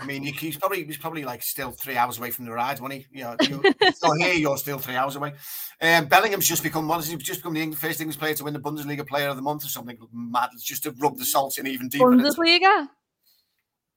I 0.00 0.04
mean, 0.04 0.22
he's 0.22 0.56
probably 0.56 0.84
he's 0.84 0.96
probably 0.96 1.24
like 1.24 1.42
still 1.42 1.70
three 1.70 1.96
hours 1.96 2.18
away 2.18 2.30
from 2.30 2.44
the 2.44 2.52
ride, 2.52 2.80
when 2.80 2.92
he? 2.92 3.06
You 3.10 3.24
know, 3.24 3.36
you, 3.40 3.62
still 3.92 4.14
here, 4.14 4.34
you're 4.34 4.56
still 4.56 4.78
three 4.78 4.96
hours 4.96 5.16
away. 5.16 5.34
Um, 5.80 6.06
Bellingham's 6.06 6.46
just 6.46 6.62
become 6.62 6.88
what 6.88 6.96
has 6.96 7.08
he 7.08 7.16
just 7.16 7.40
become 7.40 7.54
the 7.54 7.76
first 7.76 8.00
English 8.00 8.18
player 8.18 8.34
to 8.34 8.44
win 8.44 8.54
the 8.54 8.60
Bundesliga 8.60 9.06
Player 9.06 9.28
of 9.28 9.36
the 9.36 9.42
Month 9.42 9.64
or 9.64 9.68
something 9.68 9.98
mad. 10.12 10.50
It's 10.52 10.64
just 10.64 10.82
to 10.84 10.90
rub 10.98 11.16
the 11.16 11.24
salt 11.24 11.58
in 11.58 11.66
even 11.66 11.88
deeper. 11.88 12.04
Bundesliga. 12.04 12.88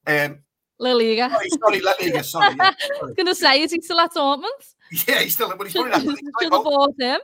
Um, 0.07 0.39
La 0.79 0.93
Liga. 0.93 1.29
Sorry, 1.29 1.49
sorry 1.49 1.79
La 1.81 1.93
Liga. 2.01 2.23
Sorry. 2.23 2.55
Yeah, 2.55 2.71
sorry. 2.79 2.99
I 3.01 3.05
was 3.05 3.13
going 3.13 3.27
to 3.27 3.35
say, 3.35 3.61
is 3.61 3.71
he 3.71 3.81
still 3.81 3.99
at 3.99 4.13
Dortmund? 4.13 4.45
Yeah, 5.07 5.19
he's 5.19 5.33
still. 5.35 5.47
Well, 5.47 5.63
he's 5.63 5.73
probably 5.73 5.91
not. 5.91 6.01
Should 6.01 6.53
have 6.53 6.63
bought 6.63 6.93
him. 6.99 7.19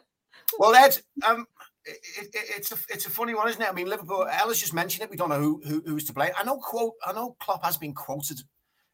Well, 0.57 0.73
Ed, 0.73 0.97
um, 1.25 1.45
it, 1.83 1.97
it, 2.17 2.29
it's 2.33 2.71
a 2.71 2.77
it's 2.89 3.05
a 3.05 3.09
funny 3.09 3.33
one, 3.33 3.49
isn't 3.49 3.61
it? 3.61 3.67
I 3.67 3.73
mean, 3.73 3.87
Liverpool. 3.87 4.27
Ella's 4.31 4.59
just 4.59 4.73
mentioned 4.73 5.03
it. 5.03 5.09
We 5.09 5.17
don't 5.17 5.29
know 5.29 5.41
who, 5.41 5.61
who 5.65 5.83
who's 5.85 6.05
to 6.05 6.13
blame. 6.13 6.31
I 6.37 6.43
know 6.43 6.57
quote. 6.57 6.93
I 7.05 7.13
know 7.13 7.35
Klopp 7.39 7.63
has 7.63 7.77
been 7.77 7.93
quoted 7.93 8.39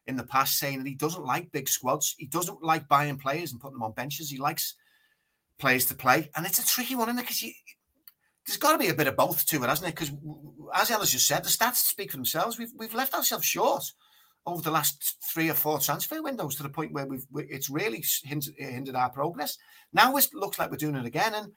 in 0.06 0.16
the 0.16 0.24
past 0.24 0.58
saying 0.58 0.78
that 0.78 0.88
he 0.88 0.94
doesn't 0.94 1.24
like 1.24 1.52
big 1.52 1.68
squads. 1.68 2.14
He 2.18 2.26
doesn't 2.26 2.62
like 2.62 2.88
buying 2.88 3.18
players 3.18 3.52
and 3.52 3.60
putting 3.60 3.74
them 3.74 3.82
on 3.82 3.92
benches. 3.92 4.30
He 4.30 4.38
likes 4.38 4.74
players 5.58 5.86
to 5.86 5.94
play, 5.94 6.30
and 6.36 6.46
it's 6.46 6.58
a 6.58 6.66
tricky 6.66 6.94
one, 6.94 7.08
isn't 7.08 7.18
it? 7.18 7.22
Because 7.22 7.44
there's 8.46 8.58
got 8.58 8.72
to 8.72 8.78
be 8.78 8.88
a 8.88 8.94
bit 8.94 9.06
of 9.06 9.16
both 9.16 9.46
to 9.46 9.62
it, 9.62 9.68
hasn't 9.68 9.88
it? 9.88 9.94
Because 9.94 10.12
as 10.74 10.90
Ella's 10.90 11.12
just 11.12 11.26
said, 11.26 11.44
the 11.44 11.48
stats 11.48 11.76
speak 11.76 12.10
for 12.10 12.16
themselves. 12.16 12.58
We've 12.58 12.72
we've 12.76 12.94
left 12.94 13.14
ourselves 13.14 13.46
short 13.46 13.84
over 14.46 14.60
the 14.60 14.70
last 14.70 15.16
three 15.32 15.48
or 15.48 15.54
four 15.54 15.78
transfer 15.78 16.22
windows 16.22 16.54
to 16.56 16.62
the 16.62 16.68
point 16.68 16.92
where 16.92 17.06
we've 17.06 17.24
it's 17.34 17.70
really 17.70 18.04
hindered, 18.24 18.54
hindered 18.58 18.96
our 18.96 19.10
progress. 19.10 19.56
Now 19.92 20.14
it 20.16 20.28
looks 20.34 20.58
like 20.58 20.70
we're 20.70 20.76
doing 20.76 20.96
it 20.96 21.06
again, 21.06 21.34
and 21.34 21.52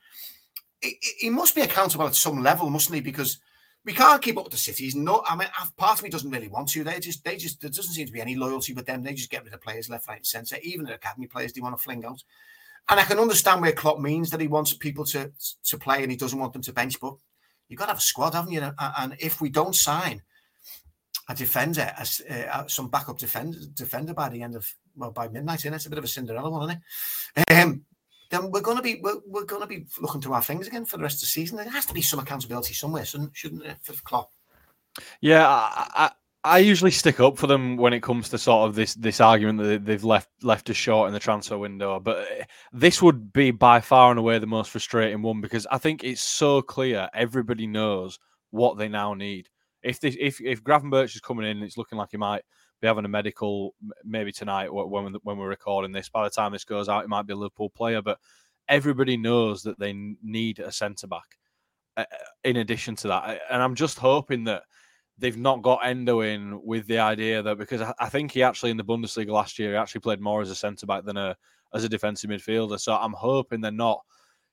he 1.20 1.30
must 1.30 1.56
be 1.56 1.62
accountable 1.62 2.08
at 2.08 2.16
some 2.16 2.41
level, 2.41 2.70
mustn't 2.70 2.95
he? 2.95 3.02
Because 3.02 3.39
we 3.88 3.93
can't 3.93 4.21
keep 4.21 4.38
up 4.38 4.43
with 4.43 4.51
the 4.51 4.57
cities. 4.57 4.95
No, 4.95 5.23
I 5.25 5.38
mean, 5.38 5.47
part 5.77 5.97
of 5.97 6.03
me 6.03 6.09
doesn't 6.09 6.29
really 6.29 6.49
want 6.49 6.67
to. 6.69 6.83
They 6.83 6.99
just, 6.99 7.23
they 7.23 7.38
just, 7.38 7.61
there 7.61 7.69
doesn't 7.69 7.93
seem 7.93 8.05
to 8.05 8.11
be 8.11 8.19
any 8.19 8.35
loyalty 8.35 8.73
with 8.73 8.85
them. 8.85 9.01
They 9.01 9.13
just 9.13 9.29
get 9.31 9.45
rid 9.45 9.53
of 9.53 9.61
players 9.61 9.89
left, 9.89 10.09
right, 10.09 10.17
and 10.17 10.25
centre. 10.25 10.57
Even 10.61 10.85
the 10.85 10.95
academy 10.95 11.25
players, 11.25 11.53
they 11.53 11.61
want 11.61 11.75
to 11.77 11.81
fling 11.81 12.03
out. 12.03 12.21
And 12.89 12.99
I 12.99 13.03
can 13.03 13.17
understand 13.17 13.61
where 13.61 13.71
Klopp 13.71 13.99
means 13.99 14.29
that 14.29 14.41
he 14.41 14.47
wants 14.47 14.73
people 14.73 15.05
to 15.05 15.31
to 15.65 15.77
play 15.77 16.03
and 16.03 16.11
he 16.11 16.17
doesn't 16.17 16.38
want 16.38 16.51
them 16.51 16.61
to 16.63 16.73
bench. 16.73 16.99
But 16.99 17.15
you've 17.69 17.79
got 17.79 17.85
to 17.85 17.91
have 17.91 17.99
a 17.99 18.01
squad, 18.01 18.33
haven't 18.33 18.51
you? 18.51 18.61
And 18.77 19.15
if 19.19 19.39
we 19.39 19.49
don't 19.49 19.75
sign 19.75 20.21
a 21.29 21.35
defender, 21.35 21.89
a, 21.97 22.55
uh, 22.55 22.67
some 22.67 22.89
backup 22.89 23.17
defender, 23.17 23.57
defender 23.73 24.13
by 24.13 24.29
the 24.29 24.41
end 24.41 24.55
of 24.55 24.69
well 24.95 25.11
by 25.11 25.29
midnight, 25.29 25.63
and 25.63 25.75
it's 25.75 25.85
a 25.85 25.89
bit 25.89 25.97
of 25.97 26.03
a 26.03 26.09
Cinderella 26.09 26.49
one, 26.49 26.69
isn't 26.69 26.81
it? 27.47 27.53
Um, 27.53 27.85
then 28.30 28.51
we're 28.51 28.61
going 28.61 28.78
to 28.78 28.84
be 28.84 28.99
we're, 29.01 29.19
we're 29.25 29.45
going 29.45 29.61
to 29.61 29.67
be 29.67 29.86
looking 29.99 30.21
to 30.21 30.34
our 30.34 30.41
things 30.41 30.67
again 30.67 30.86
for 30.86 30.97
the 30.97 31.03
rest 31.03 31.17
of 31.17 31.21
the 31.21 31.28
season. 31.28 31.57
There 31.57 31.69
has 31.69 31.86
to 31.86 31.93
be 31.93 32.01
some 32.01 32.19
accountability 32.19 32.73
somewhere, 32.73 33.05
shouldn't, 33.05 33.34
it, 33.65 33.78
for 33.82 33.93
Klopp? 34.03 34.32
Yeah, 35.21 35.47
I, 35.47 35.88
I, 35.95 36.11
I 36.43 36.57
usually 36.59 36.91
stick 36.91 37.19
up 37.19 37.38
for 37.38 37.47
them 37.47 37.78
when 37.78 37.93
it 37.93 38.03
comes 38.03 38.30
to 38.30 38.38
sort 38.38 38.69
of 38.69 38.75
this 38.75 38.95
this 38.95 39.21
argument 39.21 39.59
that 39.59 39.86
they've 39.86 40.03
left 40.03 40.30
left 40.41 40.69
us 40.69 40.78
short 40.78 41.07
in 41.07 41.13
the 41.13 41.19
transfer 41.19 41.57
window. 41.57 41.99
But 41.99 42.17
uh, 42.17 42.43
this 42.73 43.01
would 43.01 43.34
be 43.34 43.51
by 43.51 43.80
far 43.80 44.11
and 44.11 44.19
away 44.19 44.39
the 44.39 44.47
most 44.47 44.71
frustrating 44.71 45.21
one 45.21 45.41
because 45.41 45.67
I 45.71 45.78
think 45.78 46.03
it's 46.03 46.21
so 46.21 46.61
clear 46.61 47.09
everybody 47.13 47.67
knows 47.67 48.19
what 48.51 48.78
they 48.78 48.88
now 48.88 49.13
need 49.13 49.49
if 49.84 49.99
this, 49.99 50.15
if 50.19 50.41
if 50.41 50.63
Gravenberch 50.63 51.15
is 51.15 51.21
coming 51.21 51.49
in, 51.49 51.63
it's 51.63 51.78
looking 51.78 51.97
like 51.97 52.09
he 52.11 52.17
might 52.17 52.43
be 52.82 52.88
having 52.88 53.05
a 53.05 53.09
medical 53.09 53.73
maybe 54.03 54.32
tonight 54.32 54.73
when 54.73 55.15
when 55.23 55.38
we're 55.38 55.47
recording 55.47 55.91
this. 55.91 56.09
By 56.09 56.23
the 56.23 56.30
time 56.30 56.51
this 56.51 56.63
goes 56.63 56.89
out, 56.89 57.03
it 57.03 57.09
might 57.09 57.28
be 57.28 57.34
a 57.34 57.38
Liverpool 57.38 57.69
player, 57.69 58.01
but 58.01 58.19
everybody 58.67 59.17
knows 59.17 59.63
that 59.63 59.80
they 59.80 59.93
need 60.21 60.59
a 60.59 60.71
centre 60.71 61.07
back. 61.07 61.38
Uh, 61.95 62.05
in 62.43 62.57
addition 62.57 62.95
to 62.95 63.07
that, 63.07 63.41
and 63.49 63.61
I'm 63.61 63.73
just 63.73 63.97
hoping 63.97 64.43
that 64.43 64.63
they've 65.17 65.38
not 65.38 65.63
got 65.63 65.84
Endo 65.84 66.21
in 66.21 66.61
with 66.63 66.86
the 66.86 66.99
idea 66.99 67.41
that 67.41 67.57
because 67.57 67.82
I 67.99 68.09
think 68.09 68.32
he 68.32 68.43
actually 68.43 68.71
in 68.71 68.78
the 68.78 68.84
Bundesliga 68.84 69.30
last 69.30 69.57
year 69.57 69.71
he 69.71 69.78
actually 69.78 70.01
played 70.01 70.21
more 70.21 70.41
as 70.41 70.51
a 70.51 70.55
centre 70.55 70.86
back 70.86 71.05
than 71.05 71.17
a 71.17 71.36
as 71.73 71.84
a 71.84 71.89
defensive 71.89 72.30
midfielder. 72.30 72.80
So 72.80 72.93
I'm 72.93 73.13
hoping 73.13 73.61
they're 73.61 73.71
not 73.71 74.01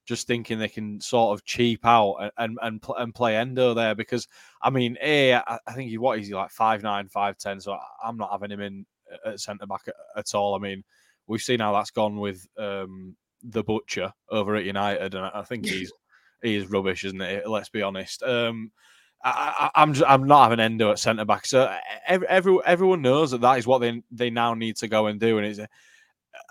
just 0.05 0.27
thinking 0.27 0.59
they 0.59 0.69
can 0.69 1.01
sort 1.01 1.35
of 1.37 1.45
cheap 1.45 1.85
out 1.85 2.17
and 2.17 2.33
and 2.39 2.59
and, 2.63 2.83
pl- 2.83 2.97
and 2.97 3.15
play 3.15 3.37
Endo 3.37 3.75
there 3.75 3.95
because 3.95 4.29
I 4.63 4.71
mean, 4.71 4.97
a 5.01 5.35
I, 5.35 5.59
I 5.67 5.73
think 5.73 5.91
he 5.91 5.99
what 5.99 6.19
is 6.19 6.29
he 6.29 6.35
like 6.35 6.51
five 6.51 6.83
nine, 6.83 7.09
five 7.09 7.39
ten, 7.39 7.61
so 7.61 7.79
I'm 8.03 8.17
not 8.17 8.33
having 8.33 8.51
him 8.51 8.61
in 8.61 8.87
at 9.25 9.41
centre 9.41 9.67
back 9.67 9.83
at, 9.87 9.95
at, 10.17 10.35
all. 10.35 10.55
I 10.55 10.59
mean, 10.59 10.85
we've 11.27 11.43
seen 11.43 11.61
how 11.61 11.73
that's 11.73 11.91
gone 11.91 12.19
with 12.19 12.47
um, 12.59 13.17
the 13.43 13.63
butcher 13.63 14.13
over 14.31 14.57
at 14.57 14.65
United, 14.65 15.15
and 15.15 15.27
I 15.27 15.43
think 15.43 15.67
he's 15.67 15.93
he 16.43 16.57
is 16.57 16.71
rubbish, 16.71 17.05
isn't 17.05 17.21
it? 17.21 17.49
Let's 17.49 17.69
be 17.69 17.83
honest. 17.83 18.23
Um, 18.23 18.73
I, 19.27 19.71
am 19.75 19.95
I'm, 19.95 20.05
I'm 20.07 20.27
not 20.27 20.45
having 20.45 20.61
Endo 20.61 20.91
at 20.91 20.99
centre 20.99 21.25
back, 21.25 21.47
so 21.47 21.75
every, 22.07 22.29
every, 22.29 22.59
everyone 22.67 23.01
knows 23.01 23.31
that 23.31 23.41
that 23.41 23.59
is 23.59 23.67
what 23.67 23.79
they 23.79 24.03
they 24.11 24.31
now 24.31 24.55
need 24.55 24.77
to 24.77 24.89
go 24.89 25.07
and 25.07 25.19
do, 25.19 25.39
and 25.39 25.47
it's 25.47 25.61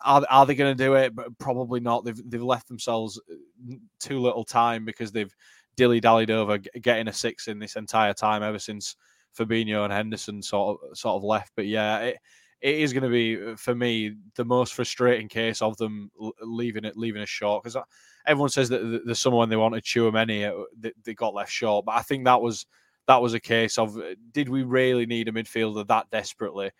are, 0.04 0.26
are 0.30 0.46
they 0.46 0.56
going 0.56 0.76
to 0.76 0.84
do 0.84 0.96
it? 0.96 1.16
But 1.16 1.38
probably 1.38 1.80
not. 1.80 2.06
They've 2.06 2.30
they've 2.30 2.44
left 2.44 2.68
themselves 2.68 3.20
uh, 3.32 3.76
too 4.00 4.20
little 4.20 4.44
time 4.44 4.86
because 4.86 5.12
they've 5.12 5.34
dilly 5.76 6.00
dallied 6.00 6.32
over 6.32 6.58
getting 6.58 7.08
a 7.08 7.14
six 7.14 7.48
in 7.48 7.60
this 7.60 7.76
entire 7.76 8.14
time 8.14 8.44
ever 8.44 8.60
since 8.60 8.96
Fabinho 9.38 9.84
and 9.84 9.94
Henderson 9.94 10.42
sort 10.42 10.80
of 10.92 10.98
sort 10.98 11.16
of 11.16 11.24
left. 11.24 11.52
But 11.56 11.68
yeah, 11.68 12.00
it, 12.00 12.18
it 12.62 12.76
is 12.76 12.94
going 12.94 13.04
to 13.04 13.10
be 13.10 13.52
uh, 13.52 13.56
for 13.56 13.76
me 13.76 14.16
the 14.36 14.46
most 14.46 14.74
frustrating 14.74 15.28
case 15.28 15.62
of 15.62 15.78
them 15.78 16.12
leaving 16.42 16.86
it 16.86 16.98
leaving 16.98 17.22
us 17.22 17.30
short 17.30 17.64
because 17.64 17.82
everyone 18.26 18.50
says 18.50 18.70
that 18.70 19.02
there's 19.06 19.20
someone 19.20 19.50
they 19.50 19.56
want 19.56 19.74
wanted 19.74 19.84
Tchouameni 19.84 20.50
uh, 20.50 20.64
they, 20.80 20.94
they 21.04 21.14
got 21.14 21.34
left 21.34 21.52
short, 21.52 21.86
but 21.86 21.96
I 21.96 22.02
think 22.02 22.26
that 22.26 22.42
was 22.42 22.66
that 23.08 23.22
was 23.22 23.34
a 23.34 23.40
case 23.40 23.78
of 23.78 24.00
did 24.32 24.50
we 24.50 24.64
really 24.64 25.06
need 25.06 25.28
a 25.28 25.32
midfielder 25.32 25.86
that 25.88 26.10
desperately? 26.10 26.72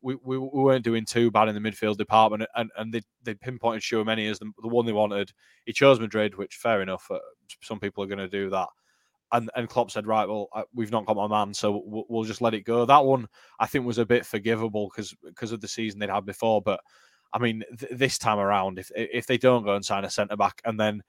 We, 0.00 0.16
we, 0.22 0.38
we 0.38 0.62
weren't 0.62 0.84
doing 0.84 1.04
too 1.04 1.30
bad 1.30 1.48
in 1.48 1.54
the 1.54 1.70
midfield 1.70 1.96
department, 1.96 2.44
and, 2.54 2.70
and 2.76 2.92
they, 2.92 3.02
they 3.22 3.34
pinpointed 3.34 3.82
Tchouameni 3.82 4.30
as 4.30 4.38
the, 4.38 4.50
the 4.62 4.68
one 4.68 4.86
they 4.86 4.92
wanted. 4.92 5.32
He 5.64 5.72
chose 5.72 6.00
Madrid, 6.00 6.36
which 6.36 6.56
fair 6.56 6.82
enough. 6.82 7.06
Uh, 7.10 7.18
some 7.62 7.80
people 7.80 8.04
are 8.04 8.08
going 8.08 8.18
to 8.18 8.28
do 8.28 8.50
that. 8.50 8.68
And 9.30 9.50
and 9.54 9.68
Klopp 9.68 9.90
said, 9.90 10.06
right, 10.06 10.26
well, 10.26 10.48
we've 10.74 10.90
not 10.90 11.04
got 11.04 11.16
my 11.16 11.26
man, 11.26 11.52
so 11.52 11.82
we'll, 11.84 12.04
we'll, 12.08 12.24
just 12.24 12.40
let 12.40 12.54
it 12.54 12.64
go. 12.64 12.86
That 12.86 13.04
one 13.04 13.26
I 13.60 13.66
think 13.66 13.84
was 13.84 13.98
a 13.98 14.06
bit 14.06 14.24
forgivable 14.24 14.88
because 14.88 15.14
because 15.22 15.52
of 15.52 15.60
the 15.60 15.68
season 15.68 16.00
they'd 16.00 16.08
had 16.08 16.24
before. 16.24 16.62
But 16.62 16.80
I 17.34 17.38
mean, 17.38 17.62
th- 17.78 17.92
this 17.92 18.16
time 18.16 18.38
around, 18.38 18.78
if 18.78 18.90
if 18.96 19.26
they 19.26 19.36
don't 19.36 19.64
go 19.64 19.74
and 19.74 19.84
sign 19.84 20.06
a 20.06 20.10
centre 20.10 20.36
back, 20.36 20.62
and 20.64 20.80
then 20.80 21.02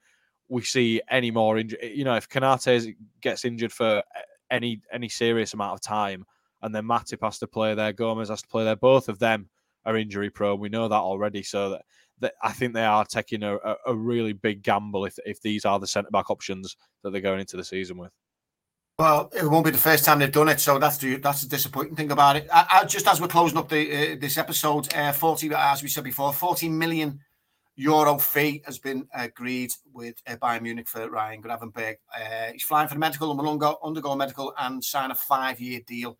we 0.48 0.60
see 0.60 1.00
any 1.08 1.30
more 1.30 1.56
injury, 1.56 1.96
you 1.96 2.04
know, 2.04 2.14
if 2.14 2.28
Konaté 2.28 2.94
gets 3.22 3.46
injured 3.46 3.72
for 3.72 4.02
any 4.50 4.82
any 4.92 5.08
serious 5.08 5.54
amount 5.54 5.72
of 5.72 5.80
time, 5.80 6.26
and 6.62 6.74
then 6.74 6.84
Matip 6.84 7.22
has 7.22 7.38
to 7.38 7.46
play 7.46 7.74
there, 7.74 7.92
Gomez 7.92 8.28
has 8.28 8.42
to 8.42 8.48
play 8.48 8.64
there. 8.64 8.76
Both 8.76 9.08
of 9.08 9.18
them 9.18 9.48
are 9.84 9.96
injury 9.96 10.30
prone. 10.30 10.60
We 10.60 10.68
know 10.68 10.88
that 10.88 10.94
already. 10.94 11.42
So 11.42 11.70
that, 11.70 11.82
that 12.20 12.34
I 12.42 12.52
think 12.52 12.74
they 12.74 12.84
are 12.84 13.04
taking 13.04 13.42
a, 13.42 13.58
a 13.86 13.94
really 13.94 14.32
big 14.32 14.62
gamble 14.62 15.04
if 15.06 15.18
if 15.24 15.40
these 15.40 15.64
are 15.64 15.78
the 15.78 15.86
centre 15.86 16.10
back 16.10 16.30
options 16.30 16.76
that 17.02 17.10
they're 17.10 17.20
going 17.20 17.40
into 17.40 17.56
the 17.56 17.64
season 17.64 17.96
with. 17.96 18.12
Well, 18.98 19.32
it 19.34 19.48
won't 19.48 19.64
be 19.64 19.70
the 19.70 19.78
first 19.78 20.04
time 20.04 20.18
they've 20.18 20.30
done 20.30 20.50
it, 20.50 20.60
so 20.60 20.78
that's 20.78 20.98
the 20.98 21.16
that's 21.16 21.40
the 21.40 21.48
disappointing 21.48 21.96
thing 21.96 22.12
about 22.12 22.36
it. 22.36 22.48
I, 22.52 22.66
I, 22.82 22.84
just 22.84 23.08
as 23.08 23.20
we're 23.20 23.28
closing 23.28 23.56
up 23.56 23.70
the 23.70 24.12
uh, 24.12 24.16
this 24.20 24.36
episode, 24.36 24.92
uh, 24.94 25.12
forty 25.12 25.50
as 25.54 25.82
we 25.82 25.88
said 25.88 26.04
before, 26.04 26.34
forty 26.34 26.68
million 26.68 27.20
euro 27.76 28.18
fee 28.18 28.62
has 28.66 28.78
been 28.78 29.08
agreed 29.14 29.72
with 29.94 30.16
uh, 30.26 30.36
Bayern 30.36 30.60
Munich 30.60 30.86
for 30.86 31.08
Ryan 31.08 31.42
Gravenberch. 31.42 31.96
Uh, 32.14 32.52
he's 32.52 32.62
flying 32.62 32.88
for 32.88 32.94
the 32.94 33.00
medical 33.00 33.30
and 33.30 33.40
will 33.40 33.48
undergo, 33.48 33.78
undergo 33.82 34.14
medical 34.14 34.52
and 34.58 34.84
sign 34.84 35.10
a 35.10 35.14
five 35.14 35.58
year 35.58 35.80
deal 35.86 36.18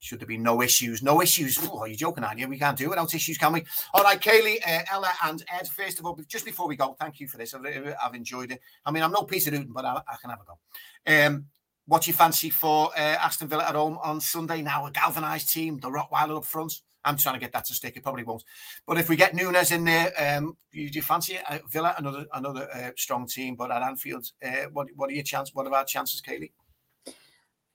should 0.00 0.18
there 0.18 0.26
be 0.26 0.38
no 0.38 0.62
issues? 0.62 1.02
No 1.02 1.22
issues. 1.22 1.58
Oh, 1.70 1.84
you're 1.84 1.94
joking, 1.94 2.24
aren't 2.24 2.38
you? 2.38 2.48
We 2.48 2.58
can't 2.58 2.76
do 2.76 2.86
it 2.86 2.90
without 2.90 3.14
issues, 3.14 3.38
can 3.38 3.52
we? 3.52 3.64
All 3.94 4.02
right, 4.02 4.20
Kayleigh, 4.20 4.58
uh, 4.66 4.82
Ella, 4.90 5.12
and 5.24 5.44
Ed. 5.52 5.68
First 5.68 5.98
of 5.98 6.06
all, 6.06 6.18
just 6.26 6.44
before 6.44 6.66
we 6.66 6.74
go, 6.74 6.96
thank 6.98 7.20
you 7.20 7.28
for 7.28 7.36
this. 7.36 7.54
I've, 7.54 7.62
I've 8.02 8.14
enjoyed 8.14 8.50
it. 8.50 8.60
I 8.84 8.90
mean, 8.90 9.02
I'm 9.02 9.12
no 9.12 9.22
Peter 9.22 9.50
Newton, 9.50 9.72
but 9.72 9.84
I, 9.84 10.00
I 10.08 10.16
can 10.20 10.30
have 10.30 10.40
a 10.40 10.44
go. 10.44 11.26
Um, 11.26 11.46
what 11.86 12.06
you 12.06 12.12
fancy 12.12 12.50
for 12.50 12.90
uh, 12.96 13.16
Aston 13.20 13.48
Villa 13.48 13.66
at 13.68 13.74
home 13.74 13.98
on 14.02 14.20
Sunday? 14.20 14.62
Now 14.62 14.86
a 14.86 14.90
galvanised 14.90 15.52
team, 15.52 15.78
the 15.78 15.90
Rottweiler 15.90 16.38
up 16.38 16.44
front. 16.44 16.72
I'm 17.04 17.16
trying 17.16 17.34
to 17.34 17.40
get 17.40 17.52
that 17.52 17.64
to 17.66 17.74
stick. 17.74 17.96
It 17.96 18.02
probably 18.02 18.24
won't. 18.24 18.44
But 18.86 18.98
if 18.98 19.08
we 19.08 19.16
get 19.16 19.34
Nunez 19.34 19.72
in 19.72 19.84
there, 19.84 20.12
um, 20.18 20.56
you, 20.70 20.90
do 20.90 20.98
you 20.98 21.02
fancy? 21.02 21.38
Uh, 21.48 21.58
Villa, 21.70 21.94
another 21.98 22.26
another 22.34 22.68
uh, 22.72 22.90
strong 22.96 23.26
team, 23.26 23.54
but 23.56 23.70
at 23.70 23.82
Anfield, 23.82 24.30
uh, 24.44 24.66
what 24.72 24.88
what 24.96 25.10
are 25.10 25.14
your 25.14 25.24
chances? 25.24 25.54
What 25.54 25.66
are 25.66 25.74
our 25.74 25.84
chances, 25.84 26.20
Kayleigh? 26.20 26.52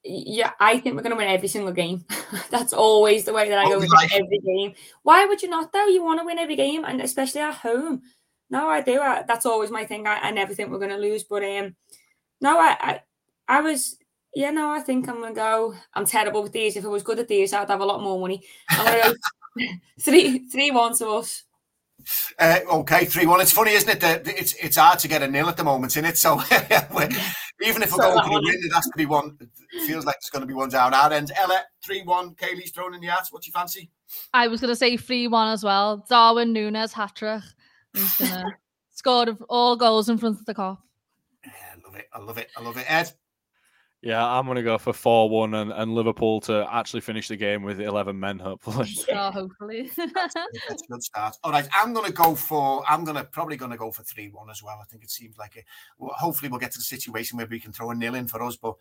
Yeah, 0.07 0.51
I 0.59 0.77
think 0.79 0.95
we're 0.95 1.01
going 1.01 1.11
to 1.11 1.17
win 1.17 1.27
every 1.27 1.47
single 1.47 1.71
game. 1.71 2.05
That's 2.51 2.73
always 2.73 3.25
the 3.25 3.33
way 3.33 3.49
that 3.49 3.57
I 3.57 3.69
go 3.69 3.79
with 3.79 3.91
every 4.13 4.39
game. 4.39 4.73
Why 5.01 5.25
would 5.25 5.41
you 5.41 5.49
not 5.49 5.73
though? 5.73 5.87
You 5.87 6.03
want 6.03 6.19
to 6.19 6.25
win 6.25 6.37
every 6.37 6.55
game, 6.55 6.85
and 6.85 7.01
especially 7.01 7.41
at 7.41 7.55
home. 7.55 8.03
No, 8.49 8.69
I 8.69 8.81
do. 8.81 9.01
I, 9.01 9.23
that's 9.23 9.47
always 9.47 9.71
my 9.71 9.85
thing. 9.85 10.05
I, 10.05 10.19
I 10.19 10.31
never 10.31 10.53
think 10.53 10.69
we're 10.69 10.77
going 10.77 10.91
to 10.91 10.97
lose, 10.97 11.23
but 11.23 11.43
um, 11.43 11.75
no, 12.39 12.59
I, 12.59 12.77
I, 12.79 13.01
I 13.47 13.61
was. 13.61 13.97
Yeah, 14.35 14.51
no, 14.51 14.69
I 14.69 14.81
think 14.81 15.07
I'm 15.07 15.21
gonna 15.21 15.33
go. 15.33 15.73
I'm 15.93 16.05
terrible 16.05 16.43
with 16.43 16.51
these. 16.51 16.75
If 16.75 16.83
I 16.83 16.89
was 16.89 17.03
good 17.03 17.19
at 17.19 17.29
these, 17.29 17.53
I'd 17.53 17.69
have 17.69 17.79
a 17.79 17.85
lot 17.85 18.03
more 18.03 18.19
money. 18.19 18.43
I'm 18.69 18.85
gonna 18.85 19.15
go 19.57 19.65
three, 20.01 20.39
three 20.49 20.71
one 20.71 20.93
to 20.97 21.07
us. 21.07 21.43
Uh, 22.37 22.59
okay, 22.69 23.05
three 23.05 23.25
one. 23.25 23.39
It's 23.39 23.53
funny, 23.53 23.71
isn't 23.71 23.89
it? 23.89 24.01
That 24.01 24.27
it's 24.27 24.53
it's 24.55 24.75
hard 24.75 24.99
to 24.99 25.07
get 25.07 25.23
a 25.23 25.27
nil 25.27 25.47
at 25.47 25.55
the 25.55 25.63
moment, 25.63 25.93
isn't 25.93 26.03
it. 26.03 26.17
So 26.17 26.41
even 27.61 27.81
if 27.81 27.91
we're 27.91 27.99
going 27.99 28.23
to 28.23 28.29
win, 28.29 28.43
it 28.45 28.73
has 28.73 28.85
to 28.85 28.97
be 28.97 29.05
one. 29.05 29.37
It 29.39 29.87
feels 29.87 30.05
like 30.05 30.15
there's 30.21 30.29
going 30.29 30.41
to 30.41 30.47
be 30.47 30.53
one 30.53 30.69
down 30.69 30.93
our 30.93 31.11
end. 31.11 31.31
Ella, 31.37 31.63
three 31.83 32.03
one. 32.03 32.35
Kayleigh's 32.35 32.71
thrown 32.71 32.93
in 32.93 33.01
the 33.01 33.07
hat. 33.07 33.27
What 33.31 33.43
do 33.43 33.47
you 33.47 33.53
fancy? 33.53 33.89
I 34.33 34.47
was 34.47 34.61
going 34.61 34.71
to 34.71 34.75
say 34.75 34.97
three 34.97 35.27
one 35.27 35.49
as 35.49 35.63
well. 35.63 36.05
Darwin 36.09 36.53
Nunez 36.53 36.93
hat 36.93 37.15
trick. 37.15 37.43
He's 37.93 38.15
gonna 38.17 38.45
scored 38.91 39.37
all 39.49 39.75
goals 39.75 40.09
in 40.09 40.17
front 40.17 40.39
of 40.39 40.45
the 40.45 40.53
Kop. 40.53 40.79
Yeah, 41.45 41.51
I 41.73 41.87
love 41.87 41.95
it. 41.95 42.07
I 42.11 42.19
love 42.19 42.37
it. 42.37 42.49
I 42.57 42.61
love 42.61 42.77
it. 42.77 42.85
Ed. 42.91 43.11
Yeah, 44.05 44.23
I'm 44.23 44.45
going 44.45 44.57
to 44.57 44.61
go 44.61 44.77
for 44.77 44.93
4 44.93 45.31
1 45.31 45.55
and, 45.55 45.71
and 45.71 45.95
Liverpool 45.95 46.39
to 46.41 46.67
actually 46.71 47.01
finish 47.01 47.27
the 47.27 47.35
game 47.35 47.63
with 47.63 47.81
11 47.81 48.19
men, 48.19 48.37
hopefully. 48.37 48.87
Yeah, 49.07 49.31
hopefully. 49.31 49.89
that's, 49.97 50.35
that's, 50.69 50.83
a 50.83 50.91
good 50.91 51.01
start. 51.01 51.35
All 51.43 51.51
right, 51.51 51.67
I'm 51.73 51.91
going 51.91 52.05
to 52.05 52.13
go 52.13 52.35
for, 52.35 52.83
I'm 52.87 53.03
going 53.03 53.17
to 53.17 53.23
probably 53.23 53.57
going 53.57 53.71
to 53.71 53.77
go 53.77 53.91
for 53.91 54.03
3 54.03 54.29
1 54.29 54.49
as 54.51 54.61
well. 54.61 54.77
I 54.79 54.85
think 54.85 55.03
it 55.03 55.09
seems 55.09 55.39
like 55.39 55.55
it. 55.55 55.65
Well, 55.97 56.13
hopefully, 56.15 56.49
we'll 56.49 56.59
get 56.59 56.71
to 56.73 56.77
the 56.77 56.83
situation 56.83 57.37
where 57.37 57.47
we 57.47 57.59
can 57.59 57.73
throw 57.73 57.89
a 57.89 57.95
nil 57.95 58.13
in 58.13 58.27
for 58.27 58.43
us, 58.43 58.55
but 58.55 58.75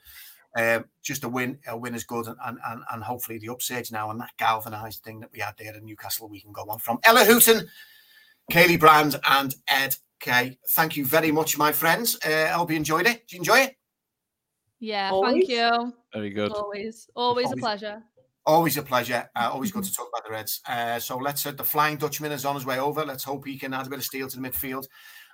um, 0.58 0.84
just 1.02 1.24
a 1.24 1.28
win, 1.30 1.58
a 1.66 1.74
win 1.74 1.94
is 1.94 2.04
good, 2.04 2.26
and, 2.26 2.58
and, 2.66 2.82
and 2.92 3.02
hopefully 3.02 3.38
the 3.38 3.48
upsurge 3.48 3.90
now 3.90 4.10
and 4.10 4.20
that 4.20 4.36
galvanised 4.36 5.02
thing 5.04 5.20
that 5.20 5.32
we 5.32 5.40
had 5.40 5.54
there 5.58 5.74
in 5.74 5.86
Newcastle, 5.86 6.28
we 6.28 6.42
can 6.42 6.52
go 6.52 6.64
on 6.68 6.80
from. 6.80 6.98
Ella 7.02 7.24
Hooton, 7.24 7.66
Kayleigh 8.52 8.78
Brand, 8.78 9.16
and 9.30 9.54
Ed 9.68 9.96
Kay. 10.20 10.58
Thank 10.72 10.98
you 10.98 11.06
very 11.06 11.32
much, 11.32 11.56
my 11.56 11.72
friends. 11.72 12.18
Uh, 12.22 12.48
I 12.50 12.56
hope 12.58 12.70
you 12.70 12.76
enjoyed 12.76 13.06
it. 13.06 13.26
Did 13.26 13.32
you 13.32 13.38
enjoy 13.38 13.60
it? 13.60 13.76
Yeah, 14.84 15.10
always? 15.10 15.32
thank 15.32 15.48
you. 15.48 15.94
Very 16.12 16.28
good. 16.28 16.52
Always, 16.52 17.08
always, 17.14 17.46
always 17.46 17.52
a 17.52 17.56
pleasure. 17.56 18.02
Always 18.44 18.76
a 18.76 18.82
pleasure. 18.82 19.30
Uh, 19.34 19.48
always 19.50 19.72
good 19.72 19.84
to 19.88 19.94
talk 19.94 20.08
about 20.12 20.26
the 20.26 20.30
Reds. 20.30 20.60
Uh, 20.68 20.98
so 20.98 21.16
let's. 21.16 21.46
Uh, 21.46 21.52
the 21.52 21.64
Flying 21.64 21.96
Dutchman 21.96 22.32
is 22.32 22.44
on 22.44 22.54
his 22.54 22.66
way 22.66 22.78
over. 22.78 23.02
Let's 23.02 23.24
hope 23.24 23.46
he 23.46 23.58
can 23.58 23.72
add 23.72 23.86
a 23.86 23.90
bit 23.90 24.00
of 24.00 24.04
steel 24.04 24.28
to 24.28 24.38
the 24.38 24.46
midfield, 24.46 24.86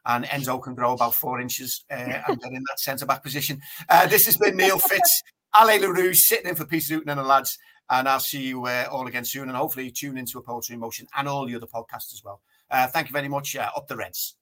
and 0.07 0.25
Endo 0.31 0.59
can 0.59 0.77
grow 0.77 0.93
about 0.93 1.17
four 1.17 1.41
inches 1.41 1.85
uh, 1.91 1.95
and 1.95 2.41
get 2.41 2.53
in 2.53 2.63
that 2.69 2.79
centre 2.79 3.07
back 3.07 3.25
position. 3.25 3.61
Uh, 3.89 4.07
this 4.07 4.25
has 4.27 4.37
been 4.37 4.57
Neil 4.57 4.79
Fitz, 4.79 5.23
Allez 5.55 5.81
Les 5.81 5.89
Rouges, 5.89 6.29
sitting 6.29 6.49
in 6.49 6.55
for 6.55 6.65
Peter 6.65 6.95
Newton 6.95 7.11
and 7.11 7.19
the 7.19 7.25
lads. 7.25 7.59
And 7.93 8.09
I'll 8.09 8.21
see 8.21 8.47
you 8.47 8.67
uh, 8.67 8.87
all 8.89 9.09
again 9.09 9.25
soon. 9.25 9.49
And 9.49 9.57
hopefully, 9.57 9.91
tune 9.91 10.17
into 10.17 10.39
a 10.39 10.43
Poetry 10.43 10.75
in 10.75 10.81
Motion 10.81 11.09
and 11.17 11.27
all 11.27 11.45
the 11.45 11.57
other 11.57 11.67
podcasts 11.67 12.15
as 12.15 12.23
well. 12.25 12.41
thank 12.71 13.09
you 13.09 13.13
very 13.13 13.27
much. 13.27 13.57
up 13.57 13.89
the 13.89 13.97
Reds. 13.97 14.37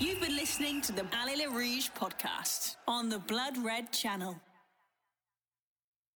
You've 0.00 0.18
been 0.18 0.34
listening 0.34 0.80
to 0.82 0.92
the 0.92 1.02
Rouge 1.50 1.90
podcast 1.94 2.76
on 2.88 3.10
the 3.10 3.18
Blood 3.18 3.58
Red 3.58 3.92
channel. 3.92 4.34